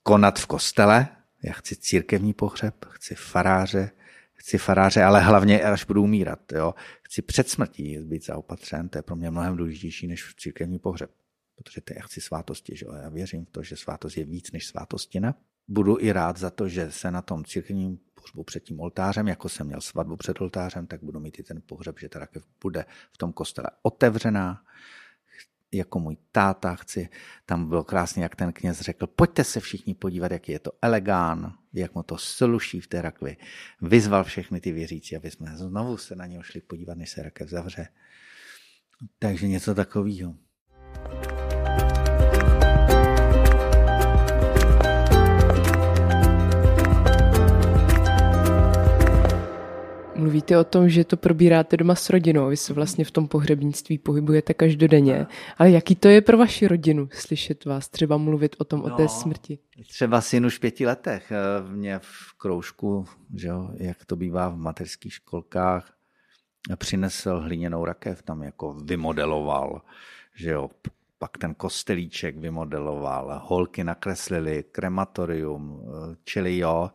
konat 0.08 0.38
v 0.38 0.46
kostele. 0.46 1.08
Já 1.44 1.52
chci 1.52 1.76
církevní 1.76 2.34
pohřeb, 2.34 2.74
chci 2.88 3.14
faráře, 3.14 3.90
chci 4.34 4.58
faráře, 4.58 5.02
ale 5.02 5.20
hlavně 5.20 5.62
až 5.62 5.84
budu 5.84 6.02
umírat. 6.02 6.52
Jo. 6.52 6.74
Chci 7.02 7.22
před 7.22 7.48
smrtí 7.48 7.98
být 7.98 8.24
zaopatřen, 8.24 8.88
to 8.88 8.98
je 8.98 9.02
pro 9.02 9.16
mě 9.16 9.30
mnohem 9.30 9.56
důležitější 9.56 10.06
než 10.06 10.34
církevní 10.36 10.78
pohřeb 10.78 11.10
protože 11.58 11.80
to 11.80 11.92
je 11.94 12.00
chci 12.00 12.20
svátosti. 12.20 12.76
Že? 12.76 12.86
Já 13.02 13.08
věřím 13.08 13.44
v 13.44 13.50
to, 13.50 13.62
že 13.62 13.76
svátost 13.76 14.16
je 14.16 14.24
víc 14.24 14.52
než 14.52 14.66
svátostina. 14.66 15.34
Budu 15.68 15.96
i 16.00 16.12
rád 16.12 16.36
za 16.36 16.50
to, 16.50 16.68
že 16.68 16.92
se 16.92 17.10
na 17.10 17.22
tom 17.22 17.44
církevním 17.44 17.98
pohřbu 18.14 18.44
před 18.44 18.64
tím 18.64 18.80
oltářem, 18.80 19.28
jako 19.28 19.48
jsem 19.48 19.66
měl 19.66 19.80
svatbu 19.80 20.16
před 20.16 20.40
oltářem, 20.40 20.86
tak 20.86 21.02
budu 21.02 21.20
mít 21.20 21.38
i 21.38 21.42
ten 21.42 21.62
pohřeb, 21.66 21.98
že 21.98 22.08
ta 22.08 22.18
rakev 22.18 22.42
bude 22.62 22.84
v 23.12 23.18
tom 23.18 23.32
kostele 23.32 23.68
otevřená, 23.82 24.62
jako 25.72 25.98
můj 25.98 26.16
táta, 26.32 26.74
chci, 26.74 27.08
tam 27.46 27.68
bylo 27.68 27.84
krásně, 27.84 28.22
jak 28.22 28.36
ten 28.36 28.52
kněz 28.52 28.80
řekl, 28.80 29.06
pojďte 29.06 29.44
se 29.44 29.60
všichni 29.60 29.94
podívat, 29.94 30.32
jaký 30.32 30.52
je 30.52 30.58
to 30.58 30.70
elegán, 30.82 31.54
jak 31.72 31.94
mu 31.94 32.02
to 32.02 32.18
sluší 32.18 32.80
v 32.80 32.86
té 32.86 33.02
rakvi. 33.02 33.36
Vyzval 33.82 34.24
všechny 34.24 34.60
ty 34.60 34.72
věřící, 34.72 35.16
aby 35.16 35.30
jsme 35.30 35.56
znovu 35.56 35.96
se 35.96 36.16
na 36.16 36.26
něho 36.26 36.42
šli 36.42 36.60
podívat, 36.60 36.98
než 36.98 37.10
se 37.10 37.22
rakev 37.22 37.48
zavře. 37.48 37.88
Takže 39.18 39.48
něco 39.48 39.74
takového. 39.74 40.34
Mluvíte 50.18 50.58
o 50.58 50.64
tom, 50.64 50.88
že 50.88 51.04
to 51.04 51.16
probíráte 51.16 51.76
doma 51.76 51.94
s 51.94 52.10
rodinou, 52.10 52.48
vy 52.48 52.56
se 52.56 52.72
vlastně 52.72 53.04
v 53.04 53.10
tom 53.10 53.28
pohřebnictví 53.28 53.98
pohybujete 53.98 54.54
každodenně, 54.54 55.26
ale 55.58 55.70
jaký 55.70 55.94
to 55.94 56.08
je 56.08 56.20
pro 56.20 56.38
vaši 56.38 56.68
rodinu 56.68 57.08
slyšet 57.12 57.64
vás 57.64 57.88
třeba 57.88 58.16
mluvit 58.16 58.56
o 58.58 58.64
tom, 58.64 58.80
no, 58.80 58.86
o 58.86 58.96
té 58.96 59.02
no, 59.02 59.08
smrti? 59.08 59.58
Třeba 59.88 60.20
syn 60.20 60.46
už 60.46 60.56
v 60.56 60.60
pěti 60.60 60.86
letech 60.86 61.32
eh, 61.32 61.72
mě 61.72 61.98
v 62.02 62.38
kroužku, 62.38 63.04
že 63.34 63.48
jo, 63.48 63.70
jak 63.74 64.04
to 64.04 64.16
bývá 64.16 64.48
v 64.48 64.56
mateřských 64.56 65.12
školkách, 65.12 65.92
přinesl 66.76 67.40
hliněnou 67.40 67.84
rakev, 67.84 68.22
tam 68.22 68.42
jako 68.42 68.74
vymodeloval, 68.74 69.82
že 70.34 70.50
jo, 70.50 70.70
pak 71.18 71.38
ten 71.38 71.54
kostelíček 71.54 72.36
vymodeloval, 72.36 73.40
holky 73.44 73.84
nakreslili, 73.84 74.64
krematorium, 74.72 75.82
eh, 75.82 76.16
čili 76.24 76.58
jo, 76.58 76.90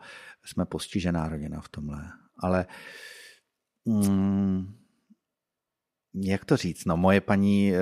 jsme 0.45 0.65
postižená 0.65 1.29
rodina 1.29 1.61
v 1.61 1.69
tomhle. 1.69 2.22
Ale 2.43 2.65
mm, 3.85 4.83
jak 6.13 6.45
to 6.45 6.57
říct, 6.57 6.85
no 6.85 6.97
moje 6.97 7.21
paní 7.21 7.73
eh, 7.73 7.79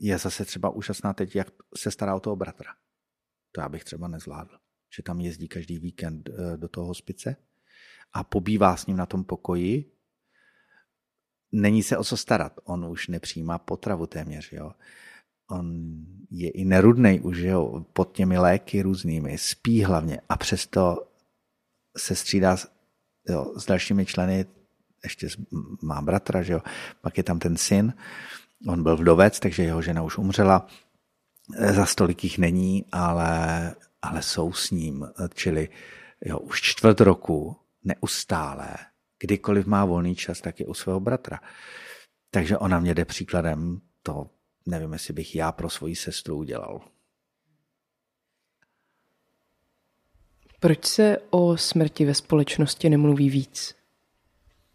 je 0.00 0.18
zase 0.18 0.44
třeba 0.44 0.70
úžasná 0.70 1.12
teď, 1.12 1.36
jak 1.36 1.48
se 1.76 1.90
stará 1.90 2.14
o 2.14 2.20
toho 2.20 2.36
bratra. 2.36 2.70
To 3.52 3.60
já 3.60 3.68
bych 3.68 3.84
třeba 3.84 4.08
nezvládl. 4.08 4.58
Že 4.96 5.02
tam 5.02 5.20
jezdí 5.20 5.48
každý 5.48 5.78
víkend 5.78 6.28
eh, 6.28 6.56
do 6.56 6.68
toho 6.68 6.86
hospice 6.86 7.36
a 8.12 8.24
pobývá 8.24 8.76
s 8.76 8.86
ním 8.86 8.96
na 8.96 9.06
tom 9.06 9.24
pokoji. 9.24 9.92
Není 11.52 11.82
se 11.82 11.96
o 11.96 12.04
co 12.04 12.16
starat. 12.16 12.52
On 12.64 12.84
už 12.84 13.08
nepřijímá 13.08 13.58
potravu 13.58 14.06
téměř. 14.06 14.52
Jo. 14.52 14.72
On 15.50 15.88
je 16.30 16.50
i 16.50 16.64
nerudnej 16.64 17.20
už 17.20 17.38
jo, 17.38 17.84
pod 17.92 18.16
těmi 18.16 18.38
léky 18.38 18.82
různými, 18.82 19.38
spí 19.38 19.84
hlavně 19.84 20.20
a 20.28 20.36
přesto 20.36 21.08
se 21.96 22.14
střídá 22.14 22.56
jo, 23.28 23.52
s 23.56 23.66
dalšími 23.66 24.06
členy, 24.06 24.46
ještě 25.04 25.28
má 25.82 26.02
bratra, 26.02 26.42
že 26.42 26.52
jo, 26.52 26.60
pak 27.00 27.16
je 27.16 27.22
tam 27.22 27.38
ten 27.38 27.56
syn, 27.56 27.94
on 28.66 28.82
byl 28.82 28.96
vdovec, 28.96 29.40
takže 29.40 29.62
jeho 29.62 29.82
žena 29.82 30.02
už 30.02 30.18
umřela, 30.18 30.66
za 31.70 31.86
stolik 31.86 32.24
jich 32.24 32.38
není, 32.38 32.84
ale, 32.92 33.74
ale 34.02 34.22
jsou 34.22 34.52
s 34.52 34.70
ním, 34.70 35.06
čili 35.34 35.68
jo, 36.24 36.38
už 36.38 36.62
čtvrt 36.62 37.00
roku 37.00 37.56
neustále, 37.84 38.68
kdykoliv 39.18 39.66
má 39.66 39.84
volný 39.84 40.14
čas, 40.14 40.40
tak 40.40 40.60
je 40.60 40.66
u 40.66 40.74
svého 40.74 41.00
bratra. 41.00 41.40
Takže 42.30 42.58
ona 42.58 42.80
mě 42.80 42.94
jde 42.94 43.04
příkladem, 43.04 43.80
to 44.02 44.30
nevím, 44.66 44.92
jestli 44.92 45.14
bych 45.14 45.36
já 45.36 45.52
pro 45.52 45.70
svoji 45.70 45.96
sestru 45.96 46.36
udělal. 46.36 46.80
Proč 50.60 50.86
se 50.86 51.18
o 51.30 51.56
smrti 51.56 52.04
ve 52.04 52.14
společnosti 52.14 52.90
nemluví 52.90 53.30
víc? 53.30 53.74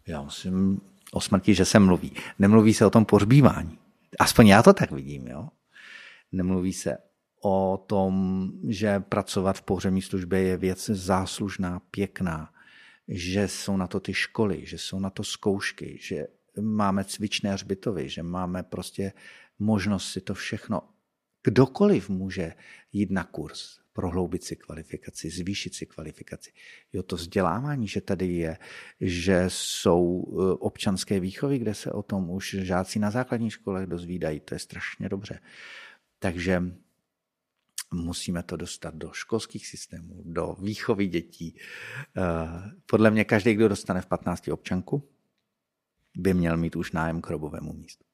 Já 0.06 0.22
musím 0.22 0.80
o 1.12 1.20
smrti, 1.20 1.54
že 1.54 1.64
se 1.64 1.78
mluví. 1.78 2.12
Nemluví 2.38 2.74
se 2.74 2.86
o 2.86 2.90
tom 2.90 3.04
pohřbívání. 3.04 3.78
Aspoň 4.18 4.46
já 4.46 4.62
to 4.62 4.72
tak 4.72 4.90
vidím, 4.90 5.26
jo. 5.26 5.48
Nemluví 6.32 6.72
se 6.72 6.96
o 7.44 7.84
tom, 7.86 8.50
že 8.68 9.00
pracovat 9.00 9.58
v 9.58 9.62
pohřební 9.62 10.02
službě 10.02 10.42
je 10.42 10.56
věc 10.56 10.90
záslužná, 10.90 11.80
pěkná, 11.90 12.50
že 13.08 13.48
jsou 13.48 13.76
na 13.76 13.86
to 13.86 14.00
ty 14.00 14.14
školy, 14.14 14.66
že 14.66 14.78
jsou 14.78 15.00
na 15.00 15.10
to 15.10 15.24
zkoušky, 15.24 15.98
že 16.00 16.26
máme 16.60 17.04
cvičné 17.04 17.52
hřbitovy, 17.52 18.08
že 18.08 18.22
máme 18.22 18.62
prostě 18.62 19.12
možnost 19.58 20.12
si 20.12 20.20
to 20.20 20.34
všechno. 20.34 20.82
Kdokoliv 21.42 22.08
může 22.08 22.52
jít 22.92 23.10
na 23.10 23.24
kurz, 23.24 23.83
prohloubit 23.94 24.44
si 24.44 24.56
kvalifikaci, 24.56 25.30
zvýšit 25.30 25.74
si 25.74 25.86
kvalifikaci. 25.86 26.52
Jo, 26.92 27.02
to 27.02 27.16
vzdělávání, 27.16 27.88
že 27.88 28.00
tady 28.00 28.26
je, 28.26 28.58
že 29.00 29.44
jsou 29.48 30.24
e, 30.24 30.54
občanské 30.58 31.20
výchovy, 31.20 31.58
kde 31.58 31.74
se 31.74 31.92
o 31.92 32.02
tom 32.02 32.30
už 32.30 32.56
žáci 32.58 32.98
na 32.98 33.10
základních 33.10 33.52
školách 33.52 33.86
dozvídají, 33.86 34.40
to 34.40 34.54
je 34.54 34.58
strašně 34.58 35.08
dobře. 35.08 35.40
Takže 36.18 36.62
musíme 37.92 38.42
to 38.42 38.56
dostat 38.56 38.94
do 38.94 39.12
školských 39.12 39.66
systémů, 39.66 40.22
do 40.24 40.56
výchovy 40.62 41.06
dětí. 41.06 41.56
E, 41.56 42.22
podle 42.86 43.10
mě 43.10 43.24
každý, 43.24 43.54
kdo 43.54 43.68
dostane 43.68 44.00
v 44.00 44.06
15 44.06 44.48
občanku, 44.48 45.08
by 46.16 46.34
měl 46.34 46.56
mít 46.56 46.76
už 46.76 46.92
nájem 46.92 47.20
k 47.20 47.26
hrobovému 47.26 47.72
místu. 47.72 48.04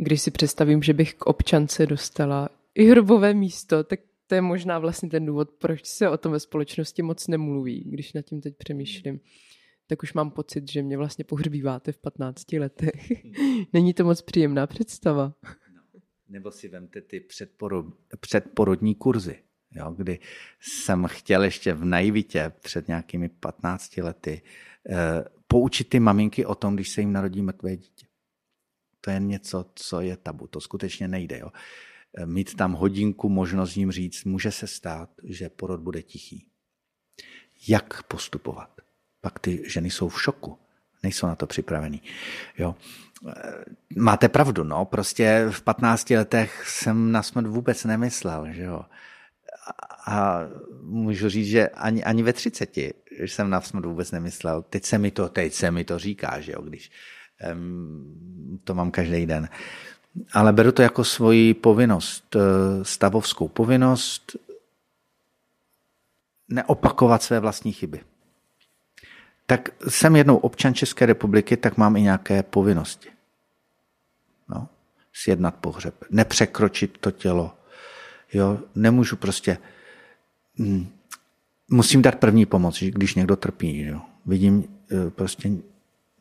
Když 0.00 0.22
si 0.22 0.30
představím, 0.30 0.82
že 0.82 0.94
bych 0.94 1.14
k 1.14 1.26
občance 1.26 1.86
dostala 1.86 2.48
i 2.74 2.84
hrobové 2.84 3.34
místo, 3.34 3.84
tak 3.84 4.00
to 4.26 4.34
je 4.34 4.40
možná 4.40 4.78
vlastně 4.78 5.08
ten 5.08 5.26
důvod, 5.26 5.50
proč 5.50 5.86
se 5.86 6.08
o 6.08 6.16
tom 6.16 6.32
ve 6.32 6.40
společnosti 6.40 7.02
moc 7.02 7.28
nemluví. 7.28 7.84
Když 7.86 8.12
nad 8.12 8.22
tím 8.22 8.40
teď 8.40 8.56
přemýšlím, 8.56 9.20
tak 9.86 10.02
už 10.02 10.12
mám 10.12 10.30
pocit, 10.30 10.70
že 10.70 10.82
mě 10.82 10.96
vlastně 10.96 11.24
pohřbíváte 11.24 11.92
v 11.92 11.98
15 11.98 12.52
letech. 12.52 13.12
Není 13.72 13.94
to 13.94 14.04
moc 14.04 14.22
příjemná 14.22 14.66
představa. 14.66 15.34
No, 15.74 16.00
nebo 16.28 16.50
si 16.50 16.68
vemte 16.68 17.00
ty 17.00 17.20
předporod, 17.20 17.86
předporodní 18.20 18.94
kurzy, 18.94 19.38
jo, 19.70 19.94
kdy 19.96 20.18
jsem 20.60 21.06
chtěl 21.06 21.44
ještě 21.44 21.72
v 21.72 21.84
naivitě 21.84 22.52
před 22.60 22.88
nějakými 22.88 23.28
15 23.28 23.96
lety 23.96 24.42
eh, 24.90 25.24
poučit 25.46 25.88
ty 25.88 26.00
maminky 26.00 26.46
o 26.46 26.54
tom, 26.54 26.74
když 26.74 26.88
se 26.88 27.00
jim 27.00 27.12
narodí 27.12 27.42
mrtvé 27.42 27.76
dítě. 27.76 28.07
To 29.08 29.12
je 29.12 29.20
něco, 29.20 29.66
co 29.74 30.00
je 30.00 30.16
tabu. 30.16 30.46
To 30.46 30.60
skutečně 30.60 31.08
nejde. 31.08 31.38
Jo. 31.38 31.52
Mít 32.24 32.54
tam 32.54 32.72
hodinku, 32.72 33.28
možnost 33.28 33.76
jim 33.76 33.92
říct, 33.92 34.24
může 34.24 34.52
se 34.52 34.66
stát, 34.66 35.10
že 35.24 35.48
porod 35.48 35.80
bude 35.80 36.02
tichý. 36.02 36.46
Jak 37.68 38.02
postupovat? 38.02 38.80
Pak 39.20 39.38
ty 39.38 39.62
ženy 39.70 39.90
jsou 39.90 40.08
v 40.08 40.22
šoku. 40.22 40.58
Nejsou 41.02 41.26
na 41.26 41.34
to 41.34 41.46
připravený. 41.46 42.02
Jo. 42.58 42.74
Máte 43.96 44.28
pravdu, 44.28 44.64
no. 44.64 44.84
Prostě 44.84 45.46
v 45.50 45.62
15 45.62 46.10
letech 46.10 46.68
jsem 46.68 47.12
na 47.12 47.22
smrt 47.22 47.46
vůbec 47.46 47.84
nemyslel, 47.84 48.52
že 48.52 48.62
jo. 48.62 48.84
A 50.06 50.40
můžu 50.82 51.28
říct, 51.28 51.48
že 51.48 51.68
ani, 51.68 52.04
ani 52.04 52.22
ve 52.22 52.32
30 52.32 52.76
jsem 53.18 53.50
na 53.50 53.60
smrt 53.60 53.84
vůbec 53.84 54.10
nemyslel. 54.10 54.62
Teď 54.62 54.84
se 54.84 54.98
mi 54.98 55.10
to, 55.10 55.28
teď 55.28 55.52
se 55.52 55.70
mi 55.70 55.84
to 55.84 55.98
říká, 55.98 56.40
že 56.40 56.52
jo, 56.52 56.62
když 56.62 56.90
to 58.64 58.74
mám 58.74 58.90
každý 58.90 59.26
den. 59.26 59.48
Ale 60.32 60.52
beru 60.52 60.72
to 60.72 60.82
jako 60.82 61.04
svoji 61.04 61.54
povinnost, 61.54 62.36
eh, 62.36 62.84
stavovskou 62.84 63.48
povinnost 63.48 64.36
neopakovat 66.48 67.22
své 67.22 67.40
vlastní 67.40 67.72
chyby. 67.72 68.00
Tak 69.46 69.68
jsem 69.88 70.16
jednou 70.16 70.36
občan 70.36 70.74
České 70.74 71.06
republiky, 71.06 71.56
tak 71.56 71.76
mám 71.76 71.96
i 71.96 72.02
nějaké 72.02 72.42
povinnosti. 72.42 73.08
No, 74.48 74.68
sjednat 75.12 75.54
pohřeb, 75.54 75.94
nepřekročit 76.10 76.98
to 76.98 77.10
tělo. 77.10 77.54
Jo, 78.32 78.58
nemůžu 78.74 79.16
prostě... 79.16 79.58
Hm, 80.58 80.88
musím 81.70 82.02
dát 82.02 82.14
první 82.14 82.46
pomoc, 82.46 82.82
když 82.82 83.14
někdo 83.14 83.36
trpí. 83.36 83.80
Jo. 83.80 84.00
Vidím 84.26 84.64
eh, 84.90 85.10
prostě 85.10 85.50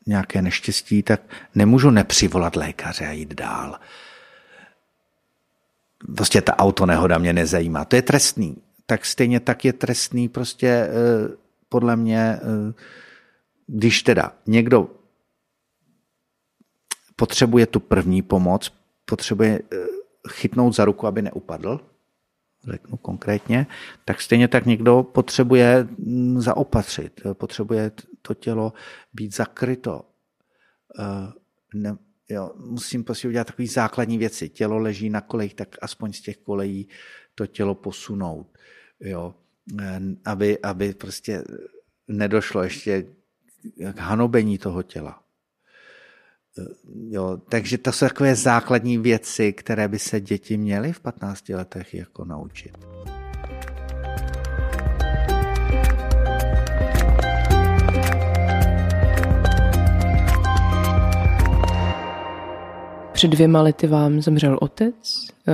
nějaké 0.08 0.41
neštěstí, 0.41 1.03
tak 1.03 1.22
nemůžu 1.55 1.89
nepřivolat 1.89 2.55
lékaře 2.55 3.08
a 3.08 3.12
jít 3.12 3.34
dál. 3.34 3.80
Prostě 6.16 6.41
ta 6.41 6.58
autonehoda 6.58 7.18
mě 7.18 7.34
nezajímá. 7.34 7.86
To 7.86 7.95
je 7.95 8.01
trestný. 8.01 8.58
Tak 8.86 9.05
stejně 9.05 9.39
tak 9.39 9.66
je 9.66 9.74
trestný 9.74 10.30
prostě 10.30 10.68
eh, 10.68 10.89
podle 11.70 11.95
mě, 11.95 12.20
eh, 12.20 12.74
když 13.68 14.03
teda 14.03 14.32
někdo 14.45 14.89
potřebuje 17.16 17.66
tu 17.66 17.80
první 17.80 18.22
pomoc, 18.22 18.74
potřebuje 19.05 19.60
eh, 19.74 19.78
chytnout 20.30 20.76
za 20.76 20.86
ruku, 20.86 21.08
aby 21.08 21.22
neupadl, 21.22 21.80
řeknu 22.64 22.97
konkrétně, 22.97 23.68
tak 24.05 24.22
stejně 24.22 24.47
tak 24.47 24.66
někdo 24.66 25.03
potřebuje 25.03 25.88
mm, 25.97 26.41
zaopatřit, 26.41 27.22
potřebuje 27.34 27.91
to 28.28 28.34
tělo 28.34 28.73
být 29.13 29.36
zakryto. 29.36 30.05
Eh, 30.99 31.32
ne, 31.73 31.97
jo, 32.30 32.51
musím 32.55 33.03
prostě 33.03 33.28
udělat 33.28 33.47
takové 33.47 33.67
základní 33.67 34.17
věci. 34.17 34.49
Tělo 34.49 34.78
leží 34.78 35.09
na 35.09 35.21
kolejích, 35.21 35.53
tak 35.53 35.75
aspoň 35.82 36.13
z 36.13 36.21
těch 36.21 36.38
kolejí 36.38 36.88
to 37.36 37.47
tělo 37.47 37.75
posunout. 37.75 38.57
Jo, 38.99 39.36
eh, 39.82 40.01
aby, 40.25 40.59
aby 40.59 40.93
prostě 40.93 41.43
nedošlo 42.07 42.63
ještě 42.63 43.05
k 43.93 43.99
hanobení 43.99 44.57
toho 44.57 44.84
těla. 44.84 45.23
Eh, 46.59 46.63
jo, 47.09 47.38
takže 47.49 47.78
to 47.78 47.91
jsou 47.91 48.07
takové 48.07 48.36
základní 48.36 48.97
věci, 48.97 49.53
které 49.53 49.88
by 49.88 49.99
se 49.99 50.21
děti 50.21 50.57
měly 50.57 50.93
v 50.93 50.99
15 50.99 51.49
letech 51.49 51.93
jako 51.93 52.25
naučit. 52.25 52.78
Před 63.18 63.28
dvěma 63.28 63.61
lety 63.61 63.88
vám 63.88 64.22
zemřel 64.22 64.57
otec, 64.61 65.28
eh, 65.47 65.53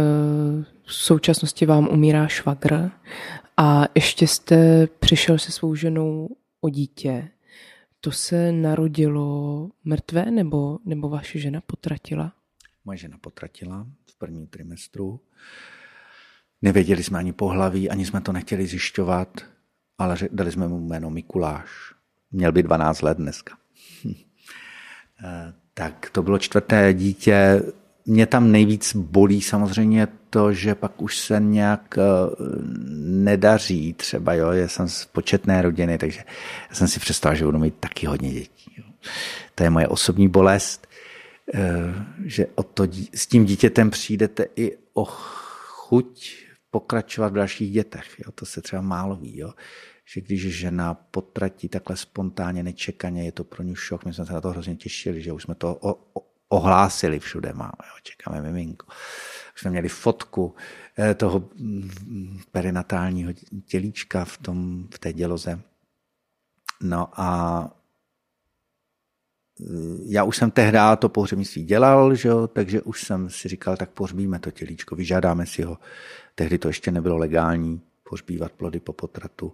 v 0.86 0.94
současnosti 0.94 1.66
vám 1.66 1.88
umírá 1.88 2.28
švagr 2.28 2.92
a 3.58 3.84
ještě 3.96 4.28
jste 4.28 4.88
přišel 4.88 5.38
se 5.38 5.52
svou 5.52 5.76
ženou 5.76 6.30
o 6.62 6.70
dítě. 6.70 7.30
To 8.00 8.12
se 8.12 8.52
narodilo 8.52 9.70
mrtvé 9.84 10.32
nebo, 10.32 10.80
nebo 10.86 11.10
vaše 11.10 11.40
žena 11.40 11.62
potratila? 11.62 12.34
Moje 12.86 12.98
žena 12.98 13.18
potratila 13.18 13.88
v 14.10 14.18
prvním 14.18 14.48
trimestru. 14.48 15.20
Nevěděli 16.62 17.04
jsme 17.04 17.20
ani 17.20 17.34
pohlaví, 17.34 17.90
ani 17.90 18.06
jsme 18.06 18.22
to 18.22 18.32
nechtěli 18.32 18.68
zjišťovat, 18.68 19.42
ale 19.98 20.18
dali 20.32 20.52
jsme 20.52 20.68
mu 20.68 20.80
jméno 20.80 21.10
Mikuláš. 21.10 21.70
Měl 22.32 22.52
by 22.52 22.64
12 22.64 23.02
let 23.02 23.18
dneska. 23.18 23.58
Eh, 25.74 25.84
tak 25.84 26.10
to 26.10 26.24
bylo 26.24 26.40
čtvrté 26.40 26.94
dítě. 26.94 27.64
Mě 28.06 28.26
tam 28.26 28.52
nejvíc 28.52 28.96
bolí 28.96 29.42
samozřejmě 29.42 30.08
to, 30.30 30.54
že 30.54 30.76
pak 30.76 31.02
už 31.02 31.18
se 31.18 31.40
nějak 31.40 31.98
eh, 31.98 32.02
nedaří 32.98 33.94
třeba, 33.94 34.34
jo, 34.34 34.52
já 34.52 34.68
jsem 34.68 34.90
z 34.90 35.06
početné 35.06 35.62
rodiny, 35.62 35.98
takže 35.98 36.24
já 36.70 36.76
jsem 36.76 36.88
si 36.88 37.00
představil, 37.00 37.38
že 37.38 37.46
budu 37.46 37.60
mít 37.60 37.76
taky 37.80 38.08
hodně 38.08 38.32
dětí. 38.32 38.72
Jo. 38.78 38.84
To 39.56 39.64
je 39.64 39.70
moje 39.70 39.88
osobní 39.88 40.30
bolest. 40.30 40.88
že 42.26 42.48
o 42.56 42.64
to, 42.64 42.84
s 43.14 43.28
tím 43.28 43.46
dítětem 43.46 43.90
přijdete 43.90 44.46
i 44.56 44.78
o 44.94 45.06
chuť 45.06 46.36
pokračovat 46.72 47.32
v 47.32 47.36
dalších 47.36 47.72
dětech. 47.72 48.20
Jo? 48.26 48.32
To 48.32 48.46
se 48.46 48.62
třeba 48.62 48.82
málo 48.82 49.16
ví. 49.16 49.38
Jo? 49.38 49.54
Že 50.06 50.22
když 50.22 50.58
žena 50.58 50.94
potratí 50.94 51.70
takhle 51.70 51.98
spontánně, 51.98 52.64
nečekaně, 52.64 53.26
je 53.26 53.32
to 53.32 53.44
pro 53.44 53.64
ně 53.64 53.76
šok. 53.76 54.06
My 54.06 54.14
jsme 54.14 54.26
se 54.26 54.34
na 54.34 54.42
to 54.42 54.50
hrozně 54.50 54.76
těšili, 54.76 55.22
že 55.22 55.32
už 55.32 55.44
jsme 55.44 55.56
to 55.56 55.76
o, 55.76 55.94
o, 56.14 56.28
ohlásili 56.50 57.20
všude. 57.20 57.54
Máme, 57.54 57.72
jo? 57.82 57.96
čekáme 58.04 58.42
miminko. 58.42 58.86
Už 59.56 59.62
jsme 59.62 59.72
měli 59.72 59.90
fotku 59.90 60.56
eh, 61.00 61.14
toho 61.14 61.50
mm, 61.56 62.40
perinatálního 62.52 63.34
tělíčka 63.66 64.26
v, 64.26 64.38
tom, 64.38 64.88
v 64.94 65.00
té 65.00 65.14
děloze. 65.14 65.62
No 66.82 67.20
a 67.20 67.70
já 70.06 70.24
už 70.24 70.38
jsem 70.38 70.52
tehdy 70.52 70.78
to 71.00 71.10
pohřebnictví 71.10 71.64
dělal, 71.64 72.16
že 72.16 72.30
jo, 72.30 72.48
takže 72.48 72.82
už 72.82 73.04
jsem 73.04 73.30
si 73.30 73.48
říkal, 73.48 73.78
tak 73.78 73.90
pohřbíme 73.90 74.40
to 74.40 74.52
tělíčko, 74.52 74.96
vyžádáme 74.96 75.46
si 75.46 75.62
ho. 75.62 75.78
Tehdy 76.36 76.58
to 76.58 76.68
ještě 76.68 76.92
nebylo 76.92 77.18
legální, 77.18 77.82
pohřbívat 78.10 78.52
plody 78.52 78.80
po 78.80 78.94
potratu. 78.94 79.54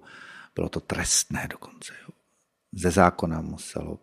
Bylo 0.56 0.70
to 0.70 0.80
trestné 0.80 1.48
dokonce. 1.48 1.94
Jo. 2.02 2.10
Ze 2.72 2.92
zákona 2.92 3.42
muselo 3.42 4.00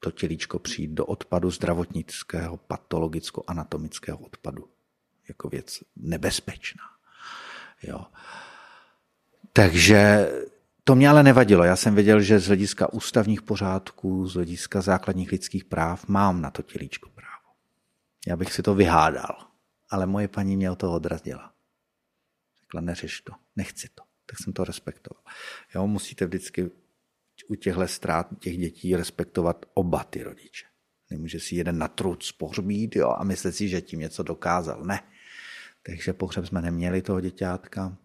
to 0.00 0.10
tělíčko 0.10 0.58
přijít 0.58 0.90
do 0.90 1.06
odpadu 1.06 1.50
zdravotnického, 1.50 2.56
patologicko-anatomického 2.56 4.18
odpadu. 4.18 4.68
Jako 5.28 5.48
věc 5.48 5.78
nebezpečná. 5.96 6.84
Jo. 7.82 8.06
Takže 9.52 10.30
to 10.84 10.94
mě 10.94 11.08
ale 11.08 11.22
nevadilo. 11.22 11.64
Já 11.64 11.76
jsem 11.76 11.94
věděl, 11.94 12.20
že 12.20 12.38
z 12.38 12.46
hlediska 12.46 12.92
ústavních 12.92 13.42
pořádků, 13.42 14.26
z 14.28 14.34
hlediska 14.34 14.80
základních 14.80 15.32
lidských 15.32 15.64
práv 15.64 16.08
mám 16.08 16.40
na 16.40 16.50
to 16.50 16.62
tělíčko 16.62 17.10
právo. 17.10 17.54
Já 18.26 18.36
bych 18.36 18.52
si 18.52 18.62
to 18.62 18.74
vyhádal, 18.74 19.48
ale 19.90 20.06
moje 20.06 20.28
paní 20.28 20.56
mě 20.56 20.70
o 20.70 20.76
toho 20.76 20.94
odrazila. 20.94 21.52
Řekla, 22.60 22.80
neřeš 22.80 23.20
to, 23.20 23.32
nechci 23.56 23.88
to. 23.94 24.05
Tak 24.26 24.38
jsem 24.38 24.52
to 24.52 24.64
respektoval. 24.64 25.22
Jo, 25.74 25.86
musíte 25.86 26.26
vždycky 26.26 26.70
u 27.48 27.54
těchto 27.54 27.88
ztrát 27.88 28.28
těch 28.38 28.58
dětí 28.58 28.96
respektovat 28.96 29.66
oba 29.74 30.04
ty 30.04 30.22
rodiče. 30.22 30.66
Nemůže 31.10 31.40
si 31.40 31.54
jeden 31.54 31.78
na 31.78 31.88
truc 31.88 32.32
pohřbít 32.32 32.96
jo, 32.96 33.10
a 33.18 33.24
myslet 33.24 33.52
si, 33.52 33.68
že 33.68 33.80
tím 33.80 34.00
něco 34.00 34.22
dokázal. 34.22 34.84
Ne. 34.84 35.02
Takže 35.82 36.12
pohřeb 36.12 36.46
jsme 36.46 36.62
neměli 36.62 37.02
toho 37.02 37.20
děťátka. 37.20 37.96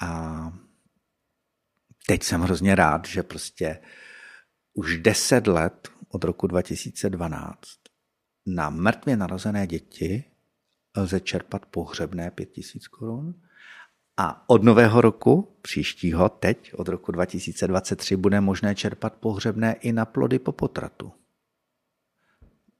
A 0.00 0.52
teď 2.06 2.22
jsem 2.22 2.40
hrozně 2.40 2.74
rád, 2.74 3.06
že 3.06 3.22
prostě 3.22 3.78
už 4.72 4.96
deset 4.98 5.46
let 5.46 5.88
od 6.08 6.24
roku 6.24 6.46
2012 6.46 7.58
na 8.46 8.70
mrtvě 8.70 9.16
narozené 9.16 9.66
děti 9.66 10.24
lze 10.96 11.20
čerpat 11.20 11.66
pohřebné 11.66 12.30
5000 12.30 12.88
korun 12.88 13.34
a 14.16 14.44
od 14.50 14.62
nového 14.62 15.00
roku, 15.00 15.56
příštího, 15.62 16.28
teď, 16.28 16.74
od 16.74 16.88
roku 16.88 17.12
2023, 17.12 18.16
bude 18.16 18.40
možné 18.40 18.74
čerpat 18.74 19.14
pohřebné 19.14 19.72
i 19.72 19.92
na 19.92 20.04
plody 20.04 20.38
po 20.38 20.52
potratu. 20.52 21.12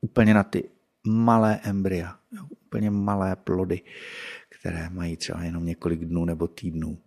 Úplně 0.00 0.34
na 0.34 0.42
ty 0.42 0.70
malé 1.06 1.60
embrya, 1.62 2.18
úplně 2.50 2.90
malé 2.90 3.36
plody, 3.36 3.80
které 4.48 4.90
mají 4.90 5.16
třeba 5.16 5.42
jenom 5.42 5.64
několik 5.64 6.04
dnů 6.04 6.24
nebo 6.24 6.48
týdnů. 6.48 6.98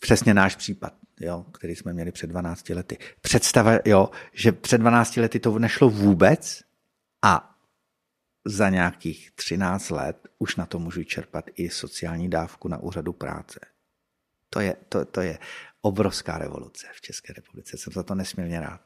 Přesně 0.00 0.34
náš 0.34 0.56
případ 0.56 0.94
jo, 1.20 1.46
který 1.52 1.76
jsme 1.76 1.92
měli 1.92 2.12
před 2.12 2.26
12 2.26 2.68
lety. 2.68 2.98
Představa, 3.20 3.72
jo, 3.84 4.10
že 4.32 4.52
před 4.52 4.78
12 4.78 5.16
lety 5.16 5.40
to 5.40 5.58
nešlo 5.58 5.90
vůbec 5.90 6.62
a 7.22 7.53
za 8.44 8.68
nějakých 8.68 9.30
13 9.30 9.90
let 9.90 10.28
už 10.38 10.56
na 10.56 10.66
to 10.66 10.78
můžu 10.78 11.04
čerpat 11.04 11.44
i 11.54 11.70
sociální 11.70 12.30
dávku 12.30 12.68
na 12.68 12.78
úřadu 12.78 13.12
práce. 13.12 13.60
To 14.50 14.60
je, 14.60 14.76
to, 14.88 15.04
to 15.04 15.20
je 15.20 15.38
obrovská 15.80 16.38
revoluce 16.38 16.86
v 16.92 17.00
České 17.00 17.32
republice. 17.32 17.76
Jsem 17.78 17.92
za 17.92 18.02
to 18.02 18.14
nesmírně 18.14 18.60
rád. 18.60 18.80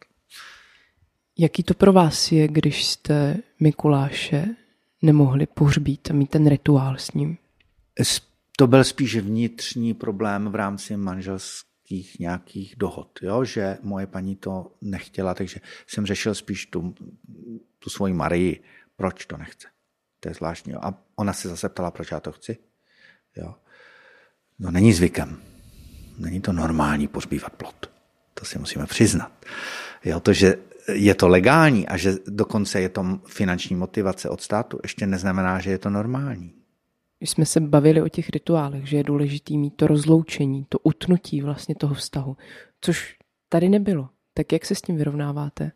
Jaký 1.39 1.63
to 1.63 1.75
pro 1.75 1.93
vás 1.93 2.33
je, 2.33 2.49
když 2.49 2.85
jste 2.85 3.37
Mikuláše 3.61 4.47
nemohli 5.03 5.47
pohřbít 5.47 6.11
a 6.11 6.15
mít 6.15 6.31
ten 6.31 6.47
rituál 6.47 6.97
s 6.97 7.13
ním? 7.13 7.39
To 8.57 8.67
byl 8.67 8.85
spíš 8.85 9.17
vnitřní 9.17 9.95
problém 9.95 10.49
v 10.49 10.55
rámci 10.55 10.97
manželské 10.97 11.69
nějakých, 11.91 12.19
nějakých 12.19 12.75
dohod, 12.77 13.19
jo? 13.23 13.45
že 13.45 13.79
moje 13.83 14.07
paní 14.07 14.37
to 14.37 14.73
nechtěla, 14.81 15.35
takže 15.35 15.61
jsem 15.87 16.07
řešil 16.07 16.35
spíš 16.35 16.67
tu, 16.67 16.95
tu 17.79 17.91
svoji 17.91 18.13
Marii, 18.13 18.63
proč 18.99 19.26
to 19.26 19.36
nechce. 19.36 19.68
To 20.20 20.28
je 20.28 20.34
zvláštní. 20.34 20.74
A 20.74 20.94
ona 21.16 21.32
se 21.32 21.49
zase 21.49 21.68
ptala, 21.68 21.90
proč 21.90 22.11
já 22.11 22.20
to 22.20 22.32
chci. 22.32 22.59
Jo? 23.36 23.55
No 24.59 24.70
není 24.70 24.92
zvykem. 24.92 25.42
Není 26.18 26.40
to 26.40 26.53
normální 26.53 27.09
pozbývat 27.09 27.53
plot. 27.53 27.90
To 28.34 28.44
si 28.44 28.59
musíme 28.59 28.86
přiznat. 28.86 29.32
Jo, 30.05 30.20
to, 30.20 30.32
že 30.32 30.57
je 30.92 31.14
to 31.14 31.28
legální 31.28 31.88
a 31.88 31.96
že 31.96 32.14
dokonce 32.26 32.80
je 32.80 32.88
to 32.88 33.20
finanční 33.26 33.76
motivace 33.76 34.28
od 34.28 34.40
státu, 34.40 34.78
ještě 34.82 35.07
neznamená, 35.07 35.61
že 35.61 35.70
je 35.70 35.78
to 35.78 35.90
normální. 35.90 36.55
Když 37.18 37.30
jsme 37.30 37.46
se 37.46 37.61
bavili 37.61 38.03
o 38.03 38.09
těch 38.09 38.30
rituálech, 38.30 38.88
že 38.88 38.96
je 38.96 39.05
důležitý 39.05 39.59
mít 39.59 39.76
to 39.76 39.86
rozloučení, 39.86 40.66
to 40.68 40.78
utnutí 40.78 41.42
vlastně 41.42 41.74
toho 41.74 41.94
vztahu, 41.94 42.36
což 42.80 43.16
tady 43.49 43.68
nebylo. 43.68 44.09
Tak 44.34 44.53
jak 44.53 44.66
se 44.66 44.74
s 44.74 44.82
tím 44.82 44.96
vyrovnáváte? 44.96 45.72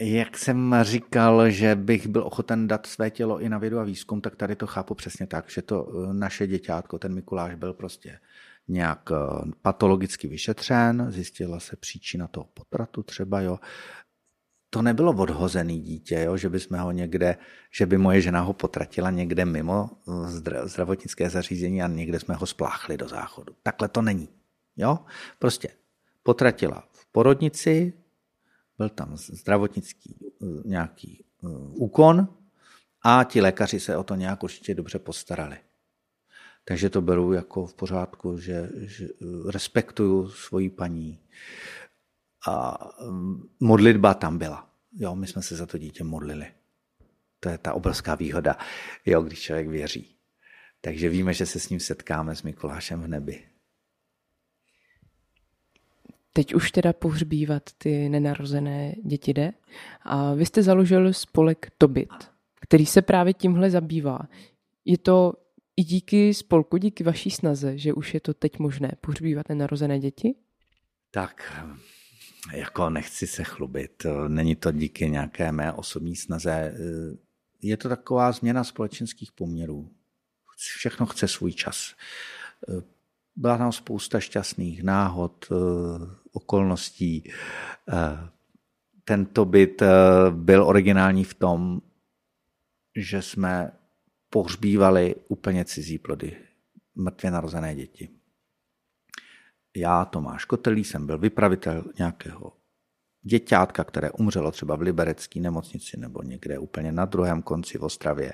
Jak 0.00 0.38
jsem 0.38 0.74
říkal, 0.82 1.50
že 1.50 1.74
bych 1.74 2.06
byl 2.06 2.22
ochoten 2.22 2.68
dát 2.68 2.86
své 2.86 3.10
tělo 3.10 3.40
i 3.40 3.48
na 3.48 3.58
vědu 3.58 3.78
a 3.78 3.84
výzkum, 3.84 4.20
tak 4.20 4.36
tady 4.36 4.56
to 4.56 4.66
chápu 4.66 4.94
přesně 4.94 5.26
tak, 5.26 5.50
že 5.50 5.62
to 5.62 5.88
eh, 5.88 6.14
naše 6.14 6.46
děťátko, 6.46 6.98
ten 6.98 7.14
Mikuláš 7.14 7.54
byl 7.54 7.72
prostě 7.72 8.18
nějak 8.68 9.10
eh, 9.12 9.50
patologicky 9.62 10.28
vyšetřen, 10.28 11.06
zjistila 11.10 11.60
se 11.60 11.76
příčina 11.76 12.26
toho 12.26 12.46
potratu 12.54 13.02
třeba, 13.02 13.40
jo 13.40 13.58
to 14.70 14.82
nebylo 14.82 15.12
odhozený 15.12 15.80
dítě, 15.80 16.22
jo? 16.24 16.36
že 16.36 16.48
by 16.48 16.60
jsme 16.60 16.80
ho 16.80 16.92
někde, 16.92 17.36
že 17.70 17.86
by 17.86 17.98
moje 17.98 18.20
žena 18.20 18.40
ho 18.40 18.52
potratila 18.52 19.10
někde 19.10 19.44
mimo 19.44 19.90
eh, 20.08 20.12
zdravotnické 20.68 21.30
zařízení 21.30 21.82
a 21.82 21.88
někde 21.88 22.20
jsme 22.20 22.34
ho 22.34 22.46
spláchli 22.46 22.96
do 22.96 23.08
záchodu. 23.08 23.54
Takhle 23.62 23.88
to 23.88 24.02
není. 24.02 24.28
Jo? 24.76 24.98
Prostě 25.38 25.68
potratila 26.22 26.84
v 26.92 27.12
porodnici, 27.12 27.92
byl 28.78 28.88
tam 28.88 29.16
zdravotnický 29.16 30.16
eh, 30.42 30.46
nějaký 30.64 31.24
eh, 31.44 31.48
úkon 31.74 32.28
a 33.02 33.24
ti 33.24 33.40
lékaři 33.40 33.80
se 33.80 33.96
o 33.96 34.04
to 34.04 34.14
nějak 34.14 34.42
určitě 34.42 34.74
dobře 34.74 34.98
postarali. 34.98 35.56
Takže 36.64 36.90
to 36.90 37.02
beru 37.02 37.32
jako 37.32 37.66
v 37.66 37.74
pořádku, 37.74 38.38
že, 38.38 38.70
že 38.74 39.08
respektuju 39.48 40.28
svoji 40.28 40.70
paní 40.70 41.20
a 42.48 42.78
mm, 43.10 43.48
modlitba 43.60 44.14
tam 44.14 44.38
byla. 44.38 44.70
Jo, 44.92 45.14
my 45.14 45.26
jsme 45.26 45.42
se 45.42 45.56
za 45.56 45.66
to 45.66 45.78
dítě 45.78 46.04
modlili. 46.04 46.52
To 47.40 47.48
je 47.48 47.58
ta 47.58 47.74
obrovská 47.74 48.14
výhoda, 48.14 48.56
jo, 49.06 49.22
když 49.22 49.40
člověk 49.40 49.68
věří. 49.68 50.16
Takže 50.80 51.08
víme, 51.08 51.34
že 51.34 51.46
se 51.46 51.60
s 51.60 51.68
ním 51.68 51.80
setkáme 51.80 52.36
s 52.36 52.42
Mikulášem 52.42 53.02
v 53.02 53.08
nebi. 53.08 53.44
Teď 56.36 56.54
už 56.54 56.70
teda 56.70 56.92
pohřbívat 56.92 57.62
ty 57.78 58.08
nenarozené 58.08 58.94
děti 59.04 59.34
jde. 59.34 59.52
A 60.02 60.34
vy 60.34 60.46
jste 60.46 60.62
založil 60.62 61.12
spolek 61.12 61.70
Tobit, 61.78 62.10
který 62.60 62.86
se 62.86 63.02
právě 63.02 63.34
tímhle 63.34 63.70
zabývá. 63.70 64.18
Je 64.84 64.98
to 64.98 65.32
i 65.76 65.84
díky 65.84 66.34
spolku, 66.34 66.76
díky 66.76 67.04
vaší 67.04 67.30
snaze, 67.30 67.78
že 67.78 67.92
už 67.92 68.14
je 68.14 68.20
to 68.20 68.34
teď 68.34 68.58
možné 68.58 68.92
pohřbívat 69.00 69.48
nenarozené 69.48 69.98
děti? 69.98 70.34
Tak, 71.10 71.64
jako 72.54 72.90
nechci 72.90 73.26
se 73.26 73.44
chlubit, 73.44 74.06
není 74.28 74.56
to 74.56 74.72
díky 74.72 75.10
nějaké 75.10 75.52
mé 75.52 75.72
osobní 75.72 76.16
snaze. 76.16 76.74
Je 77.62 77.76
to 77.76 77.88
taková 77.88 78.32
změna 78.32 78.64
společenských 78.64 79.32
poměrů. 79.32 79.90
Všechno 80.56 81.06
chce 81.06 81.28
svůj 81.28 81.52
čas. 81.52 81.94
Byla 83.36 83.58
tam 83.58 83.72
spousta 83.72 84.20
šťastných 84.20 84.82
náhod, 84.82 85.48
okolností. 86.32 87.30
Tento 89.04 89.44
byt 89.44 89.82
byl 90.30 90.64
originální 90.64 91.24
v 91.24 91.34
tom, 91.34 91.80
že 92.96 93.22
jsme 93.22 93.72
pohřbívali 94.30 95.14
úplně 95.28 95.64
cizí 95.64 95.98
plody, 95.98 96.36
mrtvě 96.94 97.30
narozené 97.30 97.74
děti 97.74 98.08
já, 99.76 100.04
Tomáš 100.04 100.44
Kotelý, 100.44 100.84
jsem 100.84 101.06
byl 101.06 101.18
vypravitel 101.18 101.84
nějakého 101.98 102.52
děťátka, 103.22 103.84
které 103.84 104.10
umřelo 104.10 104.50
třeba 104.50 104.76
v 104.76 104.80
liberecké 104.80 105.40
nemocnici 105.40 106.00
nebo 106.00 106.22
někde 106.22 106.58
úplně 106.58 106.92
na 106.92 107.04
druhém 107.04 107.42
konci 107.42 107.78
v 107.78 107.84
Ostravě. 107.84 108.32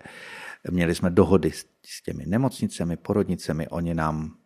Měli 0.70 0.94
jsme 0.94 1.11
dohody 1.11 1.50
s 1.86 2.03
těmi 2.05 2.26
nemocnicemi, 2.26 2.96
porodnicemi, 2.96 3.68
oni 3.68 3.94
nám 3.94 4.36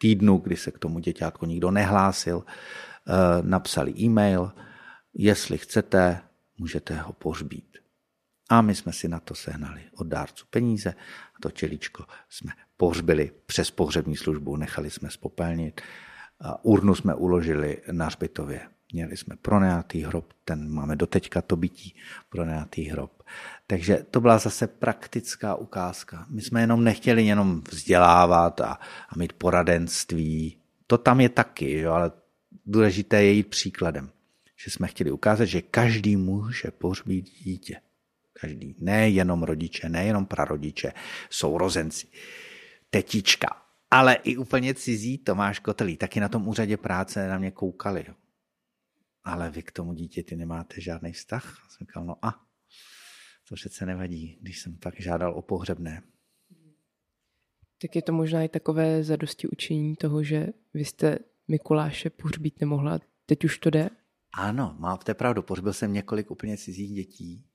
týdnu, 0.00 0.38
kdy 0.38 0.56
se 0.56 0.70
k 0.70 0.78
tomu 0.78 0.98
děťátku 0.98 1.46
nikdo 1.46 1.70
nehlásil, 1.70 2.44
eh, 2.44 3.12
napsali 3.42 3.92
e-mail, 4.00 4.52
jestli 5.14 5.58
chcete, 5.58 6.20
můžete 6.58 6.94
ho 6.96 7.12
pohřbít. 7.12 7.78
A 8.50 8.62
my 8.62 8.74
jsme 8.74 8.92
si 8.92 9.08
na 9.08 9.20
to 9.20 9.34
sehnali 9.34 9.82
od 9.96 10.06
dárců 10.06 10.46
peníze 10.50 10.90
a 11.36 11.38
to 11.42 11.50
tělíčko 11.50 12.04
jsme 12.28 12.52
pohřbili 12.76 13.30
přes 13.46 13.70
pohřební 13.70 14.16
službu, 14.16 14.56
nechali 14.56 14.90
jsme 14.90 15.10
spopelnit. 15.10 15.80
Urnu 16.62 16.94
jsme 16.94 17.14
uložili 17.14 17.82
na 17.92 18.06
hřbitově. 18.06 18.60
Měli 18.92 19.16
jsme 19.16 19.36
pronajatý 19.36 20.02
hrob, 20.02 20.32
ten 20.44 20.70
máme 20.70 20.96
doteďka 20.96 21.42
to 21.42 21.56
bytí, 21.56 21.96
pronajatý 22.28 22.84
hrob. 22.84 23.22
Takže 23.70 24.06
to 24.10 24.20
byla 24.20 24.38
zase 24.38 24.66
praktická 24.66 25.54
ukázka. 25.54 26.26
My 26.28 26.42
jsme 26.42 26.60
jenom 26.60 26.84
nechtěli 26.84 27.26
jenom 27.26 27.62
vzdělávat 27.70 28.60
a, 28.60 28.72
a 29.08 29.16
mít 29.16 29.32
poradenství. 29.32 30.56
To 30.86 30.98
tam 30.98 31.20
je 31.20 31.28
taky, 31.28 31.78
jo, 31.78 31.92
ale 31.92 32.12
důležité 32.66 33.22
je 33.22 33.32
jít 33.32 33.46
příkladem. 33.46 34.10
Že 34.64 34.70
jsme 34.70 34.88
chtěli 34.88 35.10
ukázat, 35.10 35.44
že 35.44 35.62
každý 35.62 36.16
může 36.16 36.70
pohřbít 36.70 37.30
dítě. 37.44 37.80
Každý. 38.40 38.76
Nejenom 38.78 39.42
rodiče, 39.42 39.88
nejenom 39.88 40.26
prarodiče, 40.26 40.92
sourozenci, 41.30 42.06
tetička, 42.90 43.62
ale 43.90 44.14
i 44.14 44.36
úplně 44.36 44.74
cizí 44.74 45.18
Tomáš 45.18 45.58
Kotelý. 45.58 45.96
Taky 45.96 46.20
na 46.20 46.28
tom 46.28 46.48
úřadě 46.48 46.76
práce 46.76 47.28
na 47.28 47.38
mě 47.38 47.50
koukali. 47.50 48.04
Ale 49.24 49.50
vy 49.50 49.62
k 49.62 49.72
tomu 49.72 49.92
dítěti 49.92 50.36
nemáte 50.36 50.80
žádný 50.80 51.12
vztah? 51.12 51.68
Jsem 51.68 51.86
říkal, 51.86 52.04
no 52.04 52.16
a, 52.22 52.49
to 53.50 53.54
přece 53.54 53.86
nevadí, 53.86 54.38
když 54.40 54.60
jsem 54.60 54.76
pak 54.76 55.00
žádal 55.00 55.34
o 55.34 55.42
pohřebné. 55.42 56.02
Tak 57.82 57.96
je 57.96 58.02
to 58.02 58.12
možná 58.12 58.42
i 58.42 58.48
takové 58.48 59.04
zadosti 59.04 59.48
učení 59.48 59.96
toho, 59.96 60.22
že 60.22 60.46
vy 60.74 60.84
jste 60.84 61.18
Mikuláše 61.48 62.10
pohřbít 62.10 62.60
nemohla, 62.60 62.98
teď 63.26 63.44
už 63.44 63.58
to 63.58 63.70
jde? 63.70 63.90
Ano, 64.34 64.76
máte 64.78 65.14
pravdu, 65.14 65.42
pohřbil 65.42 65.72
jsem 65.72 65.92
několik 65.92 66.30
úplně 66.30 66.56
cizích 66.56 66.94
dětí, 66.94 67.46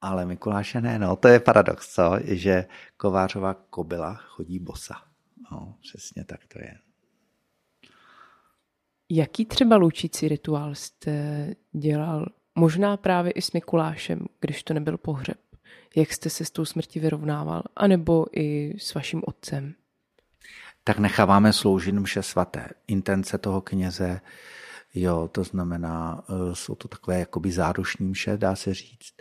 ale 0.00 0.26
Mikuláše 0.26 0.80
ne, 0.80 0.98
no 0.98 1.16
to 1.16 1.28
je 1.28 1.40
paradox, 1.40 1.94
co? 1.94 2.12
Že 2.24 2.66
kovářová 2.96 3.54
kobila 3.54 4.14
chodí 4.14 4.58
bosa. 4.58 4.94
No, 5.52 5.78
přesně 5.80 6.24
tak 6.24 6.46
to 6.46 6.58
je. 6.58 6.78
Jaký 9.10 9.44
třeba 9.44 9.76
loučící 9.76 10.28
rituál 10.28 10.74
jste 10.74 11.54
dělal? 11.72 12.26
Možná 12.58 12.96
právě 12.96 13.32
i 13.32 13.42
s 13.42 13.52
Mikulášem, 13.52 14.26
když 14.40 14.62
to 14.62 14.74
nebyl 14.74 14.98
pohřeb. 14.98 15.38
Jak 15.96 16.12
jste 16.12 16.30
se 16.30 16.44
s 16.44 16.50
tou 16.50 16.64
smrtí 16.64 17.00
vyrovnával? 17.00 17.62
A 17.76 17.86
nebo 17.86 18.26
i 18.32 18.74
s 18.78 18.94
vaším 18.94 19.22
otcem? 19.26 19.74
Tak 20.84 20.98
necháváme 20.98 21.52
sloužit 21.52 21.94
mše 21.94 22.22
svaté. 22.22 22.68
Intence 22.86 23.38
toho 23.38 23.60
kněze, 23.60 24.20
jo, 24.94 25.28
to 25.32 25.44
znamená, 25.44 26.24
e, 26.28 26.54
jsou 26.54 26.74
to 26.74 26.88
takové 26.88 27.18
jakoby 27.18 27.52
zádušní 27.52 28.06
mše, 28.08 28.36
dá 28.36 28.56
se 28.56 28.74
říct 28.74 29.14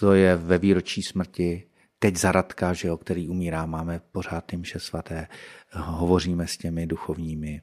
to 0.00 0.12
je 0.14 0.36
ve 0.36 0.58
výročí 0.58 1.02
smrti, 1.02 1.64
teď 1.98 2.16
Zaradka, 2.16 2.72
že 2.72 2.88
jo, 2.88 2.96
který 2.96 3.28
umírá, 3.28 3.66
máme 3.66 4.00
pořád 4.12 4.44
ty 4.44 4.56
mše 4.56 4.78
svaté, 4.78 5.28
hovoříme 5.72 6.46
s 6.46 6.56
těmi 6.56 6.86
duchovními, 6.86 7.62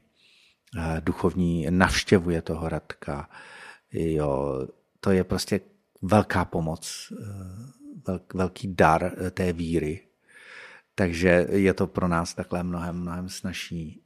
duchovní 1.00 1.68
navštěvuje 1.70 2.42
toho 2.42 2.70
Radka, 2.70 3.30
jo, 3.92 4.68
to 5.00 5.12
je 5.12 5.24
prostě 5.24 5.60
velká 6.02 6.46
pomoc, 6.46 7.14
velký 8.34 8.76
dar 8.76 9.12
té 9.32 9.54
víry, 9.54 10.02
takže 10.96 11.48
je 11.52 11.74
to 11.74 11.88
pro 11.88 12.08
nás 12.08 12.34
takhle 12.34 12.64
mnohem, 12.64 12.96
mnohem 12.96 13.30
snažší. 13.30 14.02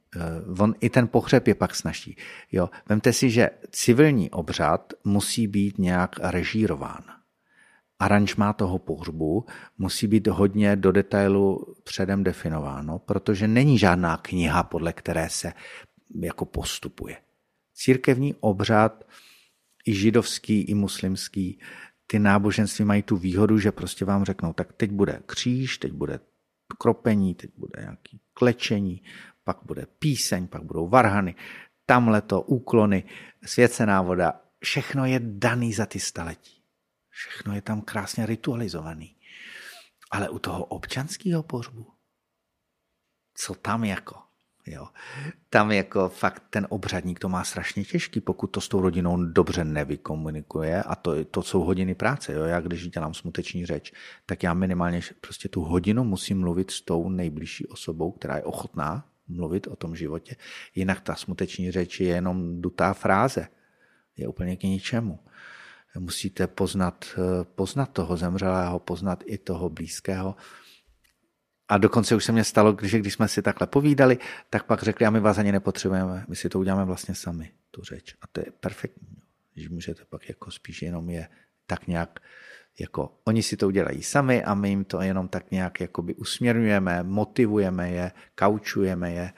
On, 0.58 0.74
I 0.80 0.90
ten 0.90 1.08
pohřeb 1.08 1.46
je 1.46 1.54
pak 1.54 1.74
snažší. 1.74 2.16
Jo. 2.52 2.70
Vemte 2.88 3.12
si, 3.12 3.30
že 3.30 3.50
civilní 3.70 4.30
obřad 4.30 4.92
musí 5.04 5.46
být 5.46 5.78
nějak 5.78 6.16
režírován 6.22 7.02
aranžmá 8.00 8.52
toho 8.52 8.78
pohřbu 8.78 9.46
musí 9.78 10.06
být 10.06 10.26
hodně 10.26 10.76
do 10.76 10.92
detailu 10.92 11.74
předem 11.84 12.24
definováno, 12.24 12.98
protože 12.98 13.48
není 13.48 13.78
žádná 13.78 14.16
kniha, 14.16 14.62
podle 14.62 14.92
které 14.92 15.30
se 15.30 15.52
jako 16.20 16.44
postupuje. 16.44 17.16
Církevní 17.74 18.34
obřad, 18.34 19.04
i 19.86 19.94
židovský, 19.94 20.62
i 20.62 20.74
muslimský, 20.74 21.60
ty 22.06 22.18
náboženství 22.18 22.84
mají 22.84 23.02
tu 23.02 23.16
výhodu, 23.16 23.58
že 23.58 23.72
prostě 23.72 24.04
vám 24.04 24.24
řeknou, 24.24 24.52
tak 24.52 24.72
teď 24.72 24.90
bude 24.90 25.22
kříž, 25.26 25.78
teď 25.78 25.92
bude 25.92 26.20
kropení, 26.78 27.34
teď 27.34 27.50
bude 27.56 27.82
nějaký 27.82 28.20
klečení, 28.32 29.02
pak 29.44 29.58
bude 29.64 29.86
píseň, 29.86 30.48
pak 30.48 30.62
budou 30.62 30.88
varhany, 30.88 31.34
tamhle 31.86 32.22
to 32.22 32.42
úklony, 32.42 33.04
svěcená 33.44 34.02
voda, 34.02 34.40
všechno 34.64 35.06
je 35.06 35.20
daný 35.22 35.72
za 35.72 35.86
ty 35.86 36.00
staletí. 36.00 36.62
Všechno 37.08 37.54
je 37.54 37.62
tam 37.62 37.80
krásně 37.80 38.26
ritualizovaný. 38.26 39.16
Ale 40.10 40.28
u 40.28 40.38
toho 40.38 40.64
občanského 40.64 41.42
pohřbu, 41.42 41.92
co 43.34 43.54
tam 43.54 43.84
jako? 43.84 44.29
Jo. 44.66 44.88
Tam 45.50 45.72
jako 45.72 46.08
fakt 46.08 46.42
ten 46.50 46.66
obřadník 46.70 47.18
to 47.18 47.28
má 47.28 47.44
strašně 47.44 47.84
těžký, 47.84 48.20
pokud 48.20 48.46
to 48.46 48.60
s 48.60 48.68
tou 48.68 48.80
rodinou 48.80 49.24
dobře 49.24 49.64
nevykomunikuje 49.64 50.82
a 50.82 50.94
to, 50.94 51.24
to 51.24 51.42
jsou 51.42 51.60
hodiny 51.60 51.94
práce. 51.94 52.32
Jo. 52.32 52.44
Já 52.44 52.60
když 52.60 52.88
dělám 52.88 53.14
smuteční 53.14 53.66
řeč, 53.66 53.92
tak 54.26 54.42
já 54.42 54.54
minimálně 54.54 55.00
prostě 55.20 55.48
tu 55.48 55.62
hodinu 55.62 56.04
musím 56.04 56.40
mluvit 56.40 56.70
s 56.70 56.80
tou 56.80 57.08
nejbližší 57.08 57.66
osobou, 57.66 58.10
která 58.10 58.36
je 58.36 58.42
ochotná 58.42 59.04
mluvit 59.28 59.66
o 59.66 59.76
tom 59.76 59.96
životě. 59.96 60.36
Jinak 60.74 61.00
ta 61.00 61.14
smuteční 61.14 61.70
řeč 61.70 62.00
je 62.00 62.08
jenom 62.08 62.62
dutá 62.62 62.94
fráze. 62.94 63.48
Je 64.16 64.28
úplně 64.28 64.56
k 64.56 64.62
ničemu 64.62 65.18
musíte 65.98 66.46
poznat, 66.46 67.04
eh, 67.18 67.44
poznat 67.44 67.86
toho 67.92 68.16
zemřelého, 68.16 68.78
poznat 68.78 69.22
i 69.26 69.38
toho 69.38 69.70
blízkého. 69.70 70.36
A 71.70 71.78
dokonce 71.78 72.16
už 72.16 72.24
se 72.24 72.32
mě 72.32 72.44
stalo, 72.44 72.76
že 72.82 72.98
když 72.98 73.14
jsme 73.14 73.28
si 73.28 73.42
takhle 73.42 73.66
povídali, 73.66 74.18
tak 74.50 74.66
pak 74.66 74.82
řekli, 74.82 75.06
a 75.06 75.10
my 75.10 75.20
vás 75.20 75.38
ani 75.38 75.52
nepotřebujeme, 75.52 76.24
my 76.28 76.36
si 76.36 76.48
to 76.48 76.58
uděláme 76.58 76.84
vlastně 76.84 77.14
sami, 77.14 77.50
tu 77.70 77.82
řeč. 77.82 78.14
A 78.22 78.26
to 78.32 78.40
je 78.40 78.46
perfektní. 78.60 79.16
Když 79.54 79.68
můžete 79.68 80.04
pak 80.04 80.28
jako 80.28 80.50
spíš 80.50 80.82
jenom 80.82 81.10
je 81.10 81.28
tak 81.66 81.86
nějak, 81.86 82.20
jako 82.80 83.18
oni 83.24 83.42
si 83.42 83.56
to 83.56 83.66
udělají 83.66 84.02
sami 84.02 84.44
a 84.44 84.54
my 84.54 84.68
jim 84.68 84.84
to 84.84 85.00
jenom 85.00 85.28
tak 85.28 85.50
nějak 85.50 85.80
jakoby 85.80 86.14
usměrňujeme, 86.14 87.02
motivujeme 87.02 87.90
je, 87.90 88.12
kaučujeme 88.34 89.12
je. 89.12 89.32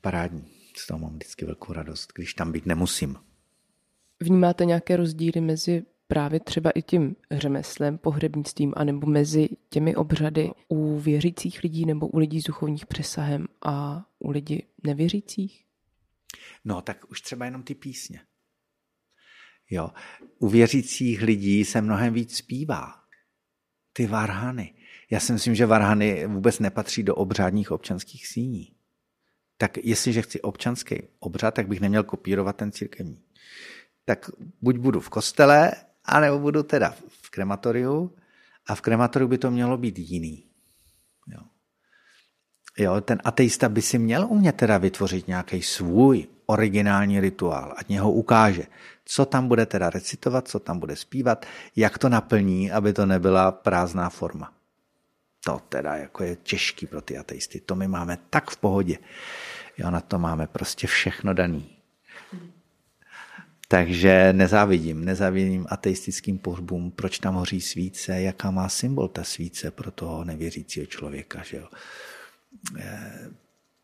Parádní. 0.00 0.44
Z 0.76 0.86
toho 0.86 0.98
mám 0.98 1.12
vždycky 1.12 1.44
velkou 1.44 1.72
radost, 1.72 2.12
když 2.14 2.34
tam 2.34 2.52
být 2.52 2.66
nemusím. 2.66 3.16
Vnímáte 4.20 4.64
nějaké 4.64 4.96
rozdíly 4.96 5.40
mezi 5.40 5.82
právě 6.08 6.40
třeba 6.40 6.70
i 6.70 6.82
tím 6.82 7.16
řemeslem, 7.30 7.98
pohřebnictvím, 7.98 8.72
anebo 8.76 9.06
mezi 9.06 9.48
těmi 9.70 9.96
obřady 9.96 10.50
u 10.68 10.98
věřících 10.98 11.62
lidí 11.62 11.86
nebo 11.86 12.08
u 12.08 12.18
lidí 12.18 12.40
s 12.40 12.44
duchovních 12.44 12.86
přesahem 12.86 13.46
a 13.66 14.06
u 14.18 14.30
lidí 14.30 14.62
nevěřících? 14.84 15.64
No, 16.64 16.82
tak 16.82 17.10
už 17.10 17.20
třeba 17.20 17.44
jenom 17.44 17.62
ty 17.62 17.74
písně. 17.74 18.20
Jo, 19.70 19.90
u 20.38 20.48
věřících 20.48 21.22
lidí 21.22 21.64
se 21.64 21.80
mnohem 21.80 22.14
víc 22.14 22.36
zpívá. 22.36 22.94
Ty 23.92 24.06
varhany. 24.06 24.74
Já 25.10 25.20
si 25.20 25.32
myslím, 25.32 25.54
že 25.54 25.66
varhany 25.66 26.26
vůbec 26.26 26.58
nepatří 26.58 27.02
do 27.02 27.14
obřádních 27.14 27.70
občanských 27.70 28.26
síní. 28.26 28.74
Tak 29.56 29.76
jestliže 29.76 30.22
chci 30.22 30.40
občanský 30.40 31.02
obřad, 31.18 31.54
tak 31.54 31.68
bych 31.68 31.80
neměl 31.80 32.04
kopírovat 32.04 32.56
ten 32.56 32.72
církevní 32.72 33.22
tak 34.08 34.30
buď 34.62 34.76
budu 34.76 35.00
v 35.00 35.08
kostele, 35.08 35.72
anebo 36.08 36.38
budu 36.38 36.62
teda 36.62 36.94
v 37.08 37.30
krematoriu 37.30 38.12
a 38.66 38.74
v 38.74 38.80
krematoriu 38.80 39.28
by 39.28 39.38
to 39.38 39.50
mělo 39.50 39.76
být 39.76 39.98
jiný. 39.98 40.44
Jo. 41.26 41.40
Jo, 42.78 43.00
ten 43.00 43.18
ateista 43.24 43.68
by 43.68 43.82
si 43.82 43.98
měl 43.98 44.26
umět 44.26 44.56
teda 44.56 44.78
vytvořit 44.78 45.28
nějaký 45.28 45.62
svůj 45.62 46.26
originální 46.46 47.20
rituál, 47.20 47.74
ať 47.76 47.88
něho 47.88 48.12
ukáže, 48.12 48.64
co 49.04 49.26
tam 49.26 49.48
bude 49.48 49.66
teda 49.66 49.90
recitovat, 49.90 50.48
co 50.48 50.58
tam 50.58 50.78
bude 50.78 50.96
zpívat, 50.96 51.46
jak 51.76 51.98
to 51.98 52.08
naplní, 52.08 52.72
aby 52.72 52.92
to 52.92 53.06
nebyla 53.06 53.52
prázdná 53.52 54.08
forma. 54.08 54.52
To 55.44 55.60
teda 55.68 55.96
jako 55.96 56.24
je 56.24 56.36
těžký 56.36 56.86
pro 56.86 57.00
ty 57.00 57.18
ateisty. 57.18 57.60
To 57.60 57.74
my 57.74 57.88
máme 57.88 58.18
tak 58.30 58.50
v 58.50 58.56
pohodě. 58.56 58.98
Jo, 59.78 59.90
na 59.90 60.00
to 60.00 60.18
máme 60.18 60.46
prostě 60.46 60.86
všechno 60.86 61.34
daný. 61.34 61.77
Takže 63.70 64.32
nezávidím, 64.32 65.04
nezávidím 65.04 65.66
ateistickým 65.68 66.38
pohřbům, 66.38 66.90
proč 66.90 67.18
tam 67.18 67.34
hoří 67.34 67.60
svíce, 67.60 68.20
jaká 68.20 68.50
má 68.50 68.68
symbol 68.68 69.08
ta 69.08 69.24
svíce 69.24 69.70
pro 69.70 69.90
toho 69.90 70.24
nevěřícího 70.24 70.86
člověka. 70.86 71.42
Že 71.42 71.56
jo? 71.56 71.68
Eh, 72.78 73.30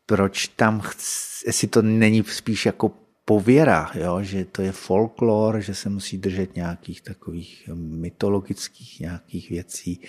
proč 0.05 0.47
tam, 0.47 0.81
chci, 0.81 1.47
jestli 1.47 1.67
to 1.67 1.81
není 1.81 2.23
spíš 2.23 2.65
jako 2.65 2.91
pověra, 3.25 3.91
jo? 3.93 4.23
že 4.23 4.45
to 4.45 4.61
je 4.61 4.71
folklor, 4.71 5.61
že 5.61 5.75
se 5.75 5.89
musí 5.89 6.17
držet 6.17 6.55
nějakých 6.55 7.01
takových 7.01 7.69
mytologických 7.75 8.99
nějakých 8.99 9.49
věcí. 9.49 10.01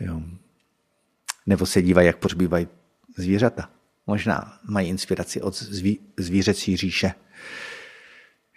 Jo? 0.00 0.22
Nebo 1.46 1.66
se 1.66 1.82
dívají, 1.82 2.06
jak 2.06 2.18
pohřbívají 2.18 2.68
zvířata. 3.16 3.70
Možná 4.06 4.58
mají 4.68 4.88
inspiraci 4.88 5.42
od 5.42 5.54
zví, 5.54 5.98
zvířecí 6.16 6.76
říše. 6.76 7.12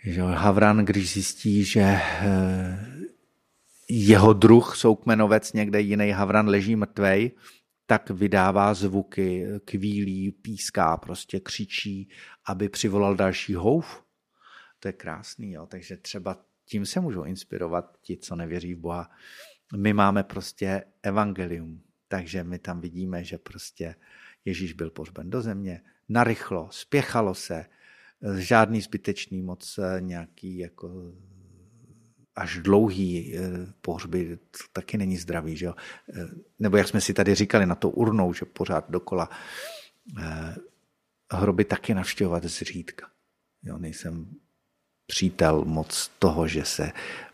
Že 0.03 0.21
Havran, 0.21 0.77
když 0.85 1.13
zjistí, 1.13 1.63
že 1.63 1.81
eh, 1.81 2.97
jeho 3.89 4.33
druh, 4.33 4.75
soukmenovec, 4.75 5.53
někde 5.53 5.81
jiný 5.81 6.11
havran 6.11 6.47
leží 6.47 6.75
mrtvej, 6.75 7.31
tak 7.85 8.09
vydává 8.09 8.73
zvuky, 8.73 9.47
kvílí, 9.65 10.31
píská, 10.31 10.97
prostě 10.97 11.39
křičí, 11.39 12.09
aby 12.45 12.69
přivolal 12.69 13.15
další 13.15 13.55
houf. 13.55 14.03
To 14.79 14.87
je 14.87 14.93
krásný, 14.93 15.51
jo. 15.51 15.65
takže 15.65 15.97
třeba 15.97 16.37
tím 16.65 16.85
se 16.85 16.99
můžou 16.99 17.23
inspirovat 17.23 17.97
ti, 18.01 18.17
co 18.17 18.35
nevěří 18.35 18.73
v 18.73 18.79
Boha. 18.79 19.09
My 19.77 19.93
máme 19.93 20.23
prostě 20.23 20.83
evangelium, 21.03 21.81
takže 22.07 22.43
my 22.43 22.59
tam 22.59 22.81
vidíme, 22.81 23.23
že 23.23 23.37
prostě 23.37 23.95
Ježíš 24.45 24.73
byl 24.73 24.89
pohřben 24.89 25.29
do 25.29 25.41
země, 25.41 25.81
narychlo, 26.09 26.67
spěchalo 26.71 27.35
se, 27.35 27.65
žádný 28.37 28.81
zbytečný 28.81 29.41
moc 29.41 29.77
eh, 29.77 30.01
nějaký 30.01 30.57
jako 30.57 31.13
až 32.35 32.59
dlouhý 32.59 33.37
eh, 33.37 33.41
pohřby, 33.81 34.37
to 34.37 34.59
taky 34.73 34.97
není 34.97 35.17
zdravý, 35.17 35.57
že 35.57 35.65
jo? 35.65 35.73
Eh, 36.13 36.27
nebo 36.59 36.77
jak 36.77 36.87
jsme 36.87 37.01
si 37.01 37.13
tady 37.13 37.35
říkali 37.35 37.65
na 37.65 37.75
to 37.75 37.89
urnou, 37.89 38.33
že 38.33 38.45
pořád 38.45 38.85
dokola 38.89 39.29
hroby 41.31 41.65
taky 41.65 41.93
navštěvovat 41.93 42.43
zřídka. 42.43 43.07
Jo, 43.63 43.77
nejsem 43.77 44.27
přítel 45.07 45.65
moc 45.65 46.11
toho, 46.19 46.47
že 46.47 46.65
se 46.65 46.91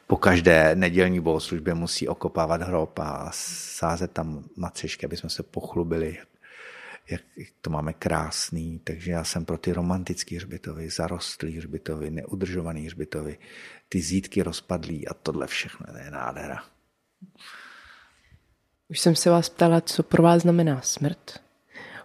po 0.08 0.18
každé 0.18 0.76
nedělní 0.76 1.20
bohoslužbě 1.20 1.74
musí 1.74 2.08
okopávat 2.08 2.62
hrob 2.62 3.00
a 3.00 3.30
sázet 3.34 4.12
tam 4.12 4.44
macešky, 4.56 5.06
aby 5.06 5.18
jsme 5.18 5.30
se 5.30 5.44
pochlubili, 5.44 6.18
jak 7.10 7.22
to 7.62 7.70
máme 7.70 7.94
krásný. 7.94 8.80
Takže 8.80 9.12
já 9.12 9.24
jsem 9.24 9.46
pro 9.46 9.58
ty 9.58 9.74
romantické 9.74 10.36
hřbitovy, 10.36 10.90
zarostlý 10.90 11.58
hřbitovy, 11.58 12.12
neudržovaný 12.12 12.86
hřbitovy, 12.86 13.38
ty 13.90 14.02
zítky 14.02 14.44
rozpadlý 14.44 15.08
a 15.08 15.14
tohle 15.14 15.48
všechno 15.48 15.86
je 15.98 16.12
nádhera. 16.12 16.64
Už 18.88 19.00
jsem 19.00 19.16
se 19.16 19.30
vás 19.30 19.50
ptala, 19.50 19.82
co 19.82 20.04
pro 20.04 20.24
vás 20.24 20.42
znamená 20.42 20.82
smrt. 20.82 21.40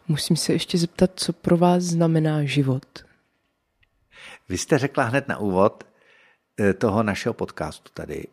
Musím 0.09 0.37
se 0.37 0.53
ještě 0.53 0.79
zeptat, 0.79 1.11
co 1.17 1.33
pro 1.33 1.57
vás 1.57 1.83
znamená 1.83 2.45
život. 2.45 3.05
Vy 4.49 4.59
jste 4.59 4.79
řekla 4.79 5.05
hned 5.05 5.29
na 5.29 5.39
úvod 5.39 5.85
eh, 6.61 6.75
toho 6.75 7.03
našeho 7.03 7.33
podcastu 7.33 7.91
tady 7.95 8.25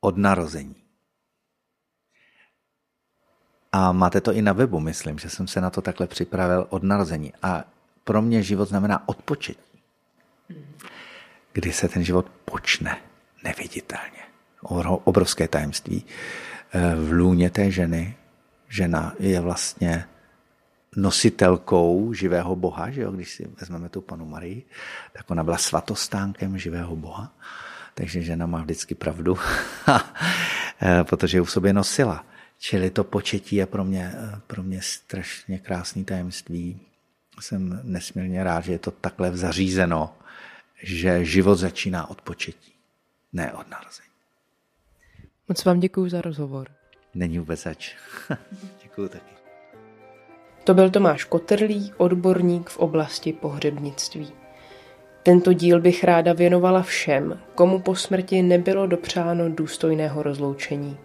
od 0.00 0.16
narození. 0.16 0.85
A 3.72 3.92
máte 3.92 4.20
to 4.20 4.32
i 4.32 4.42
na 4.42 4.52
webu, 4.52 4.80
myslím, 4.80 5.18
že 5.18 5.30
jsem 5.30 5.46
se 5.46 5.60
na 5.60 5.70
to 5.70 5.82
takhle 5.82 6.06
připravil 6.06 6.66
od 6.70 6.82
narození. 6.82 7.32
A 7.42 7.64
pro 8.04 8.22
mě 8.22 8.42
život 8.42 8.68
znamená 8.68 9.08
odpočetí. 9.08 9.60
Kdy 11.52 11.72
se 11.72 11.88
ten 11.88 12.04
život 12.04 12.26
počne 12.44 12.98
neviditelně. 13.44 14.22
Obrovské 15.04 15.48
tajemství. 15.48 16.04
Eh, 16.72 16.94
v 16.96 17.12
lůně 17.12 17.50
té 17.50 17.70
ženy 17.70 18.16
žena 18.68 19.14
je 19.18 19.40
vlastně 19.40 20.04
nositelkou 20.96 22.12
živého 22.12 22.56
Boha, 22.56 22.90
že 22.90 23.02
jo? 23.02 23.10
když 23.10 23.34
si 23.34 23.48
vezmeme 23.60 23.88
tu 23.88 24.00
panu 24.00 24.26
Marii, 24.26 24.62
tak 25.12 25.30
ona 25.30 25.44
byla 25.44 25.58
svatostánkem 25.58 26.58
živého 26.58 26.96
Boha, 26.96 27.32
takže 27.94 28.22
žena 28.22 28.46
má 28.46 28.62
vždycky 28.62 28.94
pravdu, 28.94 29.38
eh, 30.82 31.04
protože 31.04 31.40
v 31.40 31.50
sobě 31.50 31.72
nosila. 31.72 32.24
Čili 32.58 32.90
to 32.90 33.04
početí 33.04 33.56
je 33.56 33.66
pro 33.66 33.84
mě, 33.84 34.12
pro 34.46 34.62
mě 34.62 34.82
strašně 34.82 35.58
krásný 35.58 36.04
tajemství. 36.04 36.80
Jsem 37.40 37.80
nesmírně 37.82 38.44
rád, 38.44 38.64
že 38.64 38.72
je 38.72 38.78
to 38.78 38.90
takhle 38.90 39.36
zařízeno, 39.36 40.14
že 40.82 41.24
život 41.24 41.56
začíná 41.56 42.10
od 42.10 42.22
početí, 42.22 42.72
ne 43.32 43.52
od 43.52 43.70
narození. 43.70 44.08
Moc 45.48 45.64
vám 45.64 45.80
děkuji 45.80 46.10
za 46.10 46.20
rozhovor. 46.20 46.68
Není 47.14 47.38
vůbec 47.38 47.62
zač. 47.62 47.94
děkuji 48.82 49.08
taky. 49.08 49.36
To 50.64 50.74
byl 50.74 50.90
Tomáš 50.90 51.24
Kotrlý, 51.24 51.92
odborník 51.96 52.70
v 52.70 52.78
oblasti 52.78 53.32
pohřebnictví. 53.32 54.32
Tento 55.22 55.52
díl 55.52 55.80
bych 55.80 56.04
ráda 56.04 56.32
věnovala 56.32 56.82
všem, 56.82 57.40
komu 57.54 57.80
po 57.80 57.94
smrti 57.94 58.42
nebylo 58.42 58.86
dopřáno 58.86 59.50
důstojného 59.50 60.22
rozloučení. 60.22 60.98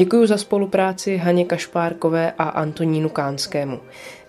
Děkuji 0.00 0.26
za 0.26 0.36
spolupráci 0.36 1.16
Haně 1.16 1.44
Kašpárkové 1.44 2.32
a 2.38 2.44
Antonínu 2.44 3.08
Kánskému. 3.08 3.80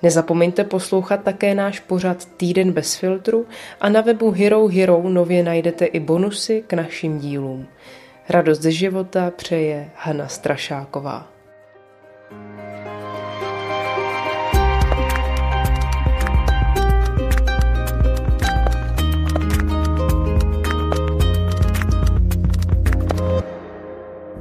Nezapomeňte 0.04 0.64
poslouchat 0.64 1.24
také 1.24 1.56
náš 1.56 1.80
pořad 1.80 2.26
Týden 2.26 2.72
bez 2.72 2.96
filtru 2.96 3.46
a 3.82 3.90
na 3.90 4.02
webu 4.02 4.32
Hero 4.32 4.68
Hero 4.68 5.10
nově 5.10 5.44
najdete 5.44 5.86
i 5.86 6.00
bonusy 6.00 6.64
k 6.68 6.74
našim 6.74 7.20
dílům. 7.20 7.68
Radost 8.30 8.62
ze 8.62 8.72
života 8.72 9.32
přeje 9.36 9.90
Hana 9.96 10.28
Strašáková. 10.28 11.28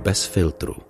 Bez 0.02 0.24
filtru. 0.24 0.89